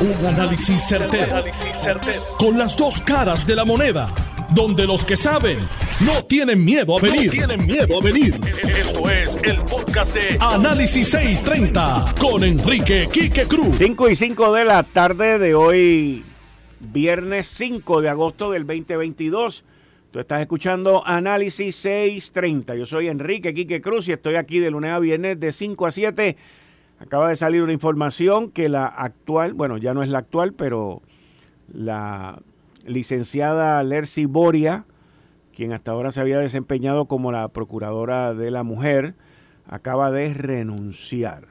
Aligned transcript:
Un 0.00 0.24
análisis 0.24 0.82
certero, 0.88 1.44
Con 2.38 2.56
las 2.56 2.74
dos 2.74 3.02
caras 3.02 3.46
de 3.46 3.54
la 3.54 3.66
moneda. 3.66 4.08
Donde 4.54 4.86
los 4.86 5.04
que 5.04 5.14
saben 5.14 5.58
no 6.06 6.24
tienen 6.24 6.64
miedo 6.64 6.96
a 6.96 7.02
venir. 7.02 7.30
tienen 7.30 7.66
miedo 7.66 7.98
a 7.98 8.02
venir. 8.02 8.40
Esto 8.78 9.10
es 9.10 9.38
el 9.42 9.58
podcast 9.64 10.14
de 10.14 10.38
Análisis 10.40 11.06
630 11.10 12.14
con 12.18 12.42
Enrique 12.44 13.10
Quique 13.12 13.44
Cruz. 13.44 13.76
5 13.76 14.08
y 14.08 14.16
5 14.16 14.54
de 14.54 14.64
la 14.64 14.82
tarde 14.84 15.38
de 15.38 15.54
hoy, 15.54 16.24
viernes 16.80 17.48
5 17.48 18.00
de 18.00 18.08
agosto 18.08 18.52
del 18.52 18.66
2022. 18.66 19.64
Tú 20.10 20.18
estás 20.18 20.40
escuchando 20.40 21.06
Análisis 21.06 21.76
630. 21.76 22.74
Yo 22.74 22.86
soy 22.86 23.08
Enrique 23.08 23.52
Quique 23.52 23.82
Cruz 23.82 24.08
y 24.08 24.12
estoy 24.12 24.36
aquí 24.36 24.60
de 24.60 24.70
lunes 24.70 24.92
a 24.92 24.98
viernes 24.98 25.38
de 25.38 25.52
5 25.52 25.86
a 25.86 25.90
7 25.90 26.36
Acaba 27.00 27.30
de 27.30 27.36
salir 27.36 27.62
una 27.62 27.72
información 27.72 28.50
que 28.50 28.68
la 28.68 28.84
actual, 28.84 29.54
bueno, 29.54 29.78
ya 29.78 29.94
no 29.94 30.02
es 30.02 30.10
la 30.10 30.18
actual, 30.18 30.52
pero 30.52 31.00
la 31.72 32.42
licenciada 32.84 33.82
Lercy 33.82 34.26
Boria, 34.26 34.84
quien 35.54 35.72
hasta 35.72 35.92
ahora 35.92 36.12
se 36.12 36.20
había 36.20 36.38
desempeñado 36.38 37.06
como 37.06 37.32
la 37.32 37.48
procuradora 37.48 38.34
de 38.34 38.50
la 38.50 38.64
mujer, 38.64 39.14
acaba 39.66 40.10
de 40.10 40.34
renunciar. 40.34 41.48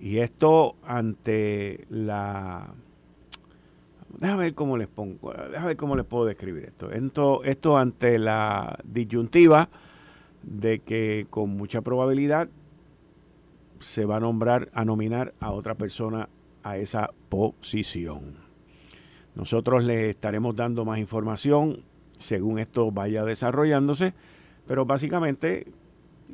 Y 0.00 0.18
esto 0.18 0.74
ante 0.84 1.84
la... 1.88 2.74
Déjame 4.18 4.42
ver 4.42 4.54
cómo 4.54 4.76
les 4.76 4.88
pongo, 4.88 5.32
déjame 5.32 5.68
ver 5.68 5.76
cómo 5.76 5.94
les 5.94 6.04
puedo 6.04 6.24
describir 6.24 6.64
esto. 6.64 6.90
Esto, 6.90 7.44
esto 7.44 7.78
ante 7.78 8.18
la 8.18 8.76
disyuntiva 8.82 9.68
de 10.42 10.80
que 10.80 11.28
con 11.30 11.50
mucha 11.50 11.80
probabilidad 11.80 12.48
se 13.80 14.04
va 14.04 14.16
a 14.16 14.20
nombrar, 14.20 14.70
a 14.72 14.84
nominar 14.84 15.34
a 15.40 15.52
otra 15.52 15.74
persona 15.74 16.28
a 16.62 16.76
esa 16.76 17.10
posición. 17.28 18.36
Nosotros 19.34 19.84
le 19.84 20.10
estaremos 20.10 20.56
dando 20.56 20.84
más 20.84 20.98
información 20.98 21.84
según 22.18 22.58
esto 22.58 22.90
vaya 22.90 23.24
desarrollándose, 23.24 24.12
pero 24.66 24.84
básicamente 24.84 25.66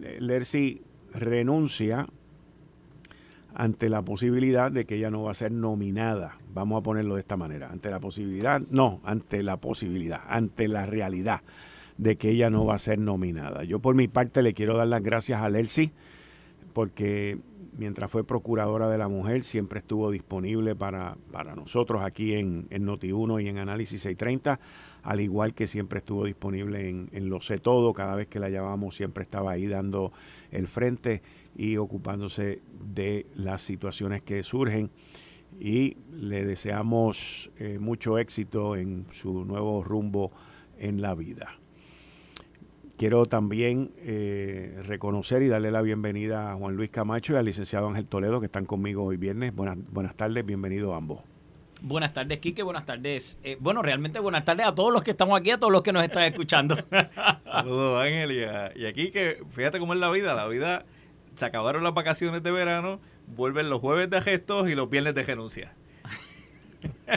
eh, 0.03 0.19
Lercy 0.21 0.83
renuncia 1.13 2.07
ante 3.55 3.89
la 3.89 4.03
posibilidad 4.03 4.73
de 4.73 4.85
que 4.85 4.97
ella 4.97 5.11
no 5.11 5.23
va 5.23 5.31
a 5.31 5.35
ser 5.35 5.53
nominada. 5.53 6.39
Vamos 6.53 6.81
a 6.81 6.83
ponerlo 6.83 7.15
de 7.15 7.21
esta 7.21 7.37
manera. 7.37 7.71
Ante 7.71 7.91
la 7.91 8.01
posibilidad, 8.01 8.61
no, 8.71 9.01
ante 9.05 9.43
la 9.43 9.59
posibilidad, 9.59 10.23
ante 10.27 10.67
la 10.67 10.87
realidad 10.87 11.43
de 11.97 12.17
que 12.17 12.31
ella 12.31 12.51
no 12.51 12.65
va 12.65 12.75
a 12.75 12.79
ser 12.79 12.99
nominada. 12.99 13.63
Yo 13.63 13.79
por 13.79 13.95
mi 13.95 14.09
parte 14.09 14.43
le 14.43 14.55
quiero 14.55 14.77
dar 14.77 14.89
las 14.89 15.03
gracias 15.03 15.41
a 15.41 15.49
Lercy 15.49 15.93
porque 16.75 17.39
mientras 17.79 18.11
fue 18.11 18.25
procuradora 18.25 18.89
de 18.89 18.99
la 18.99 19.09
mujer 19.09 19.45
siempre 19.45 19.81
estuvo 19.81 20.11
disponible 20.11 20.77
para, 20.77 21.17
nosotros 21.57 22.03
aquí 22.03 22.35
en, 22.35 22.67
en 22.71 22.87
Noti1 22.87 23.43
y 23.43 23.49
en 23.49 23.59
Análisis 23.59 24.03
630, 24.03 24.61
al 25.03 25.21
igual 25.21 25.55
que 25.55 25.67
siempre 25.67 25.99
estuvo 25.99 26.25
disponible 26.25 26.89
en, 26.89 27.29
Lo 27.31 27.41
sé 27.41 27.59
todo, 27.59 27.93
cada 27.95 28.15
vez 28.15 28.27
que 28.27 28.39
la 28.39 28.51
llamamos 28.51 28.97
siempre 28.97 29.23
estaba 29.23 29.53
ahí 29.53 29.67
dando 29.67 30.13
el 30.51 30.69
frente 30.69 31.23
y 31.57 31.77
ocupándose 31.77 32.61
de 32.95 33.27
las 33.35 33.63
situaciones 33.63 34.23
que 34.23 34.43
surgen 34.43 34.91
y 35.61 35.97
le 36.13 36.45
deseamos 36.45 37.51
eh, 37.59 37.79
mucho 37.79 38.19
éxito 38.19 38.77
en 38.77 39.07
su 39.13 39.45
nuevo 39.45 39.85
rumbo 39.85 40.33
en 40.79 41.01
la 41.01 41.15
vida. 41.15 41.59
Quiero 42.97 43.27
también 43.27 43.91
eh, 43.99 44.81
reconocer 44.87 45.43
y 45.43 45.49
darle 45.49 45.73
la 45.73 45.83
bienvenida 45.83 46.53
a 46.53 46.55
Juan 46.55 46.77
Luis 46.77 46.91
Camacho 46.91 47.33
y 47.33 47.37
al 47.37 47.45
licenciado 47.45 47.89
Ángel 47.89 48.07
Toledo 48.07 48.39
que 48.39 48.47
están 48.47 48.67
conmigo 48.67 49.05
hoy 49.05 49.17
viernes. 49.17 49.55
Buenas, 49.55 49.79
buenas 49.91 50.15
tardes, 50.15 50.47
bienvenidos 50.47 50.95
ambos. 50.95 51.21
Buenas 51.83 52.15
tardes, 52.15 52.39
Quique. 52.39 52.63
Buenas 52.63 52.87
tardes. 52.87 53.37
Eh, 53.43 53.59
bueno, 53.59 53.83
realmente 53.83 54.21
buenas 54.21 54.45
tardes 54.45 54.67
a 54.67 54.75
todos 54.75 54.93
los 54.93 55.03
que 55.03 55.11
estamos 55.11 55.39
aquí, 55.39 55.51
a 55.51 55.59
todos 55.59 55.73
los 55.73 55.83
que 55.83 55.93
nos 55.93 56.05
están 56.05 56.23
escuchando. 56.23 56.77
Saludos, 57.45 58.03
Ángel. 58.03 58.33
Y, 58.77 58.87
aquí 58.87 59.11
que 59.11 59.43
fíjate 59.51 59.81
cómo 59.81 59.93
es 59.93 59.99
la 59.99 60.11
vida. 60.11 60.33
La 60.35 60.47
vida, 60.47 60.85
se 61.35 61.45
acabaron 61.45 61.83
las 61.83 61.95
vacaciones 61.95 62.45
de 62.45 62.53
verano, 62.53 63.01
vuelven 63.27 63.71
los 63.71 63.81
jueves 63.81 64.09
de 64.09 64.21
gestos 64.21 64.71
y 64.71 64.77
los 64.77 64.89
viernes 64.89 65.15
de 65.17 65.25
renuncia. 65.25 65.75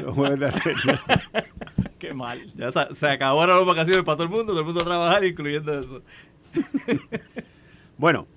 Los 0.02 0.16
jueves 0.16 0.40
de. 0.40 0.52
Qué 2.00 2.14
mal. 2.14 2.40
Ya 2.56 2.72
se, 2.72 3.08
acabaron 3.08 3.58
las 3.58 3.66
vacaciones 3.66 4.04
para 4.04 4.18
todo 4.18 4.24
el 4.24 4.30
mundo, 4.30 4.46
todo 4.48 4.60
el 4.60 4.66
mundo 4.66 4.82
a 4.82 4.86
trabajar, 4.86 5.24
incluyendo 5.24 5.80
eso. 5.80 6.02
bueno, 7.98 8.28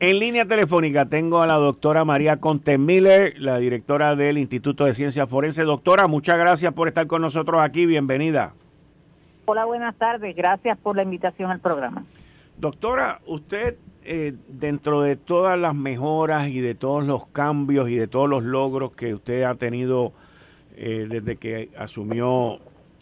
en 0.00 0.18
línea 0.18 0.46
telefónica 0.46 1.06
tengo 1.06 1.42
a 1.42 1.46
la 1.46 1.54
doctora 1.54 2.04
María 2.04 2.38
Conte 2.38 2.78
Miller, 2.78 3.34
la 3.38 3.58
directora 3.58 4.16
del 4.16 4.38
Instituto 4.38 4.84
de 4.84 4.94
Ciencias 4.94 5.28
Forense. 5.28 5.62
Doctora, 5.62 6.06
muchas 6.06 6.38
gracias 6.38 6.72
por 6.72 6.88
estar 6.88 7.06
con 7.06 7.22
nosotros 7.22 7.60
aquí. 7.60 7.86
Bienvenida. 7.86 8.54
Hola, 9.44 9.64
buenas 9.64 9.94
tardes. 9.96 10.34
Gracias 10.34 10.78
por 10.78 10.96
la 10.96 11.02
invitación 11.02 11.50
al 11.50 11.60
programa. 11.60 12.04
Doctora, 12.58 13.20
usted, 13.26 13.76
eh, 14.04 14.34
dentro 14.48 15.02
de 15.02 15.16
todas 15.16 15.58
las 15.58 15.74
mejoras 15.74 16.48
y 16.48 16.60
de 16.60 16.74
todos 16.74 17.04
los 17.04 17.26
cambios 17.26 17.90
y 17.90 17.96
de 17.96 18.06
todos 18.06 18.28
los 18.28 18.42
logros 18.42 18.92
que 18.92 19.14
usted 19.14 19.42
ha 19.42 19.54
tenido 19.56 20.12
eh, 20.76 21.06
desde 21.08 21.36
que 21.36 21.70
asumió 21.76 22.58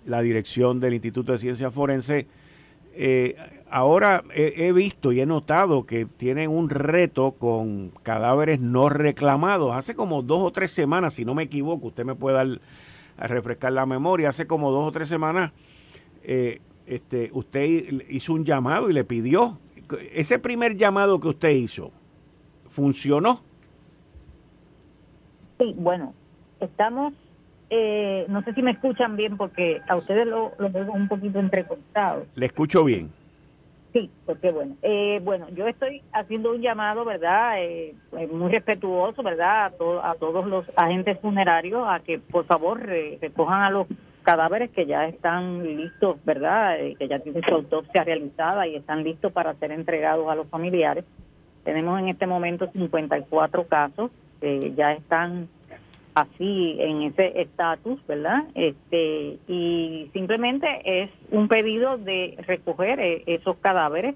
la 0.06 0.22
dirección 0.22 0.80
del 0.80 0.94
Instituto 0.94 1.32
de 1.32 1.38
Ciencias 1.38 1.72
Forense. 1.72 2.26
Eh, 2.94 3.36
ahora 3.70 4.24
he, 4.34 4.72
visto 4.72 5.12
y 5.12 5.20
he 5.20 5.26
notado 5.26 5.86
que 5.86 6.06
tienen 6.06 6.50
un 6.50 6.70
reto 6.70 7.32
con 7.32 7.90
cadáveres 8.02 8.60
no 8.60 8.88
reclamados. 8.88 9.74
Hace 9.74 9.94
como 9.94 10.22
dos 10.22 10.40
o 10.40 10.50
tres 10.50 10.72
semanas, 10.72 11.14
si 11.14 11.24
no 11.24 11.34
me 11.34 11.44
equivoco, 11.44 11.88
usted 11.88 12.04
me 12.04 12.14
puede 12.14 12.36
dar 12.36 12.60
a 13.16 13.28
refrescar 13.28 13.72
la 13.72 13.86
memoria, 13.86 14.30
hace 14.30 14.46
como 14.46 14.72
dos 14.72 14.88
o 14.88 14.92
tres 14.92 15.08
semanas 15.08 15.52
eh, 16.22 16.60
este, 16.86 17.30
usted 17.32 17.64
hizo 18.08 18.32
un 18.32 18.44
llamado 18.44 18.90
y 18.90 18.92
le 18.92 19.04
pidió. 19.04 19.58
Ese 20.12 20.38
primer 20.38 20.76
llamado 20.76 21.20
que 21.20 21.28
usted 21.28 21.50
hizo, 21.50 21.90
¿funcionó? 22.68 23.42
Sí, 25.58 25.74
bueno, 25.76 26.14
estamos 26.60 27.12
eh, 27.70 28.26
no 28.28 28.42
sé 28.42 28.52
si 28.52 28.62
me 28.62 28.72
escuchan 28.72 29.16
bien 29.16 29.36
porque 29.36 29.80
a 29.88 29.96
ustedes 29.96 30.26
lo, 30.26 30.52
lo 30.58 30.70
veo 30.70 30.92
un 30.92 31.06
poquito 31.08 31.38
entrecortado. 31.38 32.26
Le 32.34 32.46
escucho 32.46 32.82
bien. 32.84 33.10
Sí, 33.92 34.10
porque 34.26 34.52
bueno, 34.52 34.76
eh, 34.82 35.20
bueno, 35.22 35.48
yo 35.50 35.66
estoy 35.66 36.02
haciendo 36.12 36.52
un 36.52 36.60
llamado, 36.60 37.04
¿verdad? 37.04 37.54
Eh, 37.58 37.94
muy 38.30 38.50
respetuoso, 38.50 39.22
¿verdad? 39.22 39.72
A, 39.80 40.10
a 40.10 40.14
todos 40.14 40.46
los 40.46 40.64
agentes 40.76 41.18
funerarios 41.20 41.84
a 41.88 42.00
que 42.00 42.18
por 42.18 42.44
favor 42.44 42.80
recojan 42.80 43.62
a 43.62 43.70
los 43.70 43.86
cadáveres 44.22 44.70
que 44.70 44.86
ya 44.86 45.06
están 45.06 45.64
listos, 45.64 46.16
¿verdad? 46.24 46.76
que 46.98 47.08
ya 47.08 47.18
tienen 47.20 47.42
su 47.42 47.54
autopsia 47.54 48.04
realizada 48.04 48.66
y 48.66 48.76
están 48.76 49.02
listos 49.02 49.32
para 49.32 49.54
ser 49.54 49.72
entregados 49.72 50.30
a 50.30 50.34
los 50.34 50.46
familiares. 50.48 51.04
Tenemos 51.64 51.98
en 51.98 52.08
este 52.08 52.26
momento 52.26 52.70
54 52.72 53.66
casos 53.66 54.10
que 54.40 54.72
ya 54.74 54.92
están 54.92 55.48
así 56.14 56.76
en 56.80 57.02
ese 57.02 57.40
estatus, 57.40 58.04
¿verdad? 58.06 58.44
Este 58.54 59.38
y 59.48 60.10
simplemente 60.12 60.80
es 60.84 61.10
un 61.30 61.48
pedido 61.48 61.98
de 61.98 62.36
recoger 62.46 63.00
eh, 63.00 63.22
esos 63.26 63.56
cadáveres. 63.58 64.14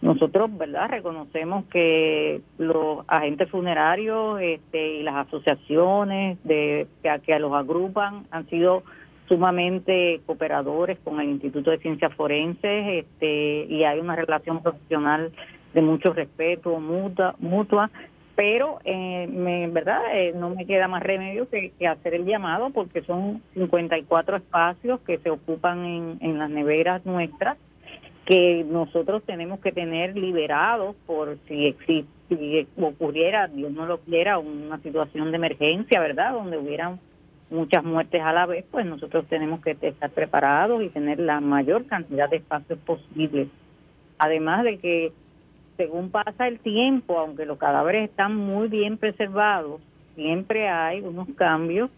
Nosotros, 0.00 0.50
¿verdad? 0.58 0.90
Reconocemos 0.90 1.64
que 1.66 2.42
los 2.58 3.04
agentes 3.08 3.48
funerarios 3.48 4.38
este, 4.42 4.96
y 4.96 5.02
las 5.02 5.26
asociaciones 5.26 6.36
de 6.44 6.86
que, 7.02 7.20
que 7.24 7.38
los 7.38 7.54
agrupan 7.54 8.26
han 8.30 8.46
sido 8.50 8.82
sumamente 9.28 10.20
cooperadores 10.26 10.98
con 11.02 11.20
el 11.20 11.30
Instituto 11.30 11.70
de 11.70 11.78
Ciencias 11.78 12.12
Forenses 12.14 13.04
este, 13.04 13.66
y 13.68 13.84
hay 13.84 13.98
una 13.98 14.14
relación 14.14 14.62
profesional 14.62 15.32
de 15.72 15.82
mucho 15.82 16.12
respeto 16.12 16.78
mutua, 16.78 17.34
mutua 17.38 17.90
pero 18.36 18.78
eh, 18.84 19.26
me, 19.28 19.68
verdad 19.68 20.02
eh, 20.12 20.32
no 20.34 20.50
me 20.50 20.66
queda 20.66 20.88
más 20.88 21.02
remedio 21.02 21.48
que, 21.48 21.72
hacer 21.86 22.14
el 22.14 22.24
llamado 22.24 22.70
porque 22.70 23.02
son 23.02 23.42
54 23.54 24.36
espacios 24.36 25.00
que 25.00 25.18
se 25.18 25.30
ocupan 25.30 25.84
en, 25.84 26.18
en 26.20 26.38
las 26.38 26.50
neveras 26.50 27.04
nuestras 27.06 27.56
que 28.26 28.64
nosotros 28.68 29.22
tenemos 29.24 29.60
que 29.60 29.70
tener 29.70 30.16
liberados 30.16 30.96
por 31.06 31.36
si 31.46 31.66
existe 31.66 32.14
si 32.28 32.66
ocurriera, 32.80 33.48
Dios 33.48 33.72
no 33.72 33.86
lo 33.86 34.00
quiera, 34.00 34.38
una 34.38 34.78
situación 34.80 35.30
de 35.30 35.36
emergencia, 35.36 36.00
¿verdad? 36.00 36.32
Donde 36.32 36.58
hubieran 36.58 37.00
muchas 37.50 37.84
muertes 37.84 38.22
a 38.22 38.32
la 38.32 38.46
vez, 38.46 38.64
pues 38.70 38.86
nosotros 38.86 39.26
tenemos 39.28 39.60
que 39.60 39.76
estar 39.80 40.10
preparados 40.10 40.82
y 40.82 40.88
tener 40.88 41.18
la 41.20 41.40
mayor 41.40 41.86
cantidad 41.86 42.28
de 42.28 42.38
espacios 42.38 42.78
posibles. 42.80 43.48
Además 44.18 44.64
de 44.64 44.78
que 44.78 45.12
según 45.76 46.10
pasa 46.10 46.46
el 46.46 46.58
tiempo, 46.60 47.18
aunque 47.18 47.46
los 47.46 47.58
cadáveres 47.58 48.08
están 48.08 48.36
muy 48.36 48.68
bien 48.68 48.96
preservados, 48.96 49.80
siempre 50.14 50.68
hay 50.68 51.00
unos 51.00 51.28
cambios 51.36 51.90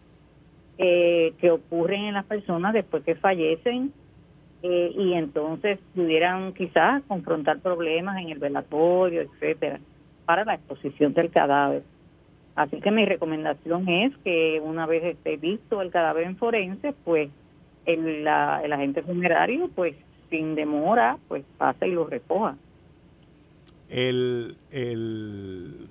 eh, 0.78 1.34
que 1.38 1.50
ocurren 1.50 2.04
en 2.04 2.14
las 2.14 2.24
personas 2.24 2.72
después 2.72 3.02
que 3.04 3.14
fallecen 3.14 3.92
eh, 4.62 4.92
y 4.96 5.14
entonces 5.14 5.78
pudieran 5.94 6.52
quizás 6.52 7.02
confrontar 7.06 7.60
problemas 7.60 8.18
en 8.18 8.30
el 8.30 8.38
velatorio, 8.38 9.22
etcétera, 9.22 9.80
para 10.24 10.44
la 10.44 10.54
exposición 10.54 11.14
del 11.14 11.30
cadáver. 11.30 11.82
Así 12.54 12.80
que 12.80 12.90
mi 12.90 13.04
recomendación 13.04 13.88
es 13.88 14.16
que 14.24 14.60
una 14.64 14.86
vez 14.86 15.04
esté 15.04 15.36
visto 15.36 15.82
el 15.82 15.90
cadáver 15.90 16.24
en 16.24 16.36
forense, 16.36 16.94
pues 17.04 17.28
el, 17.84 18.26
el 18.26 18.72
agente 18.72 19.02
funerario, 19.02 19.68
pues 19.74 19.94
sin 20.30 20.54
demora, 20.54 21.18
pues 21.28 21.44
pasa 21.58 21.86
y 21.86 21.92
lo 21.92 22.06
recoja. 22.06 22.56
El, 23.88 24.56
el 24.70 25.88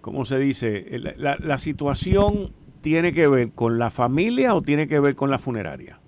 ¿cómo 0.00 0.24
se 0.24 0.38
dice? 0.38 0.86
La, 1.16 1.36
la 1.36 1.58
situación 1.58 2.52
tiene 2.80 3.12
que 3.12 3.28
ver 3.28 3.50
con 3.52 3.78
la 3.78 3.90
familia 3.90 4.54
o 4.54 4.62
tiene 4.62 4.88
que 4.88 5.00
ver 5.00 5.14
con 5.14 5.30
la 5.30 5.38
funeraria? 5.38 5.98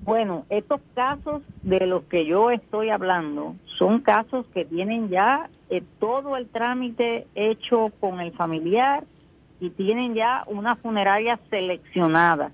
Bueno, 0.00 0.44
estos 0.50 0.80
casos 0.94 1.42
de 1.62 1.86
los 1.86 2.02
que 2.04 2.26
yo 2.26 2.50
estoy 2.50 2.90
hablando 2.90 3.54
son 3.78 4.00
casos 4.00 4.46
que 4.52 4.64
tienen 4.64 5.08
ya 5.08 5.48
eh, 5.70 5.82
todo 6.00 6.36
el 6.36 6.48
trámite 6.48 7.26
hecho 7.36 7.92
con 8.00 8.20
el 8.20 8.32
familiar 8.32 9.04
y 9.60 9.70
tienen 9.70 10.14
ya 10.14 10.42
una 10.48 10.74
funeraria 10.74 11.38
seleccionada 11.50 12.50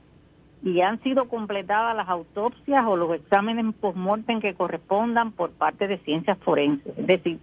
y 0.69 0.82
han 0.82 1.03
sido 1.03 1.29
completadas 1.29 1.97
las 1.97 2.09
autopsias 2.09 2.85
o 2.87 2.97
los 2.97 3.15
exámenes 3.15 3.75
post-mortem 3.81 4.38
que 4.41 4.55
correspondan 4.55 5.32
por 5.32 5.50
parte 5.50 5.88
de 5.88 5.97
ciencias 5.99 6.37
forenses. 6.38 6.93
Es 6.99 7.06
decir, 7.06 7.38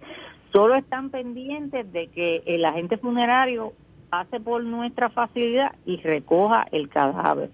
solo 0.52 0.76
están 0.76 1.10
pendientes 1.10 1.92
de 1.92 2.06
que 2.06 2.42
el 2.46 2.64
agente 2.64 2.98
funerario 2.98 3.72
pase 4.10 4.38
por 4.38 4.62
nuestra 4.62 5.10
facilidad 5.10 5.74
y 5.84 5.96
recoja 5.96 6.68
el 6.70 6.88
cadáver. 6.88 7.50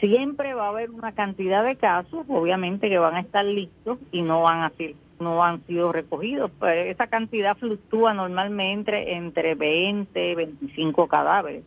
Siempre 0.00 0.54
va 0.54 0.66
a 0.66 0.70
haber 0.70 0.90
una 0.90 1.12
cantidad 1.12 1.64
de 1.64 1.76
casos, 1.76 2.26
obviamente, 2.28 2.88
que 2.88 2.98
van 2.98 3.14
a 3.14 3.20
estar 3.20 3.44
listos 3.44 3.98
y 4.10 4.22
no 4.22 4.42
van 4.42 4.62
a 4.62 4.70
ser, 4.70 4.94
no 5.20 5.44
han 5.44 5.64
sido 5.66 5.92
recogidos. 5.92 6.50
Pues 6.58 6.88
esa 6.88 7.06
cantidad 7.06 7.56
fluctúa 7.56 8.14
normalmente 8.14 9.14
entre 9.14 9.54
20, 9.54 10.34
25 10.34 11.06
cadáveres. 11.06 11.62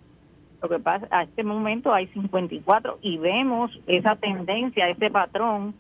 Lo 0.62 0.70
que 0.70 0.80
pasa, 0.80 1.08
a 1.10 1.24
este 1.24 1.44
momento 1.44 1.94
hay 1.94 2.08
54 2.08 3.00
y 3.02 3.18
vemos 3.18 3.80
esa 3.88 4.16
tendencia, 4.16 4.90
ese 4.90 5.10
patrón 5.10 5.74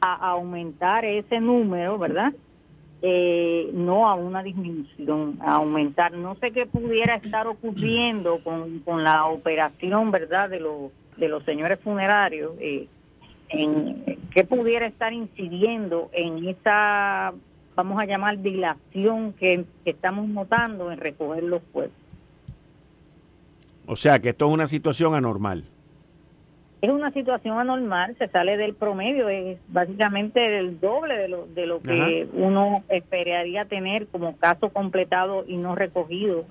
a 0.00 0.30
aumentar 0.30 1.04
ese 1.04 1.40
número, 1.40 1.98
¿verdad? 1.98 2.32
Eh, 3.00 3.70
no 3.74 4.08
a 4.08 4.14
una 4.14 4.42
disminución, 4.42 5.38
a 5.40 5.54
aumentar. 5.54 6.12
No 6.12 6.34
sé 6.36 6.50
qué 6.50 6.66
pudiera 6.66 7.14
estar 7.14 7.46
ocurriendo 7.46 8.42
con, 8.42 8.80
con 8.80 9.04
la 9.04 9.26
operación, 9.26 10.10
¿verdad?, 10.10 10.50
de 10.50 10.60
los 10.60 10.90
de 11.18 11.28
los 11.28 11.44
señores 11.44 11.78
funerarios, 11.80 12.52
eh, 12.60 12.86
qué 13.50 14.44
pudiera 14.44 14.86
estar 14.86 15.12
incidiendo 15.12 16.10
en 16.12 16.48
esa, 16.48 17.32
vamos 17.74 18.00
a 18.00 18.06
llamar, 18.06 18.40
dilación 18.40 19.32
que, 19.32 19.64
estamos 19.84 20.28
notando 20.28 20.92
en 20.92 20.98
recoger 20.98 21.42
los 21.42 21.62
cuerpos. 21.72 21.96
O 23.88 23.96
sea, 23.96 24.20
que 24.20 24.28
esto 24.28 24.46
es 24.46 24.52
una 24.52 24.68
situación 24.68 25.14
anormal. 25.14 25.64
Es 26.80 26.90
una 26.90 27.10
situación 27.10 27.58
anormal, 27.58 28.14
se 28.18 28.28
sale 28.28 28.56
del 28.56 28.74
promedio, 28.74 29.28
es 29.28 29.58
básicamente 29.66 30.58
el 30.58 30.78
doble 30.78 31.16
de 31.16 31.26
lo, 31.26 31.46
de 31.46 31.66
lo 31.66 31.82
que 31.82 32.28
uno 32.32 32.84
esperaría 32.88 33.64
tener 33.64 34.06
como 34.06 34.36
caso 34.36 34.68
completado 34.68 35.44
y 35.48 35.56
no 35.56 35.74
recogido 35.74 36.44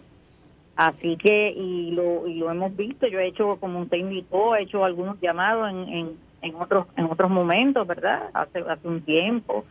Así 0.77 1.17
que, 1.17 1.49
y 1.49 1.89
lo, 1.89 2.27
y 2.27 2.35
lo 2.35 2.51
hemos 2.51 2.75
visto, 2.77 3.07
yo 3.07 3.19
he 3.19 3.25
hecho, 3.25 3.57
como 3.59 3.79
usted 3.79 3.97
indicó, 3.97 4.55
he 4.55 4.61
hecho 4.61 4.85
algunos 4.85 5.19
llamados 5.19 5.71
en, 5.71 5.89
en, 5.89 6.11
en 6.43 6.55
otros 6.55 6.85
en 6.95 7.05
otros 7.05 7.31
momentos, 7.31 7.87
¿verdad? 7.87 8.29
Hace, 8.33 8.59
hace 8.59 8.87
un 8.87 9.01
tiempo. 9.01 9.65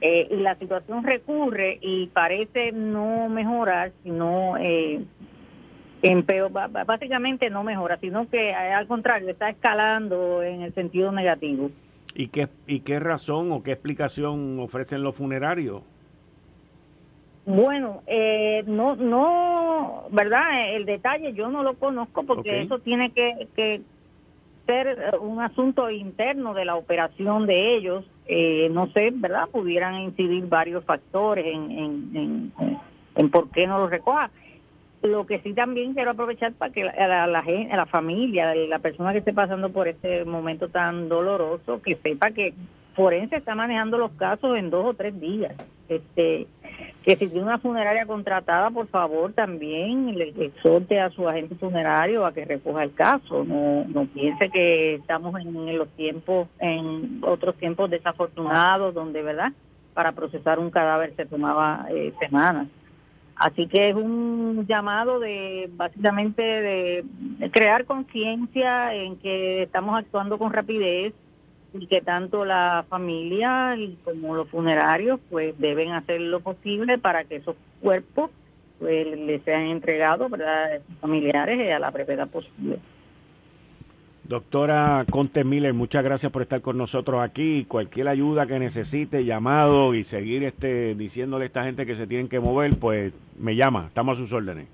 Eh, 0.00 0.28
y 0.30 0.36
la 0.36 0.54
situación 0.54 1.02
recurre 1.02 1.78
y 1.80 2.06
parece 2.08 2.70
no 2.70 3.28
mejorar, 3.28 3.90
sino 4.04 4.56
eh, 4.56 5.00
peor, 6.26 6.50
básicamente 6.52 7.50
no 7.50 7.64
mejora, 7.64 7.98
sino 7.98 8.28
que 8.28 8.54
al 8.54 8.86
contrario, 8.86 9.30
está 9.30 9.50
escalando 9.50 10.42
en 10.42 10.62
el 10.62 10.74
sentido 10.74 11.12
negativo. 11.12 11.70
¿Y 12.14 12.28
qué, 12.28 12.48
¿Y 12.66 12.80
qué 12.80 12.98
razón 12.98 13.52
o 13.52 13.62
qué 13.62 13.72
explicación 13.72 14.58
ofrecen 14.60 15.02
los 15.02 15.14
funerarios? 15.14 15.82
Bueno, 17.46 18.02
eh, 18.08 18.64
no, 18.66 18.96
no, 18.96 20.04
¿verdad? 20.10 20.74
El 20.74 20.84
detalle 20.84 21.32
yo 21.32 21.48
no 21.48 21.62
lo 21.62 21.74
conozco 21.74 22.24
porque 22.24 22.62
eso 22.62 22.80
tiene 22.80 23.10
que, 23.10 23.46
que, 23.54 23.82
ser 24.66 25.16
un 25.20 25.40
asunto 25.40 25.88
interno 25.90 26.52
de 26.54 26.64
la 26.64 26.74
operación 26.74 27.46
de 27.46 27.76
ellos. 27.76 28.04
Eh, 28.26 28.68
no 28.72 28.88
sé, 28.88 29.12
¿verdad? 29.14 29.48
Pudieran 29.48 29.94
incidir 30.00 30.48
varios 30.48 30.84
factores 30.84 31.46
en, 31.46 31.70
en, 31.70 32.52
en, 33.14 33.30
por 33.30 33.48
qué 33.50 33.68
no 33.68 33.78
lo 33.78 33.86
recoja. 33.86 34.30
Lo 35.06 35.26
que 35.26 35.40
sí 35.40 35.52
también 35.52 35.94
quiero 35.94 36.10
aprovechar 36.12 36.52
para 36.52 36.72
que 36.72 36.84
la, 36.84 36.92
la, 37.06 37.26
la, 37.26 37.42
la 37.42 37.86
familia, 37.86 38.54
la 38.54 38.78
persona 38.78 39.12
que 39.12 39.18
esté 39.18 39.32
pasando 39.32 39.70
por 39.70 39.88
este 39.88 40.24
momento 40.24 40.68
tan 40.68 41.08
doloroso, 41.08 41.80
que 41.82 41.96
sepa 41.96 42.30
que 42.30 42.54
Forense 42.94 43.36
está 43.36 43.54
manejando 43.54 43.98
los 43.98 44.12
casos 44.12 44.56
en 44.56 44.70
dos 44.70 44.86
o 44.86 44.94
tres 44.94 45.20
días. 45.20 45.54
Este, 45.88 46.46
que 47.04 47.16
si 47.16 47.28
tiene 47.28 47.44
una 47.44 47.58
funeraria 47.58 48.06
contratada, 48.06 48.70
por 48.70 48.88
favor, 48.88 49.32
también 49.32 50.18
le 50.18 50.34
exhorte 50.44 50.98
a 50.98 51.10
su 51.10 51.28
agente 51.28 51.54
funerario 51.54 52.26
a 52.26 52.32
que 52.32 52.44
recoja 52.44 52.82
el 52.82 52.94
caso. 52.94 53.44
No, 53.44 53.84
no 53.84 54.06
piense 54.06 54.50
que 54.50 54.96
estamos 54.96 55.38
en, 55.40 55.78
los 55.78 55.88
tiempos, 55.90 56.48
en 56.58 57.20
otros 57.22 57.54
tiempos 57.56 57.90
desafortunados, 57.90 58.94
donde, 58.94 59.22
¿verdad? 59.22 59.52
Para 59.94 60.12
procesar 60.12 60.58
un 60.58 60.70
cadáver 60.70 61.14
se 61.14 61.26
tomaba 61.26 61.86
eh, 61.90 62.12
semanas. 62.18 62.66
Así 63.36 63.66
que 63.66 63.90
es 63.90 63.94
un 63.94 64.66
llamado 64.66 65.20
de, 65.20 65.68
básicamente, 65.76 66.42
de 66.42 67.04
crear 67.52 67.84
conciencia 67.84 68.94
en 68.94 69.16
que 69.16 69.62
estamos 69.62 69.98
actuando 69.98 70.38
con 70.38 70.52
rapidez, 70.52 71.12
y 71.80 71.86
que 71.86 72.00
tanto 72.00 72.44
la 72.44 72.84
familia 72.88 73.76
y 73.76 73.98
como 74.04 74.34
los 74.34 74.48
funerarios 74.48 75.20
pues 75.30 75.58
deben 75.58 75.92
hacer 75.92 76.20
lo 76.20 76.40
posible 76.40 76.98
para 76.98 77.24
que 77.24 77.36
esos 77.36 77.56
cuerpos 77.80 78.30
pues 78.78 79.06
les 79.06 79.42
sean 79.42 79.66
entregados 79.66 80.30
a 80.32 80.78
sus 80.86 80.96
familiares 80.98 81.72
a 81.72 81.78
la 81.78 81.90
brevedad 81.90 82.28
posible. 82.28 82.78
Doctora 84.28 85.04
Conte 85.10 85.44
Miller, 85.44 85.72
muchas 85.72 86.02
gracias 86.02 86.32
por 86.32 86.42
estar 86.42 86.60
con 86.60 86.76
nosotros 86.76 87.22
aquí. 87.22 87.64
Cualquier 87.66 88.08
ayuda 88.08 88.46
que 88.46 88.58
necesite, 88.58 89.24
llamado 89.24 89.94
y 89.94 90.04
seguir 90.04 90.42
este 90.42 90.94
diciéndole 90.94 91.44
a 91.44 91.46
esta 91.46 91.64
gente 91.64 91.86
que 91.86 91.94
se 91.94 92.06
tienen 92.06 92.28
que 92.28 92.40
mover, 92.40 92.76
pues 92.76 93.12
me 93.38 93.54
llama, 93.54 93.86
estamos 93.86 94.18
a 94.18 94.20
sus 94.20 94.32
órdenes. 94.32 94.66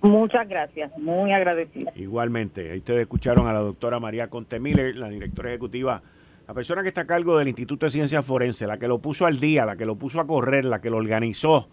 Muchas 0.00 0.48
gracias, 0.48 0.90
muy 0.98 1.32
agradecida. 1.32 1.92
Igualmente, 1.94 2.72
ahí 2.72 2.78
ustedes 2.78 3.02
escucharon 3.02 3.46
a 3.46 3.52
la 3.52 3.60
doctora 3.60 4.00
María 4.00 4.28
Conte 4.28 4.58
Miller, 4.58 4.96
la 4.96 5.08
directora 5.08 5.50
ejecutiva 5.50 6.02
la 6.48 6.54
persona 6.54 6.82
que 6.82 6.88
está 6.88 7.02
a 7.02 7.06
cargo 7.06 7.38
del 7.38 7.48
Instituto 7.48 7.86
de 7.86 7.90
Ciencias 7.90 8.24
Forense, 8.26 8.66
la 8.66 8.78
que 8.78 8.88
lo 8.88 8.98
puso 8.98 9.26
al 9.26 9.38
día, 9.38 9.64
la 9.64 9.76
que 9.76 9.86
lo 9.86 9.94
puso 9.96 10.20
a 10.20 10.26
correr, 10.26 10.64
la 10.64 10.80
que 10.80 10.90
lo 10.90 10.96
organizó, 10.96 11.68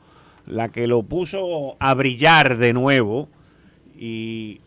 la 0.45 0.69
que 0.69 0.87
lo 0.87 1.03
puso 1.03 1.75
a 1.79 1.93
brillar 1.95 2.57
de 2.57 2.73
nuevo. 2.73 3.29
Y, 3.97 4.61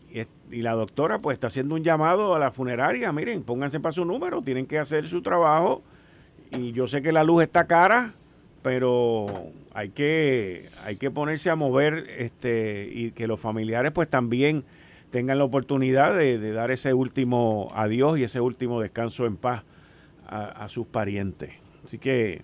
la 0.61 0.73
doctora 0.73 1.21
pues 1.21 1.35
está 1.35 1.47
haciendo 1.47 1.75
un 1.75 1.83
llamado 1.83 2.35
a 2.35 2.39
la 2.39 2.51
funeraria, 2.51 3.11
miren, 3.13 3.43
pónganse 3.43 3.81
para 3.81 3.93
su 3.93 4.05
número, 4.05 4.43
tienen 4.43 4.67
que 4.67 4.79
hacer 4.79 5.07
su 5.07 5.23
trabajo. 5.23 5.83
Y 6.51 6.73
yo 6.73 6.87
sé 6.87 7.01
que 7.01 7.13
la 7.13 7.25
luz 7.25 7.45
está 7.45 7.67
cara, 7.67 8.13
pero 8.63 9.27
hay 9.73 9.89
que, 9.89 10.69
hay 10.85 10.97
que 10.97 11.11
ponerse 11.11 11.49
a 11.49 11.57
mover 11.57 12.07
este, 12.19 12.91
y 12.93 13.13
que 13.13 13.27
los 13.27 13.41
familiares 13.41 13.93
pues 13.93 14.11
también 14.11 14.65
tengan 15.11 15.39
la 15.39 15.45
oportunidad 15.45 16.15
de, 16.15 16.39
de 16.39 16.53
dar 16.53 16.71
ese 16.71 16.93
último 16.93 17.71
adiós 17.75 18.19
y 18.19 18.25
ese 18.25 18.41
último 18.41 18.81
descanso 18.81 19.25
en 19.25 19.37
paz 19.37 19.63
a, 20.33 20.69
sus 20.69 20.87
parientes. 20.87 21.51
Así 21.85 21.99
que 21.99 22.43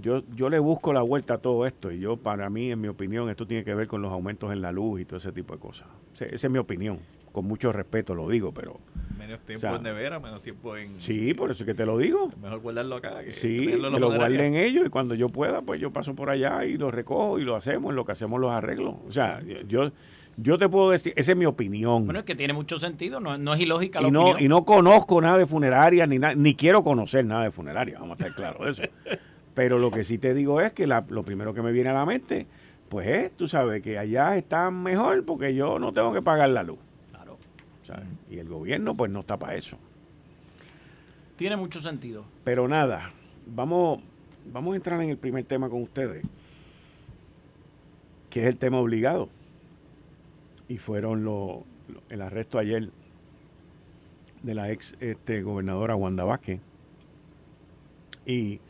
yo, 0.00 0.22
yo 0.34 0.48
le 0.48 0.58
busco 0.58 0.92
la 0.92 1.02
vuelta 1.02 1.34
a 1.34 1.38
todo 1.38 1.66
esto 1.66 1.90
y 1.90 1.98
yo, 1.98 2.16
para 2.16 2.50
mí, 2.50 2.70
en 2.70 2.80
mi 2.80 2.88
opinión, 2.88 3.30
esto 3.30 3.46
tiene 3.46 3.64
que 3.64 3.74
ver 3.74 3.86
con 3.86 4.02
los 4.02 4.12
aumentos 4.12 4.52
en 4.52 4.62
la 4.62 4.72
luz 4.72 5.00
y 5.00 5.04
todo 5.04 5.16
ese 5.16 5.32
tipo 5.32 5.54
de 5.54 5.60
cosas. 5.60 5.88
esa 6.14 6.46
es 6.46 6.50
mi 6.50 6.58
opinión. 6.58 6.98
Con 7.32 7.44
mucho 7.44 7.70
respeto 7.70 8.14
lo 8.14 8.28
digo, 8.28 8.52
pero... 8.52 8.80
Menos 9.16 9.38
tiempo 9.40 9.68
en 9.68 9.82
nevera, 9.84 10.18
menos 10.18 10.42
tiempo 10.42 10.76
en... 10.76 11.00
Sí, 11.00 11.32
por 11.32 11.52
eso 11.52 11.62
es 11.62 11.66
que 11.66 11.74
te 11.74 11.86
lo 11.86 11.96
digo. 11.96 12.32
Mejor 12.42 12.58
guardarlo 12.58 12.96
acá. 12.96 13.22
Que 13.22 13.30
sí, 13.30 13.68
que 13.68 13.76
lo 13.76 14.12
guarden 14.12 14.56
ellos 14.56 14.86
y 14.86 14.90
cuando 14.90 15.14
yo 15.14 15.28
pueda, 15.28 15.62
pues 15.62 15.80
yo 15.80 15.92
paso 15.92 16.14
por 16.14 16.28
allá 16.28 16.64
y 16.64 16.76
lo 16.76 16.90
recojo 16.90 17.38
y 17.38 17.44
lo 17.44 17.54
hacemos, 17.54 17.90
en 17.90 17.96
lo 17.96 18.04
que 18.04 18.12
hacemos 18.12 18.40
los 18.40 18.50
arreglos. 18.50 18.96
O 19.06 19.12
sea, 19.12 19.40
yo 19.68 19.92
yo 20.36 20.58
te 20.58 20.68
puedo 20.68 20.90
decir, 20.90 21.12
esa 21.16 21.32
es 21.32 21.36
mi 21.38 21.44
opinión. 21.44 22.06
Bueno, 22.06 22.20
es 22.20 22.24
que 22.24 22.34
tiene 22.34 22.52
mucho 22.52 22.78
sentido, 22.78 23.20
no, 23.20 23.54
es 23.54 23.60
ilógica 23.60 24.00
la 24.00 24.08
y 24.08 24.10
no, 24.10 24.38
Y 24.38 24.48
no 24.48 24.64
conozco 24.64 25.20
nada 25.20 25.38
de 25.38 25.46
funeraria, 25.46 26.06
ni, 26.06 26.18
ni 26.18 26.54
quiero 26.54 26.82
conocer 26.82 27.24
nada 27.24 27.44
de 27.44 27.50
funeraria, 27.50 27.98
vamos 27.98 28.18
a 28.18 28.24
estar 28.24 28.34
claros 28.34 28.78
de 28.78 28.86
eso. 28.86 28.92
Pero 29.54 29.78
lo 29.78 29.90
que 29.90 30.04
sí 30.04 30.18
te 30.18 30.34
digo 30.34 30.60
es 30.60 30.72
que 30.72 30.86
lo 30.86 31.22
primero 31.24 31.54
que 31.54 31.62
me 31.62 31.72
viene 31.72 31.90
a 31.90 31.94
la 31.94 32.06
mente, 32.06 32.46
pues 32.88 33.06
es, 33.08 33.32
tú 33.32 33.48
sabes, 33.48 33.82
que 33.82 33.98
allá 33.98 34.36
están 34.36 34.82
mejor 34.82 35.24
porque 35.24 35.54
yo 35.54 35.78
no 35.78 35.92
tengo 35.92 36.12
que 36.12 36.22
pagar 36.22 36.50
la 36.50 36.62
luz. 36.62 36.78
Claro. 37.10 37.36
Y 38.30 38.38
el 38.38 38.48
gobierno 38.48 38.96
pues 38.96 39.10
no 39.10 39.20
está 39.20 39.36
para 39.36 39.56
eso. 39.56 39.76
Tiene 41.36 41.56
mucho 41.56 41.80
sentido. 41.80 42.24
Pero 42.44 42.68
nada, 42.68 43.12
vamos, 43.46 44.00
vamos 44.52 44.74
a 44.74 44.76
entrar 44.76 45.00
en 45.00 45.10
el 45.10 45.16
primer 45.18 45.44
tema 45.44 45.68
con 45.68 45.82
ustedes. 45.82 46.24
que 48.28 48.42
es 48.42 48.46
el 48.46 48.56
tema 48.56 48.78
obligado. 48.78 49.28
Y 50.68 50.78
fueron 50.78 51.24
lo, 51.24 51.64
el 52.08 52.22
arresto 52.22 52.58
ayer 52.58 52.90
de 54.42 54.54
la 54.54 54.70
ex 54.70 54.96
este, 55.00 55.42
gobernadora 55.42 55.96
Wanda 55.96 56.24
Vázquez 56.24 56.60
y, 58.26 58.60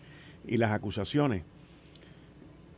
y 0.47 0.57
las 0.57 0.73
acusaciones. 0.73 1.45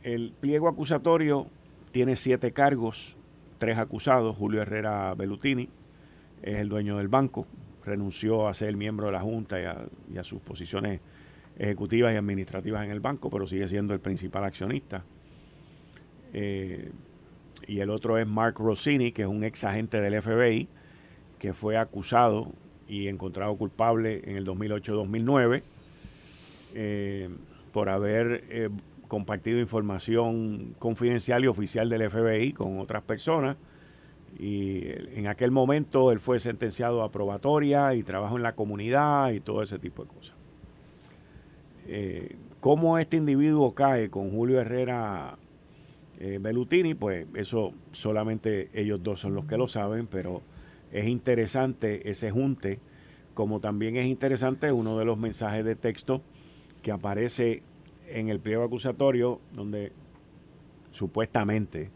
El 0.03 0.33
pliego 0.39 0.67
acusatorio 0.67 1.47
tiene 1.91 2.15
siete 2.15 2.51
cargos, 2.51 3.17
tres 3.57 3.77
acusados. 3.77 4.35
Julio 4.35 4.61
Herrera 4.61 5.13
Belutini 5.15 5.69
es 6.41 6.55
el 6.55 6.69
dueño 6.69 6.97
del 6.97 7.07
banco, 7.07 7.47
renunció 7.85 8.47
a 8.47 8.53
ser 8.53 8.75
miembro 8.75 9.07
de 9.07 9.13
la 9.13 9.21
Junta 9.21 9.59
y 9.59 10.17
a, 10.17 10.23
sus 10.23 10.41
posiciones 10.41 10.99
ejecutivas 11.57 12.13
y 12.13 12.17
administrativas 12.17 12.83
en 12.83 12.91
el 12.91 12.99
banco, 12.99 13.29
pero 13.29 13.47
sigue 13.47 13.67
siendo 13.67 13.93
el 13.93 13.99
principal 13.99 14.43
accionista. 14.43 15.03
Eh, 16.33 16.91
y 17.67 17.79
el 17.79 17.89
otro 17.89 18.17
es 18.17 18.27
Mark 18.27 18.55
Rossini, 18.57 19.11
que 19.11 19.21
es 19.21 19.27
un 19.27 19.43
ex 19.43 19.63
agente 19.63 20.01
del 20.01 20.21
FBI, 20.21 20.67
que 21.39 21.53
fue 21.53 21.77
acusado 21.77 22.51
y 22.87 23.07
encontrado 23.07 23.55
culpable 23.55 24.21
en 24.25 24.35
el 24.35 24.45
2008-2009 24.45 25.63
eh, 26.75 27.29
por 27.73 27.89
haber 27.89 28.45
eh, 28.49 28.69
compartido 29.09 29.59
información 29.59 30.75
confidencial 30.79 31.43
y 31.43 31.47
oficial 31.47 31.89
del 31.89 32.09
FBI 32.09 32.53
con 32.53 32.79
otras 32.79 33.03
personas. 33.03 33.57
Y 34.39 34.83
en 35.15 35.27
aquel 35.27 35.51
momento 35.51 36.11
él 36.11 36.19
fue 36.19 36.39
sentenciado 36.39 37.03
a 37.03 37.11
probatoria 37.11 37.93
y 37.93 38.03
trabajo 38.03 38.37
en 38.37 38.43
la 38.43 38.55
comunidad 38.55 39.31
y 39.31 39.39
todo 39.39 39.61
ese 39.61 39.77
tipo 39.77 40.03
de 40.03 40.09
cosas. 40.09 40.35
Eh, 41.87 42.35
¿Cómo 42.61 42.97
este 42.97 43.17
individuo 43.17 43.75
cae 43.75 44.09
con 44.09 44.31
Julio 44.31 44.61
Herrera 44.61 45.37
eh, 46.19 46.39
Belutini? 46.41 46.93
Pues 46.93 47.27
eso 47.35 47.73
solamente 47.91 48.69
ellos 48.73 49.03
dos 49.03 49.19
son 49.19 49.35
los 49.35 49.45
que 49.45 49.57
lo 49.57 49.67
saben, 49.67 50.07
pero 50.07 50.41
es 50.91 51.07
interesante 51.07 52.09
ese 52.09 52.31
junte, 52.31 52.79
como 53.33 53.59
también 53.59 53.97
es 53.97 54.05
interesante 54.05 54.71
uno 54.71 54.97
de 54.97 55.05
los 55.05 55.17
mensajes 55.17 55.65
de 55.65 55.75
texto 55.75 56.21
que 56.83 56.91
aparece 56.91 57.63
en 58.07 58.29
el 58.29 58.39
pliego 58.39 58.63
acusatorio 58.63 59.39
donde 59.53 59.91
supuestamente 60.91 61.89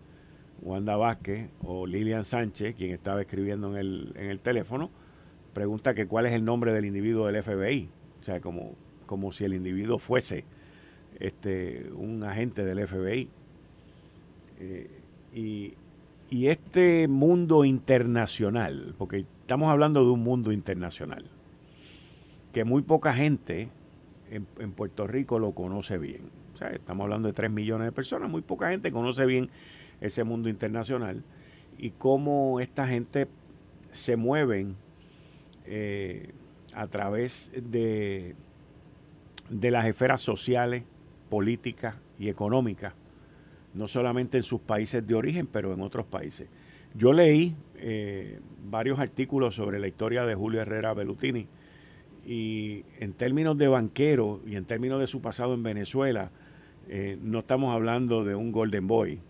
Wanda 0.61 0.95
Vázquez 0.95 1.49
o 1.63 1.85
Lilian 1.85 2.25
Sánchez, 2.25 2.75
quien 2.75 2.91
estaba 2.91 3.21
escribiendo 3.21 3.69
en 3.71 3.77
el, 3.77 4.13
en 4.15 4.29
el 4.31 4.39
teléfono, 4.39 4.89
pregunta 5.53 5.93
que 5.93 6.07
cuál 6.07 6.25
es 6.25 6.33
el 6.33 6.43
nombre 6.43 6.73
del 6.73 6.85
individuo 6.85 7.27
del 7.27 7.43
FBI. 7.43 7.89
O 8.19 8.23
sea, 8.23 8.39
como, 8.39 8.73
como 9.05 9.31
si 9.31 9.45
el 9.45 9.53
individuo 9.53 9.99
fuese 9.99 10.45
este, 11.19 11.91
un 11.95 12.23
agente 12.23 12.65
del 12.65 12.87
FBI. 12.87 13.29
Eh, 14.59 14.89
y, 15.33 15.73
y 16.29 16.47
este 16.47 17.07
mundo 17.07 17.65
internacional, 17.65 18.95
porque 18.97 19.25
estamos 19.41 19.69
hablando 19.69 20.03
de 20.03 20.11
un 20.11 20.21
mundo 20.21 20.51
internacional, 20.51 21.25
que 22.53 22.63
muy 22.63 22.81
poca 22.81 23.13
gente 23.13 23.69
en, 24.29 24.71
Puerto 24.71 25.07
Rico 25.07 25.39
lo 25.39 25.51
conoce 25.53 25.97
bien. 25.97 26.29
O 26.53 26.57
sea, 26.57 26.69
estamos 26.69 27.05
hablando 27.05 27.27
de 27.27 27.33
3 27.33 27.51
millones 27.51 27.85
de 27.85 27.91
personas, 27.91 28.29
muy 28.29 28.41
poca 28.41 28.69
gente 28.69 28.91
conoce 28.91 29.25
bien 29.25 29.49
ese 30.01 30.23
mundo 30.23 30.49
internacional 30.49 31.23
y 31.77 31.91
cómo 31.91 32.59
esta 32.59 32.87
gente 32.87 33.27
se 33.91 34.15
mueven 34.15 34.75
eh, 35.65 36.33
a 36.73 36.87
través 36.87 37.51
de, 37.55 38.35
de 39.49 39.71
las 39.71 39.85
esferas 39.85 40.21
sociales, 40.21 40.83
políticas 41.29 41.95
y 42.19 42.29
económicas, 42.29 42.93
no 43.73 43.87
solamente 43.87 44.37
en 44.37 44.43
sus 44.43 44.61
países 44.61 45.05
de 45.05 45.15
origen, 45.15 45.47
pero 45.47 45.73
en 45.73 45.81
otros 45.81 46.05
países. 46.05 46.49
Yo 46.95 47.13
leí 47.13 47.55
eh, 47.75 48.39
varios 48.65 48.99
artículos 48.99 49.55
sobre 49.55 49.79
la 49.79 49.87
historia 49.87 50.25
de 50.25 50.35
Julio 50.35 50.61
Herrera 50.61 50.93
Belutini 50.93 51.47
y 52.27 52.83
en 52.99 53.13
términos 53.13 53.57
de 53.57 53.69
banquero 53.69 54.41
y 54.45 54.57
en 54.57 54.65
términos 54.65 54.99
de 54.99 55.07
su 55.07 55.21
pasado 55.21 55.53
en 55.53 55.63
Venezuela, 55.63 56.29
eh, 56.89 57.17
no 57.21 57.39
estamos 57.39 57.73
hablando 57.73 58.25
de 58.25 58.35
un 58.35 58.51
Golden 58.51 58.85
Boy. 58.85 59.21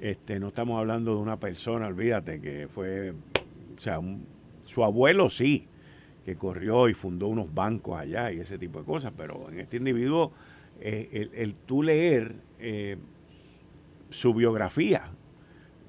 Este, 0.00 0.38
no 0.38 0.48
estamos 0.48 0.78
hablando 0.78 1.16
de 1.16 1.20
una 1.20 1.40
persona, 1.40 1.88
olvídate, 1.88 2.40
que 2.40 2.68
fue, 2.68 3.10
o 3.76 3.80
sea, 3.80 3.98
su 4.62 4.84
abuelo 4.84 5.30
sí, 5.30 5.66
que 6.24 6.36
corrió 6.36 6.88
y 6.88 6.94
fundó 6.94 7.26
unos 7.26 7.52
bancos 7.52 7.98
allá 7.98 8.30
y 8.30 8.38
ese 8.38 8.56
tipo 8.56 8.78
de 8.78 8.84
cosas, 8.84 9.12
pero 9.16 9.50
en 9.50 9.58
este 9.58 9.78
individuo, 9.78 10.30
eh, 10.80 11.28
el, 11.34 11.56
tú 11.56 11.82
leer 11.82 12.36
eh, 12.60 12.98
su 14.10 14.32
biografía, 14.32 15.10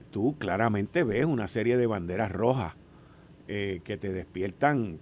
tú 0.10 0.36
claramente 0.40 1.04
ves 1.04 1.26
una 1.26 1.48
serie 1.48 1.78
de 1.78 1.86
banderas 1.86 2.32
rojas 2.32 2.74
eh, 3.52 3.82
que 3.84 3.98
te 3.98 4.14
despiertan 4.14 5.00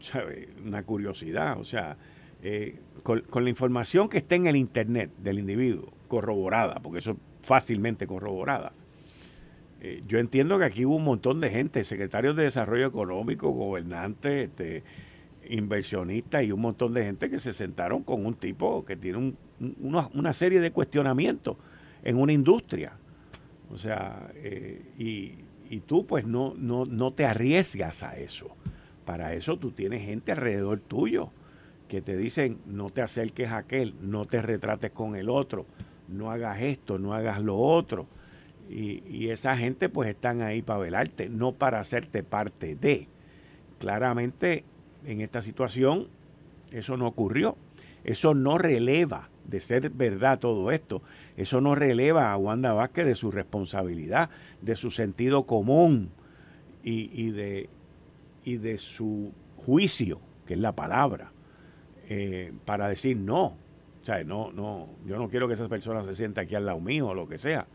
una 0.66 0.82
curiosidad. 0.84 1.60
O 1.60 1.66
sea, 1.66 1.98
eh, 2.42 2.80
con, 3.04 3.44
la 3.44 3.50
información 3.50 4.08
que 4.08 4.20
está 4.20 4.36
en 4.36 4.48
el 4.48 4.56
Internet 4.56 5.12
del 5.18 5.40
individuo, 5.40 5.92
corroborada, 6.08 6.76
porque 6.76 7.00
eso 7.00 7.12
es 7.12 7.18
fácilmente 7.44 8.08
corroborada. 8.08 8.72
Eh, 9.82 10.02
yo 10.08 10.18
entiendo 10.20 10.58
que 10.58 10.64
aquí 10.64 10.86
hubo 10.86 10.96
un 10.96 11.04
montón 11.04 11.42
de 11.42 11.50
gente, 11.50 11.84
secretarios 11.84 12.38
de 12.38 12.44
Desarrollo 12.44 12.88
Económico, 12.88 13.50
gobernantes, 13.50 14.48
este, 14.48 14.84
inversionistas 15.50 16.46
y 16.46 16.54
un 16.54 16.62
montón 16.62 16.94
de 16.94 17.04
gente 17.04 17.30
que 17.30 17.40
se 17.40 17.52
sentaron 17.52 18.02
con 18.02 18.26
un 18.26 18.36
tipo 18.36 18.86
que 18.86 18.96
tiene 18.96 19.34
una, 19.82 20.32
serie 20.32 20.62
de 20.62 20.72
cuestionamientos 20.72 21.58
en 22.02 22.16
una 22.16 22.32
industria. 22.32 22.94
O 23.70 23.78
sea, 23.78 24.32
y, 24.98 25.34
y 25.70 25.82
tú 25.82 26.06
pues 26.06 26.26
no, 26.26 26.54
no, 26.58 26.86
no 26.86 27.12
te 27.12 27.26
arriesgas 27.26 28.04
a 28.04 28.18
eso. 28.18 28.56
Para 29.06 29.34
eso 29.34 29.58
tú 29.58 29.72
tienes 29.72 30.06
gente 30.06 30.32
alrededor 30.32 30.80
tuyo 30.80 31.32
que 31.88 32.02
te 32.02 32.18
dicen 32.18 32.60
no 32.66 32.90
te 32.90 33.02
acerques 33.02 33.50
a 33.50 33.58
aquel, 33.58 33.96
no 34.02 34.26
te 34.26 34.42
retrates 34.42 34.92
con 34.92 35.16
el 35.16 35.30
otro, 35.30 35.66
no 36.08 36.32
hagas 36.32 36.62
esto, 36.62 37.00
no 37.00 37.14
hagas 37.14 37.42
lo 37.42 37.58
otro. 37.58 38.08
Y, 38.70 39.04
y 39.08 39.30
esa 39.30 39.56
gente 39.56 39.88
pues 39.88 40.10
están 40.10 40.42
ahí 40.42 40.62
para 40.62 40.80
velarte, 40.80 41.30
no 41.30 41.54
para 41.54 41.80
hacerte 41.80 42.24
parte 42.24 42.76
de. 42.76 43.08
Claramente 43.80 44.66
en 45.06 45.22
esta 45.22 45.42
situación 45.42 46.08
eso 46.72 46.98
no 46.98 47.08
ocurrió. 47.08 47.58
Eso 48.04 48.34
no 48.34 48.58
releva 48.58 49.30
de 49.46 49.60
ser 49.60 49.90
verdad 49.90 50.40
todo 50.40 50.72
esto. 50.72 51.02
Eso 51.38 51.62
no 51.62 51.76
releva 51.76 52.32
a 52.32 52.38
Wanda 52.38 52.74
Vázquez 52.74 53.06
de 53.06 53.14
su 53.14 53.30
responsabilidad, 53.30 54.32
de 54.62 54.76
su 54.76 54.90
sentido 54.90 55.46
común 55.46 56.10
y, 56.84 57.32
de, 57.32 57.70
y 58.44 58.58
de 58.58 58.78
su 58.80 59.32
juicio, 59.58 60.20
que 60.48 60.56
es 60.56 60.60
la 60.60 60.72
palabra, 60.72 61.32
eh, 62.10 62.54
para 62.66 62.90
decir 62.90 63.18
no. 63.18 63.56
O 64.02 64.06
sea, 64.08 64.24
no, 64.24 64.52
no, 64.52 64.88
yo 65.06 65.18
no 65.18 65.30
quiero 65.30 65.48
que 65.48 65.54
esa 65.54 65.68
persona 65.68 66.04
se 66.04 66.16
sienta 66.16 66.42
aquí 66.42 66.56
al 66.56 66.66
lado 66.66 66.80
mío 66.80 67.10
o 67.10 67.14
lo 67.14 67.28
que 67.28 67.38
sea. 67.38 67.68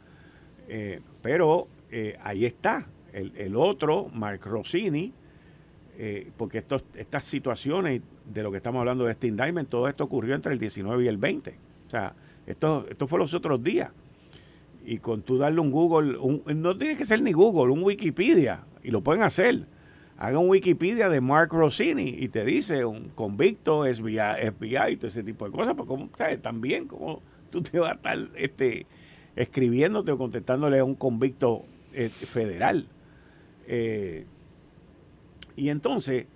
Eh, 0.66 1.00
pero 1.20 1.68
eh, 1.90 2.18
ahí 2.22 2.44
está. 2.44 2.86
El, 3.12 3.32
el, 3.36 3.54
otro, 3.54 4.08
Mark 4.12 4.40
Rossini, 4.44 5.12
porque 6.36 6.58
estos, 6.58 6.82
estas 6.96 7.22
situaciones 7.24 8.00
de 8.24 8.42
lo 8.42 8.50
que 8.50 8.56
estamos 8.56 8.80
hablando 8.80 9.04
de 9.04 9.12
este 9.12 9.28
indictment, 9.28 9.68
todo 9.68 9.86
esto 9.86 10.02
ocurrió 10.02 10.34
entre 10.34 10.52
el 10.52 10.58
19 10.58 11.04
y 11.04 11.06
el 11.06 11.18
20. 11.18 11.54
O 11.86 11.90
sea, 11.90 12.14
esto, 12.46 12.86
esto 12.88 13.06
fue 13.06 13.18
los 13.18 13.34
otros 13.34 13.62
días. 13.62 13.90
Y 14.84 14.98
con 14.98 15.22
tú 15.22 15.38
darle 15.38 15.60
un 15.60 15.70
Google, 15.70 16.18
no 16.54 16.76
tiene 16.76 16.96
que 16.96 17.04
ser 17.04 17.22
ni 17.22 17.32
Google, 17.32 17.72
un 17.72 17.84
Wikipedia, 17.84 18.64
y 18.82 18.90
lo 18.90 19.00
pueden 19.02 19.22
hacer. 19.22 19.66
Haga 20.18 20.38
un 20.38 20.48
Wikipedia 20.48 21.08
de 21.08 21.20
Mark 21.20 21.50
Rossini 21.52 22.08
y 22.08 22.28
te 22.28 22.44
dice 22.44 22.84
un 22.84 23.08
convicto, 23.10 23.84
FBI, 23.84 24.18
FBI 24.52 24.92
y 24.92 24.96
todo 24.96 25.06
ese 25.06 25.22
tipo 25.22 25.44
de 25.44 25.52
cosas, 25.52 25.74
pues 25.74 25.88
como, 25.88 26.10
¿sabes? 26.16 26.40
También, 26.42 26.86
como 26.86 27.22
tú 27.50 27.62
te 27.62 27.78
vas 27.78 27.92
a 27.92 27.94
estar 27.94 28.18
este, 28.36 28.86
escribiéndote 29.36 30.12
o 30.12 30.18
contestándole 30.18 30.78
a 30.78 30.84
un 30.84 30.94
convicto 30.94 31.64
eh, 31.92 32.08
federal. 32.08 32.86
Eh, 33.66 34.26
y 35.56 35.68
entonces 35.68 36.26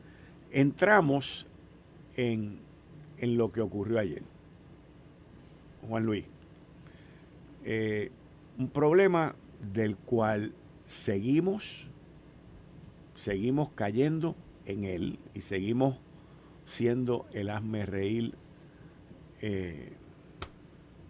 entramos 0.50 1.46
en, 2.16 2.58
en 3.18 3.36
lo 3.36 3.52
que 3.52 3.60
ocurrió 3.60 3.98
ayer. 3.98 4.22
Juan 5.86 6.04
Luis. 6.04 6.24
Eh, 7.64 8.10
un 8.58 8.68
problema 8.68 9.34
del 9.72 9.96
cual 9.96 10.52
seguimos, 10.86 11.86
seguimos 13.14 13.70
cayendo 13.70 14.36
en 14.66 14.84
él 14.84 15.18
y 15.34 15.40
seguimos 15.40 15.98
siendo 16.64 17.26
el 17.32 17.50
asme 17.50 17.84
reír 17.86 18.34
eh, 19.40 19.92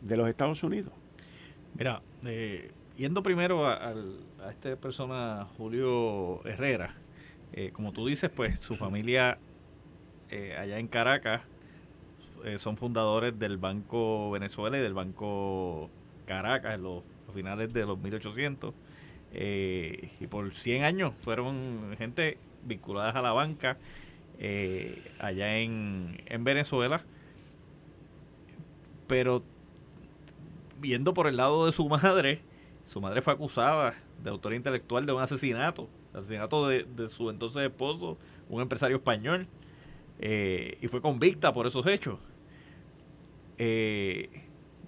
de 0.03 0.17
los 0.17 0.29
Estados 0.29 0.63
Unidos. 0.63 0.93
Mira, 1.75 2.03
eh, 2.25 2.71
yendo 2.97 3.23
primero 3.23 3.67
a, 3.67 3.95
esta 4.51 4.77
persona, 4.77 5.47
Julio 5.57 6.45
Herrera, 6.47 6.95
como 7.73 7.93
tú 7.93 8.07
dices, 8.07 8.31
pues 8.31 8.61
su 8.61 8.77
familia 8.77 9.39
allá 10.31 10.79
en 10.79 10.89
Caracas 10.89 11.43
eh, 12.47 12.59
son 12.59 12.77
fundadores 12.77 13.39
del 13.39 13.59
Banco 13.59 14.31
Venezuela 14.31 14.79
y 14.79 14.81
del 14.81 14.95
Banco 14.95 15.91
Caracas, 16.27 16.79
los 16.79 17.03
a 17.29 17.33
finales 17.33 17.73
de 17.73 17.85
los 17.85 17.99
1800. 17.99 18.73
Eh, 19.33 20.13
y 20.21 20.27
por 20.29 20.55
100 20.55 20.85
años 20.85 21.13
fueron 21.19 21.95
gente 21.99 22.39
vinculadas 22.65 23.17
a 23.17 23.21
la 23.21 23.33
banca 23.33 23.77
eh, 24.39 25.13
allá 25.19 25.59
en, 25.59 26.23
en 26.27 26.45
Venezuela. 26.45 27.03
Pero 29.09 29.43
viendo 30.81 31.15
por 31.15 31.27
el 31.27 31.37
lado 31.37 31.67
de 31.67 31.73
su 31.73 31.89
madre, 31.89 32.41
su 32.85 33.01
madre 33.01 33.23
fue 33.23 33.33
acusada 33.33 33.95
de 34.23 34.31
autoría 34.31 34.57
intelectual 34.57 35.05
de 35.05 35.13
un 35.13 35.21
asesinato, 35.21 35.89
asesinato 36.15 36.69
de, 36.69 37.09
su 37.09 37.29
entonces 37.31 37.63
esposo, 37.63 38.17
un 38.49 38.63
empresario 38.63 38.99
español, 38.99 39.49
eh, 40.21 40.79
y 40.81 40.87
fue 40.87 41.01
convicta 41.01 41.53
por 41.53 41.67
esos 41.67 41.87
hechos. 41.87 42.19
Eh, 43.59 44.29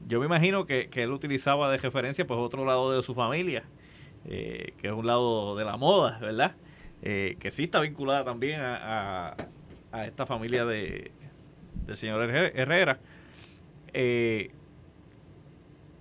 yo 0.07 0.21
me 0.21 0.27
imagino 0.27 0.67
que, 0.67 0.89
él 0.93 1.13
utilizaba 1.13 1.71
de 1.71 1.79
referencia 1.79 2.27
pues 2.27 2.39
otro 2.39 2.65
lado 2.65 2.93
de 2.93 3.03
su 3.03 3.15
familia, 3.15 3.65
eh, 4.27 4.75
que 4.79 4.89
es 4.89 4.93
un 4.93 5.07
lado 5.07 5.57
de 5.57 5.65
la 5.65 5.77
moda, 5.77 6.19
¿verdad? 6.21 6.57
que 7.01 7.51
sí 7.53 7.65
está 7.65 7.79
vinculada 7.79 8.25
también 8.25 8.61
a, 8.61 9.37
a, 9.93 10.07
esta 10.07 10.27
familia 10.27 10.65
de, 10.65 11.13
del 11.87 11.97
señor 11.97 12.29
Herrera. 12.29 12.99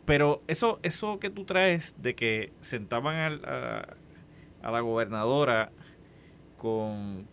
Pero 0.07 0.41
eso, 0.47 0.79
eso 0.83 1.19
que 1.19 1.29
tú 1.29 1.43
traes 1.43 2.01
de 2.01 2.15
que 2.15 2.53
sentaban 2.61 3.41
a, 3.43 3.85
la 4.63 4.79
gobernadora 4.79 5.73
con, 6.57 7.27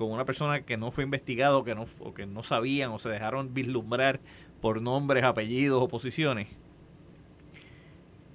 una 0.00 0.24
persona 0.24 0.62
que 0.62 0.76
no 0.76 0.90
fue 0.90 1.04
investigado 1.04 1.62
que 1.62 1.76
no, 1.76 1.86
o 2.00 2.14
que 2.14 2.26
no 2.26 2.42
sabían 2.42 2.90
o 2.90 2.98
se 2.98 3.08
dejaron 3.08 3.54
vislumbrar 3.54 4.18
por 4.60 4.82
nombres, 4.82 5.24
apellidos 5.24 5.82
o 5.82 5.88
posiciones, 5.88 6.48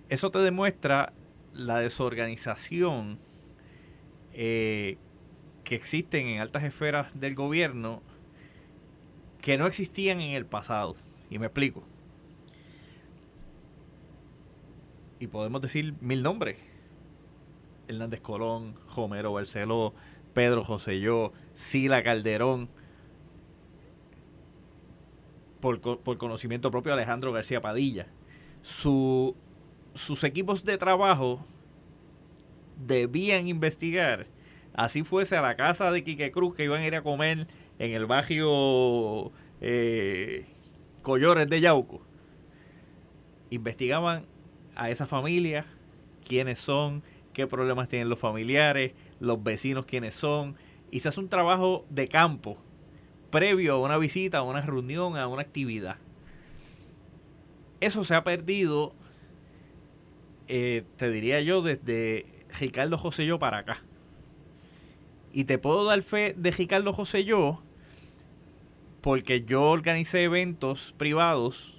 eso 0.10 0.32
te 0.32 0.40
demuestra 0.40 1.14
la 1.54 1.80
desorganización 1.80 3.20
eh, 4.34 4.98
que 5.64 5.76
existen 5.76 6.28
en 6.28 6.42
altas 6.42 6.64
esferas 6.64 7.20
del 7.20 7.36
gobierno 7.36 8.02
que 9.42 9.58
no 9.58 9.68
existían 9.68 10.22
en 10.22 10.36
el 10.36 10.46
pasado. 10.46 10.96
Y 11.30 11.40
me 11.40 11.48
explico. 11.48 11.84
y 15.24 15.28
podemos 15.28 15.62
decir 15.62 15.96
mil 16.02 16.22
nombres. 16.22 16.58
Hernández 17.88 18.20
Colón, 18.20 18.76
Homero 18.94 19.32
Barceló, 19.32 19.94
Pedro 20.34 20.66
Joselló, 20.66 21.32
Sila 21.54 22.04
Calderón, 22.04 22.68
por, 25.64 25.80
por, 25.80 26.18
conocimiento 26.18 26.72
propio 26.72 26.92
Alejandro 26.92 27.32
García 27.32 27.62
Padilla. 27.62 28.08
Su, 28.64 29.34
sus 29.94 30.26
equipos 30.26 30.66
de 30.66 30.78
trabajo 30.78 31.40
debían 32.86 33.48
investigar, 33.48 34.28
así 34.74 35.04
fuese 35.04 35.38
a 35.38 35.42
la 35.42 35.56
casa 35.56 35.90
de 35.90 36.04
Quique 36.04 36.34
Cruz 36.34 36.54
que 36.54 36.66
iban 36.66 36.82
a 36.82 36.86
ir 36.86 36.96
a 36.96 37.02
comer 37.02 37.48
en 37.80 37.92
el 37.92 38.06
barrio 38.06 39.32
eh, 39.62 40.46
Collores 41.02 41.48
de 41.48 41.62
Yauco. 41.62 42.02
Investigaban 43.50 44.26
a 44.76 44.90
esa 44.90 45.06
familia, 45.06 45.66
quiénes 46.28 46.60
son, 46.60 47.04
qué 47.32 47.48
problemas 47.48 47.88
tienen 47.88 48.10
los 48.10 48.20
familiares, 48.20 48.92
los 49.22 49.42
vecinos 49.42 49.86
quiénes 49.86 50.14
son, 50.14 50.58
y 50.92 51.00
se 51.00 51.08
hace 51.08 51.22
un 51.22 51.30
trabajo 51.30 51.86
de 51.90 52.10
campo 52.10 52.58
previo 53.34 53.74
a 53.74 53.80
una 53.80 53.98
visita, 53.98 54.38
a 54.38 54.44
una 54.44 54.62
reunión, 54.62 55.18
a 55.18 55.28
una 55.28 55.42
actividad. 55.42 55.98
Eso 57.80 58.04
se 58.04 58.14
ha 58.14 58.24
perdido, 58.24 58.94
eh, 60.48 60.84
te 60.98 61.10
diría 61.10 61.42
yo, 61.42 61.64
desde 61.64 62.28
Ricardo 62.60 62.96
José 63.00 63.26
Yo 63.26 63.40
para 63.40 63.58
acá. 63.58 63.82
Y 65.34 65.46
te 65.46 65.58
puedo 65.58 65.84
dar 65.84 66.04
fe 66.04 66.36
de 66.38 66.52
Ricardo 66.52 66.94
José 66.94 67.26
Yo 67.26 67.64
porque 69.02 69.44
yo 69.44 69.64
organicé 69.64 70.24
eventos 70.24 70.94
privados 70.96 71.76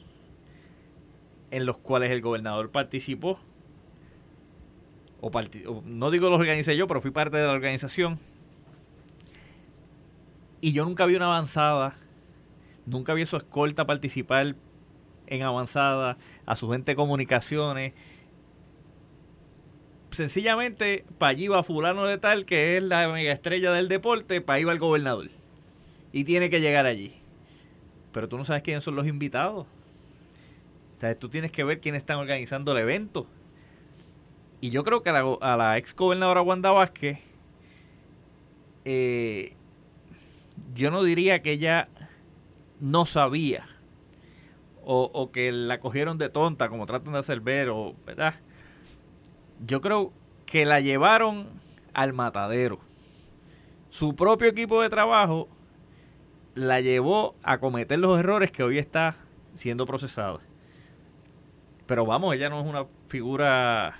en 1.52 1.66
los 1.66 1.76
cuales 1.76 2.11
el 2.11 2.20
gobernador 2.20 2.72
participó. 2.72 3.38
O, 5.20 5.31
no 5.85 6.11
digo 6.11 6.31
los 6.31 6.40
organicé 6.40 6.76
yo, 6.76 6.88
pero 6.88 7.00
fui 7.00 7.12
parte 7.12 7.37
de 7.37 7.46
la 7.46 7.52
organización. 7.52 8.18
Y 10.64 10.72
yo 10.72 10.87
nunca 10.87 11.05
vi 11.05 11.14
una 11.14 11.27
avanzada, 11.27 11.94
nunca 12.87 13.12
vi 13.12 13.20
a 13.20 13.27
su 13.27 13.37
escolta 13.37 13.85
participar 13.85 14.57
en 15.27 15.42
avanzada, 15.42 16.16
a 16.46 16.57
su 16.57 16.70
gente 16.70 16.92
de 16.92 16.96
comunicaciones. 16.96 17.92
Sencillamente, 20.11 21.05
para 21.18 21.33
allí 21.33 21.48
va 21.48 21.62
fulano 21.62 22.07
de 22.07 22.16
tal, 22.16 22.46
que 22.46 22.79
es 22.79 22.83
la 22.83 23.07
mega 23.09 23.31
estrella 23.31 23.72
del 23.72 23.88
deporte, 23.88 24.40
para 24.40 24.57
allí 24.57 24.64
va 24.64 24.72
el 24.72 24.79
gobernador. 24.79 25.29
Y 26.12 26.24
tiene 26.24 26.48
que 26.48 26.62
llegar 26.62 26.87
allí. 26.87 27.12
Pero 28.12 28.31
tú 28.31 28.38
no 28.38 28.46
sabes 28.46 28.62
quiénes 28.62 28.85
son 28.85 28.96
los 28.96 29.07
invitados 29.07 29.66
tú 31.14 31.29
tienes 31.29 31.53
que 31.53 31.64
ver 31.64 31.81
quiénes 31.81 32.00
están 32.00 32.16
organizando 32.16 32.72
el 32.72 32.79
evento. 32.79 33.27
Y 34.62 34.70
yo 34.70 34.83
creo 34.83 35.03
que 35.03 35.11
a 35.11 35.57
la, 35.57 35.77
ex 35.77 35.94
gobernadora 35.94 36.40
Wanda 36.40 36.70
Vázquez, 36.70 37.18
eh, 38.87 39.55
yo 40.75 40.90
no 40.90 41.03
diría 41.03 41.43
que 41.43 41.53
ella 41.53 41.88
no 42.81 43.05
sabía 43.05 43.67
o, 44.87 45.31
que 45.33 45.51
la 45.51 45.81
cogieron 45.81 46.19
de 46.19 46.29
tonta, 46.29 46.69
como 46.69 46.85
tratan 46.85 47.14
de 47.14 47.19
hacer 47.19 47.40
ver, 47.40 47.71
o, 47.71 47.95
¿verdad? 48.05 48.35
Yo 49.64 49.81
creo 49.81 50.12
que 50.45 50.67
la 50.67 50.81
llevaron 50.81 51.49
al 51.95 52.12
matadero. 52.12 52.79
Su 53.88 54.14
propio 54.14 54.49
equipo 54.49 54.83
de 54.83 54.90
trabajo 54.90 55.49
la 56.55 56.81
llevó 56.81 57.35
a 57.43 57.59
cometer 57.59 57.99
los 57.99 58.19
errores 58.19 58.51
que 58.51 58.62
hoy 58.62 58.79
está 58.79 59.17
siendo 59.55 59.87
procesada. 59.87 60.40
Pero 61.87 62.05
vamos, 62.05 62.35
ella 62.35 62.51
no 62.51 62.61
es 62.61 62.67
una 62.67 62.87
figura 63.09 63.97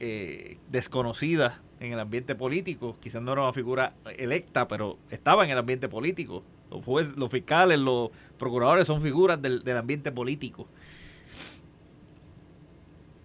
eh, 0.00 0.58
desconocida 0.68 1.62
en 1.80 1.92
el 1.92 2.00
ambiente 2.00 2.34
político. 2.34 2.96
Quizás 3.00 3.22
no 3.22 3.32
era 3.32 3.42
una 3.42 3.52
figura 3.52 3.94
electa, 4.16 4.68
pero 4.68 4.98
estaba 5.10 5.44
en 5.44 5.50
el 5.50 5.58
ambiente 5.58 5.88
político. 5.88 6.42
Los, 6.70 7.16
los 7.16 7.30
fiscales, 7.30 7.78
los 7.78 8.10
procuradores 8.38 8.86
son 8.86 9.02
figuras 9.02 9.40
del, 9.40 9.62
ambiente 9.76 10.12
político. 10.12 10.66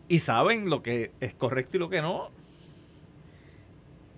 Y 0.07 0.19
saben 0.19 0.69
lo 0.69 0.83
que 0.83 1.11
es 1.19 1.33
correcto 1.33 1.77
y 1.77 1.79
lo 1.79 1.89
que 1.89 2.01
no. 2.01 2.29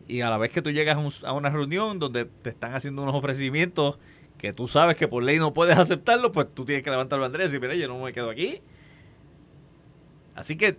Y 0.08 0.22
a 0.22 0.30
la 0.30 0.38
vez 0.38 0.52
que 0.52 0.62
tú 0.62 0.72
llegas 0.72 1.24
a 1.24 1.34
una 1.34 1.50
reunión 1.50 2.00
donde 2.00 2.26
te 2.26 2.50
están 2.50 2.76
haciendo 2.76 3.04
unos 3.04 3.16
ofrecimientos 3.16 4.00
que 4.38 4.54
tú 4.54 4.68
sabes 4.68 4.98
que 4.98 5.08
por 5.08 5.24
ley 5.24 5.40
no 5.40 5.54
puedes 5.54 5.78
aceptarlo, 5.78 6.32
pues 6.32 6.54
tú 6.54 6.66
tienes 6.66 6.84
que 6.84 6.92
levantar 6.92 7.20
la 7.20 7.24
bandera 7.24 7.46
y 7.46 7.48
decir, 7.48 7.62
mira, 7.62 7.74
yo 7.76 7.88
no 7.88 8.00
me 8.00 8.14
quedo 8.14 8.30
aquí. 8.30 8.62
Así 10.36 10.58
que, 10.58 10.78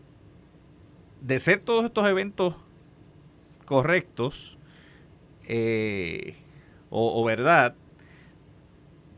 de 1.22 1.38
ser 1.38 1.60
todos 1.60 1.86
estos 1.86 2.06
eventos 2.06 2.54
correctos 3.66 4.56
eh, 5.48 6.34
o, 6.88 7.22
verdad, 7.24 7.74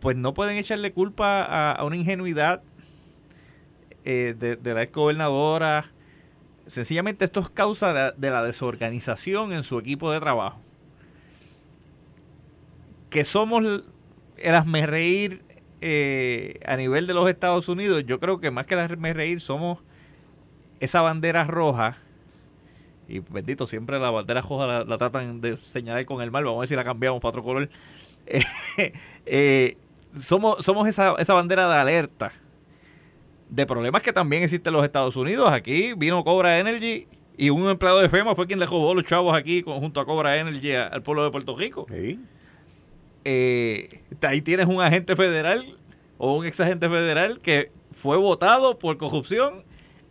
pues 0.00 0.16
no 0.16 0.34
pueden 0.34 0.56
echarle 0.56 0.92
culpa 0.92 1.72
a, 1.72 1.84
una 1.84 1.96
ingenuidad 1.96 2.62
eh, 4.04 4.34
de, 4.36 4.74
la 4.74 4.82
ex 4.82 4.92
gobernadora. 4.92 5.92
Sencillamente 6.66 7.24
esto 7.24 7.40
es 7.40 7.48
causa 7.50 8.12
de, 8.12 8.30
la 8.30 8.42
desorganización 8.42 9.52
en 9.52 9.62
su 9.62 9.78
equipo 9.78 10.10
de 10.10 10.18
trabajo. 10.18 10.60
Que 13.10 13.24
somos 13.24 13.64
el 14.38 14.54
hazme 14.54 14.86
reír 14.86 15.42
eh, 15.80 16.60
a 16.66 16.76
nivel 16.76 17.06
de 17.06 17.14
los 17.14 17.28
Estados 17.28 17.68
Unidos, 17.68 18.04
yo 18.06 18.18
creo 18.18 18.40
que 18.40 18.50
más 18.50 18.66
que 18.66 18.74
el 18.74 18.80
hazme 18.80 19.12
reír 19.12 19.40
somos 19.40 19.78
esa 20.80 21.00
bandera 21.00 21.44
roja. 21.44 21.98
Y 23.08 23.20
bendito, 23.20 23.66
siempre 23.66 23.98
la 23.98 24.10
bandera 24.10 24.42
roja 24.42 24.84
la, 24.84 24.98
tratan 24.98 25.40
de 25.40 25.56
señalar 25.58 26.04
con 26.04 26.22
el 26.22 26.30
mal. 26.30 26.44
Vamos 26.44 26.58
a 26.58 26.60
ver 26.60 26.68
si 26.68 26.76
la 26.76 26.84
cambiamos 26.84 27.20
para 27.20 27.30
otro 27.30 27.42
color. 27.42 27.68
Eh, 29.30 29.76
somos 30.16 30.64
somos 30.64 30.88
esa, 30.88 31.14
esa 31.18 31.34
bandera 31.34 31.68
de 31.68 31.76
alerta 31.76 32.32
de 33.50 33.66
problemas 33.66 34.02
que 34.02 34.12
también 34.12 34.42
existen 34.42 34.70
en 34.70 34.76
los 34.76 34.84
Estados 34.84 35.16
Unidos. 35.16 35.50
Aquí 35.50 35.92
vino 35.94 36.22
Cobra 36.24 36.58
Energy 36.58 37.06
y 37.36 37.50
un 37.50 37.68
empleado 37.68 37.98
de 38.00 38.08
FEMA 38.08 38.34
fue 38.34 38.46
quien 38.46 38.58
le 38.58 38.66
robó 38.66 38.94
los 38.94 39.04
chavos 39.04 39.34
aquí 39.36 39.62
junto 39.62 40.00
a 40.00 40.06
Cobra 40.06 40.38
Energy 40.38 40.72
al 40.72 41.02
pueblo 41.02 41.24
de 41.24 41.30
Puerto 41.30 41.56
Rico. 41.56 41.86
Sí 41.90 42.18
eh, 43.30 44.00
ahí 44.22 44.40
tienes 44.40 44.66
un 44.66 44.80
agente 44.80 45.14
federal 45.14 45.76
o 46.16 46.36
un 46.38 46.46
ex 46.46 46.60
agente 46.60 46.88
federal 46.88 47.40
que 47.40 47.70
fue 47.92 48.16
votado 48.16 48.78
por 48.78 48.96
corrupción 48.96 49.64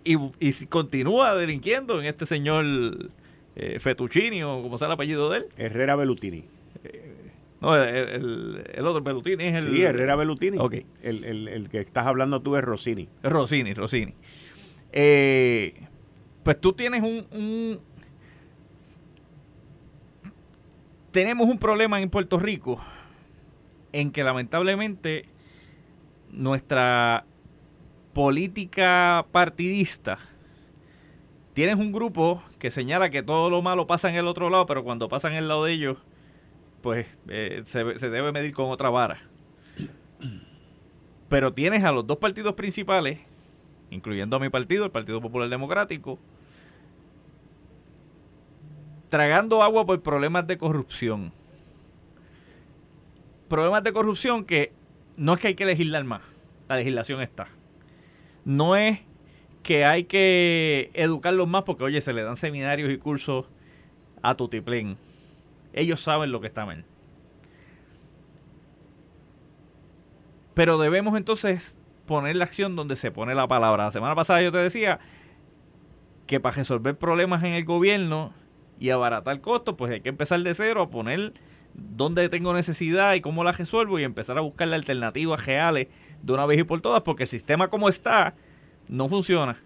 y, 0.07 0.65
continúa 0.67 1.35
delinquiendo 1.35 1.99
en 1.99 2.05
este 2.05 2.25
señor 2.25 2.65
eh, 3.55 3.79
Fettuccini 3.79 4.43
o 4.43 4.61
como 4.61 4.77
sea 4.77 4.87
el 4.87 4.93
apellido 4.93 5.29
de 5.29 5.39
él. 5.39 5.45
Herrera 5.57 5.95
Bellutini. 5.95 6.45
Eh, 6.83 7.31
no, 7.59 7.75
el, 7.75 8.85
otro 8.85 9.01
Bellutini 9.01 9.45
es 9.45 9.65
el... 9.65 9.75
Sí, 9.75 9.81
Herrera 9.81 10.15
Bellutini. 10.15 10.57
El, 11.01 11.47
el, 11.47 11.69
que 11.69 11.79
estás 11.79 12.05
hablando 12.05 12.41
tú 12.41 12.55
es 12.55 12.63
Rossini. 12.63 13.09
Rossini, 13.23 13.73
Rossini. 13.73 14.13
eh, 14.91 15.73
pues 16.43 16.61
tú 16.61 16.71
tienes 16.73 17.03
un, 17.03 17.79
Tenemos 21.11 21.49
un 21.49 21.57
problema 21.57 21.99
en 21.99 22.09
Puerto 22.09 22.37
Rico 22.37 22.81
en 23.91 24.11
que 24.11 24.23
lamentablemente 24.23 25.25
nuestra 26.31 27.25
política 28.17 29.27
partidista 29.31 30.17
tienes 31.53 31.75
un 31.75 31.91
grupo 31.91 32.41
que 32.57 32.71
señala 32.71 33.11
que 33.11 33.21
todo 33.21 33.51
lo 33.51 33.61
malo 33.61 33.85
pasa 33.85 34.09
en 34.09 34.15
el 34.15 34.25
otro 34.25 34.49
lado, 34.49 34.65
pero 34.65 34.83
cuando 34.83 35.07
pasa 35.07 35.27
en 35.27 35.35
el 35.35 35.47
lado 35.47 35.65
de 35.65 35.73
ellos, 35.73 35.99
pues 36.81 37.15
eh, 37.27 37.61
se, 37.65 37.99
se 37.99 38.09
debe 38.09 38.31
medir 38.31 38.55
con 38.55 38.71
otra 38.71 38.89
vara. 38.89 39.19
Pero 41.29 41.53
tienes 41.53 41.83
a 41.83 41.91
los 41.91 42.07
dos 42.07 42.17
partidos 42.17 42.55
principales, 42.55 43.19
incluyendo 43.91 44.37
a 44.37 44.39
mi 44.39 44.49
partido, 44.49 44.85
el 44.85 44.91
Partido 44.91 45.21
Popular 45.21 45.47
Democrático, 45.47 46.17
tragando 49.09 49.61
agua 49.61 49.85
por 49.85 50.01
problemas 50.01 50.47
de 50.47 50.57
corrupción. 50.57 51.31
Problemas 53.47 53.83
de 53.83 53.93
corrupción 53.93 54.43
que 54.43 54.71
no 55.17 55.35
es 55.35 55.39
que 55.39 55.49
hay 55.49 55.55
que 55.55 55.65
legislar 55.67 56.03
más, 56.03 56.23
la 56.67 56.77
legislación 56.77 57.21
está. 57.21 57.47
No 58.47 58.77
es 58.77 59.01
que 59.61 59.83
hay 59.83 60.05
que 60.05 60.89
educarlos 60.93 61.49
más 61.49 61.63
porque, 61.63 61.83
oye, 61.83 61.99
se 61.99 62.13
le 62.13 62.23
dan 62.23 62.37
seminarios 62.37 62.89
y 62.89 62.97
cursos 62.97 63.45
a 64.21 64.35
Tutiplén. 64.35 64.97
Ellos 65.73 65.99
saben 65.99 66.31
lo 66.31 66.39
que 66.39 66.47
está 66.47 66.65
mal. 66.65 66.85
Pero 70.53 70.77
debemos 70.77 71.17
entonces 71.17 71.77
poner 72.05 72.37
la 72.37 72.45
acción 72.45 72.77
donde 72.77 72.95
se 72.95 73.11
pone 73.11 73.35
la 73.35 73.49
palabra. 73.49 73.83
La 73.83 73.91
semana 73.91 74.15
pasada 74.15 74.41
yo 74.41 74.53
te 74.53 74.59
decía 74.59 74.99
que 76.25 76.39
para 76.39 76.55
resolver 76.55 76.97
problemas 76.97 77.43
en 77.43 77.51
el 77.51 77.65
gobierno 77.65 78.31
y 78.79 78.91
abaratar 78.91 79.41
costos, 79.41 79.75
pues 79.77 79.91
hay 79.91 79.99
que 79.99 80.07
empezar 80.07 80.39
de 80.39 80.55
cero 80.55 80.83
a 80.83 80.89
poner 80.89 81.33
dónde 81.77 82.27
tengo 82.29 82.53
necesidad 82.53 83.13
y 83.13 83.21
cómo 83.21 83.43
la 83.43 83.51
resuelvo 83.51 83.99
y 83.99 84.03
empezar 84.03 84.37
a 84.37 84.41
buscar 84.41 84.67
las 84.67 84.79
alternativas 84.79 85.45
reales 85.45 85.87
de 86.21 86.33
una 86.33 86.45
vez 86.45 86.59
y 86.59 86.63
por 86.63 86.81
todas, 86.81 87.01
porque 87.01 87.23
el 87.23 87.29
sistema 87.29 87.69
como 87.69 87.87
está 87.87 88.33
no 88.87 89.07
funciona. 89.07 89.57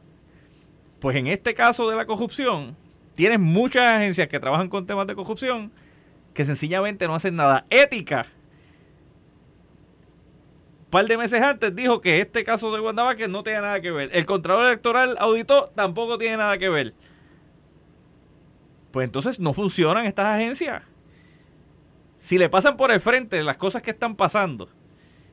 Pues 0.99 1.15
en 1.15 1.27
este 1.27 1.53
caso 1.53 1.89
de 1.89 1.95
la 1.95 2.05
corrupción, 2.05 2.75
tienes 3.15 3.39
muchas 3.39 3.93
agencias 3.93 4.27
que 4.27 4.39
trabajan 4.39 4.69
con 4.69 4.85
temas 4.85 5.07
de 5.07 5.15
corrupción 5.15 5.71
que 6.33 6.45
sencillamente 6.45 7.07
no 7.07 7.15
hacen 7.15 7.35
nada. 7.35 7.65
Ética 7.69 8.27
par 10.91 11.05
de 11.05 11.17
meses 11.17 11.41
antes 11.41 11.73
dijo 11.73 12.01
que 12.01 12.19
este 12.19 12.43
caso 12.43 12.71
de 12.75 12.81
Wanda 12.81 13.15
no 13.29 13.43
tiene 13.43 13.61
nada 13.61 13.81
que 13.81 13.91
ver. 13.91 14.09
El 14.13 14.25
Contralor 14.25 14.67
Electoral 14.67 15.15
auditó, 15.19 15.71
tampoco 15.73 16.17
tiene 16.17 16.37
nada 16.37 16.57
que 16.57 16.69
ver. 16.69 16.93
Pues 18.91 19.05
entonces 19.05 19.39
no 19.39 19.53
funcionan 19.53 20.05
estas 20.05 20.25
agencias. 20.25 20.83
Si 22.21 22.37
le 22.37 22.49
pasan 22.49 22.77
por 22.77 22.91
el 22.91 23.01
frente 23.01 23.41
las 23.41 23.57
cosas 23.57 23.81
que 23.81 23.89
están 23.89 24.15
pasando, 24.15 24.69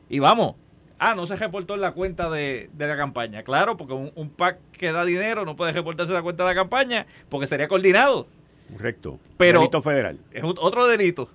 y 0.09 0.21
vamos, 0.21 0.57
ah, 0.99 1.15
no 1.15 1.27
se 1.27 1.37
reportó 1.37 1.75
en 1.75 1.83
la 1.83 1.93
cuenta 1.93 2.31
de, 2.31 2.71
la 2.79 2.97
campaña. 2.97 3.43
Claro, 3.43 3.77
porque 3.77 3.93
un, 3.93 4.11
un, 4.15 4.31
PAC 4.31 4.59
que 4.73 4.91
da 4.91 5.05
dinero 5.05 5.45
no 5.45 5.55
puede 5.55 5.73
reportarse 5.73 6.13
en 6.13 6.17
la 6.17 6.23
cuenta 6.23 6.45
de 6.45 6.49
la 6.49 6.55
campaña 6.55 7.07
porque 7.29 7.47
sería 7.47 7.69
coordinado. 7.69 8.27
Correcto. 8.73 9.21
Pero 9.37 9.59
delito 9.61 9.83
federal. 9.83 10.19
Es 10.33 10.43
otro 10.43 10.87
delito. 10.87 11.29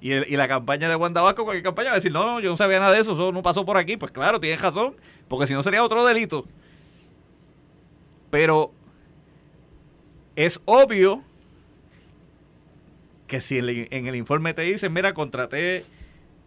Y, 0.00 0.12
y, 0.12 0.36
la 0.36 0.46
campaña 0.46 0.88
de 0.88 0.94
Wanda 0.94 1.22
Vasco, 1.22 1.42
cualquier 1.42 1.64
campaña, 1.64 1.88
va 1.88 1.94
a 1.94 1.96
decir, 1.96 2.12
no, 2.12 2.24
no, 2.24 2.38
yo 2.38 2.50
no 2.50 2.56
sabía 2.56 2.78
nada 2.78 2.92
de 2.92 3.00
eso, 3.00 3.14
eso 3.14 3.32
no 3.32 3.42
pasó 3.42 3.66
por 3.66 3.78
aquí. 3.78 3.96
Pues 3.96 4.12
claro, 4.12 4.38
tienes 4.38 4.62
razón, 4.62 4.94
porque 5.26 5.48
si 5.48 5.54
no 5.54 5.64
sería 5.64 5.82
otro 5.82 6.06
delito. 6.06 6.44
Pero 8.30 8.70
es 10.36 10.60
obvio 10.66 11.24
que 13.30 13.40
si 13.40 13.58
en 13.58 14.06
el 14.08 14.16
informe 14.16 14.54
te 14.54 14.62
dicen, 14.62 14.92
mira, 14.92 15.14
contraté 15.14 15.84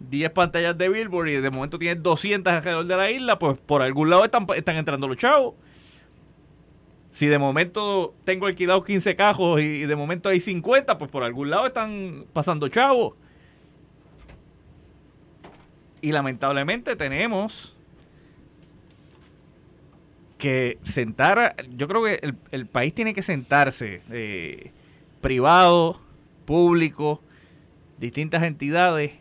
10 0.02 0.32
pantallas 0.32 0.78
de 0.78 0.90
Billboard 0.90 1.30
y 1.30 1.36
de 1.36 1.50
momento 1.50 1.80
tienes 1.80 2.04
200 2.04 2.52
alrededor 2.52 2.86
de 2.86 2.98
la 2.98 3.10
isla, 3.10 3.40
pues 3.40 3.58
por 3.58 3.82
algún 3.82 4.10
lado 4.10 4.26
están, 4.26 4.46
entrando 4.50 5.08
los 5.08 5.16
chavos. 5.16 5.56
Si 7.10 7.28
de 7.28 7.40
momento 7.40 8.14
tengo 8.26 8.48
alquilado 8.48 8.84
15 8.84 9.16
cajos 9.16 9.62
y 9.62 9.86
de 9.86 9.96
momento 9.96 10.28
hay 10.28 10.42
50, 10.42 10.98
pues 10.98 11.10
por 11.10 11.24
algún 11.24 11.50
lado 11.50 11.68
están 11.68 12.26
pasando 12.34 12.68
chavos. 12.68 13.14
Y 16.02 16.12
lamentablemente 16.12 16.98
tenemos 16.98 17.78
que 20.38 20.80
sentar, 20.84 21.56
yo 21.78 21.88
creo 21.88 22.04
que 22.04 22.36
el, 22.52 22.66
país 22.66 22.94
tiene 22.94 23.14
que 23.14 23.22
sentarse, 23.22 24.02
eh, 24.12 24.72
privado, 25.22 26.02
público, 26.44 27.22
distintas 27.98 28.44
entidades, 28.44 29.14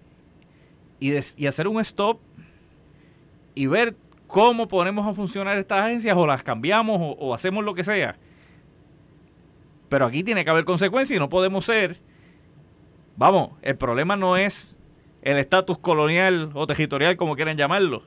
y, 1.00 1.46
hacer 1.46 1.66
un 1.66 1.80
stop 1.80 2.20
y 3.54 3.66
ver 3.66 3.96
cómo 4.26 4.68
ponemos 4.68 5.06
a 5.06 5.12
funcionar 5.12 5.58
estas 5.58 5.80
agencias 5.80 6.16
o 6.16 6.26
las 6.26 6.42
cambiamos 6.42 6.98
o, 7.00 7.12
o, 7.18 7.34
hacemos 7.34 7.64
lo 7.64 7.74
que 7.74 7.84
sea. 7.84 8.16
Pero 9.88 10.06
aquí 10.06 10.22
tiene 10.22 10.44
que 10.44 10.50
haber 10.50 10.64
consecuencias 10.64 11.16
y 11.16 11.20
no 11.20 11.28
podemos 11.28 11.64
ser. 11.64 11.98
Vamos, 13.16 13.50
el 13.62 13.76
problema 13.76 14.16
no 14.16 14.36
es 14.36 14.78
el 15.22 15.38
estatus 15.38 15.78
colonial 15.78 16.50
o 16.54 16.66
territorial, 16.66 17.16
como 17.16 17.36
quieran 17.36 17.56
llamarlo. 17.56 18.02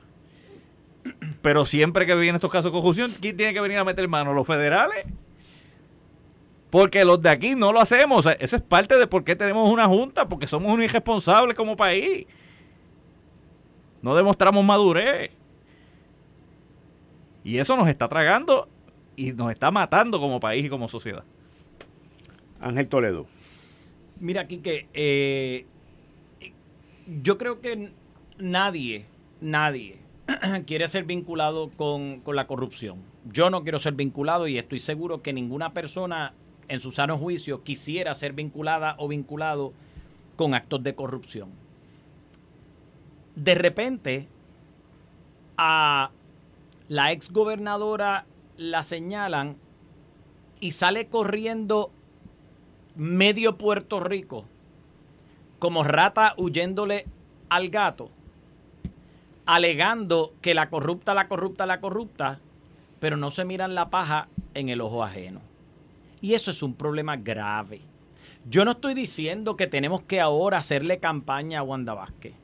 Pero 1.42 1.64
siempre 1.64 2.06
que 2.06 2.14
vienen 2.14 2.36
estos 2.36 2.50
casos 2.50 2.70
de 2.70 2.72
conjunción, 2.72 3.12
¿quién 3.20 3.36
tiene 3.36 3.54
que 3.54 3.60
venir 3.60 3.78
a 3.78 3.84
meter 3.84 4.08
mano? 4.08 4.32
¿Los 4.34 4.46
federales? 4.46 5.06
Porque 6.76 7.06
los 7.06 7.22
de 7.22 7.30
aquí 7.30 7.54
no 7.54 7.72
lo 7.72 7.80
hacemos. 7.80 8.26
eso 8.38 8.56
es 8.56 8.62
parte 8.62 8.98
de 8.98 9.06
por 9.06 9.24
qué 9.24 9.34
tenemos 9.34 9.70
una 9.70 9.86
junta, 9.86 10.28
porque 10.28 10.46
somos 10.46 10.70
un 10.70 10.82
irresponsable 10.82 11.54
como 11.54 11.74
país. 11.74 12.26
No 14.02 14.14
demostramos 14.14 14.62
madurez. 14.62 15.30
Y 17.44 17.56
eso 17.56 17.78
nos 17.78 17.88
está 17.88 18.08
tragando 18.08 18.68
y 19.16 19.32
nos 19.32 19.52
está 19.52 19.70
matando 19.70 20.20
como 20.20 20.38
país 20.38 20.66
y 20.66 20.68
como 20.68 20.86
sociedad. 20.86 21.24
Ángel 22.60 22.88
Toledo. 22.88 23.24
Mira, 24.20 24.46
Quique, 24.46 24.86
eh, 24.92 25.64
yo 27.22 27.38
creo 27.38 27.62
que 27.62 27.90
nadie, 28.36 29.06
nadie 29.40 29.96
quiere 30.66 30.88
ser 30.88 31.04
vinculado 31.04 31.70
con, 31.70 32.20
la 32.26 32.46
corrupción. 32.46 32.98
Yo 33.32 33.48
no 33.48 33.62
quiero 33.62 33.78
ser 33.78 33.94
vinculado 33.94 34.46
y 34.46 34.58
estoy 34.58 34.78
seguro 34.78 35.22
que 35.22 35.32
ninguna 35.32 35.72
persona 35.72 36.34
en 36.68 36.80
su 36.80 36.92
sano 36.92 37.18
juicio 37.18 37.62
quisiera 37.62 38.14
ser 38.14 38.32
vinculada 38.32 38.94
o 38.98 39.08
vinculado 39.08 39.72
con 40.36 40.54
actos 40.54 40.82
de 40.82 40.94
corrupción. 40.94 41.50
De 43.34 43.54
repente, 43.54 44.28
a 45.56 46.10
la 46.88 47.12
ex 47.12 47.30
gobernadora 47.30 48.26
la 48.56 48.82
señalan 48.82 49.56
y 50.60 50.72
sale 50.72 51.06
corriendo 51.08 51.90
medio 52.94 53.58
Puerto 53.58 54.00
Rico 54.00 54.46
como 55.58 55.84
rata 55.84 56.34
huyéndole 56.36 57.06
al 57.48 57.68
gato, 57.68 58.10
alegando 59.46 60.32
que 60.40 60.54
la 60.54 60.68
corrupta, 60.68 61.14
la 61.14 61.28
corrupta, 61.28 61.66
la 61.66 61.80
corrupta, 61.80 62.40
pero 63.00 63.16
no 63.16 63.30
se 63.30 63.44
miran 63.44 63.74
la 63.74 63.88
paja 63.88 64.28
en 64.54 64.68
el 64.68 64.80
ojo 64.80 65.02
ajeno. 65.02 65.40
Y 66.20 66.34
eso 66.34 66.50
es 66.50 66.62
un 66.62 66.74
problema 66.74 67.16
grave. 67.16 67.80
Yo 68.48 68.64
no 68.64 68.72
estoy 68.72 68.94
diciendo 68.94 69.56
que 69.56 69.66
tenemos 69.66 70.02
que 70.02 70.20
ahora 70.20 70.58
hacerle 70.58 70.98
campaña 70.98 71.60
a 71.60 71.62
Wanda 71.62 71.94
Vázquez. 71.94 72.34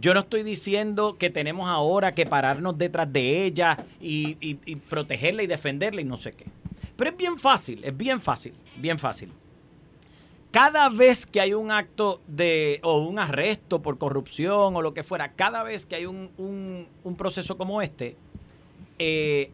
Yo 0.00 0.14
no 0.14 0.20
estoy 0.20 0.42
diciendo 0.42 1.16
que 1.18 1.30
tenemos 1.30 1.68
ahora 1.68 2.14
que 2.14 2.26
pararnos 2.26 2.78
detrás 2.78 3.12
de 3.12 3.44
ella 3.44 3.84
y, 4.00 4.36
y 4.40 4.76
protegerla 4.76 5.42
y 5.42 5.46
defenderla 5.46 6.00
y 6.00 6.04
no 6.04 6.16
sé 6.16 6.32
qué. 6.32 6.46
Pero 6.96 7.10
es 7.10 7.16
bien 7.16 7.38
fácil, 7.38 7.82
es 7.82 7.96
bien 7.96 8.20
fácil, 8.20 8.54
bien 8.76 8.98
fácil 8.98 9.32
cada 10.50 10.88
vez 10.88 11.26
que 11.26 11.40
hay 11.40 11.54
un 11.54 11.70
acto 11.70 12.20
de, 12.26 12.80
o 12.82 12.98
un 12.98 13.18
arresto 13.18 13.82
por 13.82 13.98
corrupción 13.98 14.76
o 14.76 14.82
lo 14.82 14.94
que 14.94 15.02
fuera, 15.02 15.32
cada 15.32 15.62
vez 15.62 15.84
que 15.84 15.96
hay 15.96 16.06
un, 16.06 16.86
proceso 17.16 17.58
como 17.58 17.82
este, 17.82 18.16
eh, 18.98 19.50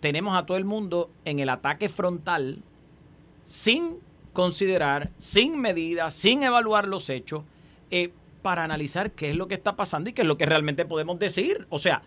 tenemos 0.00 0.36
a 0.36 0.46
todo 0.46 0.56
el 0.56 0.64
mundo 0.64 1.10
en 1.24 1.38
el 1.38 1.48
ataque 1.48 1.88
frontal 1.88 2.62
sin 3.44 3.98
considerar, 4.32 5.10
sin 5.16 5.58
medidas, 5.60 6.14
sin 6.14 6.42
evaluar 6.42 6.86
los 6.86 7.10
hechos, 7.10 7.42
eh, 7.90 8.12
para 8.42 8.64
analizar 8.64 9.10
qué 9.12 9.30
es 9.30 9.36
lo 9.36 9.48
que 9.48 9.54
está 9.54 9.74
pasando 9.74 10.10
y 10.10 10.12
qué 10.12 10.22
es 10.22 10.28
lo 10.28 10.38
que 10.38 10.46
realmente 10.46 10.84
podemos 10.84 11.18
decir. 11.18 11.66
O 11.70 11.78
sea, 11.78 12.02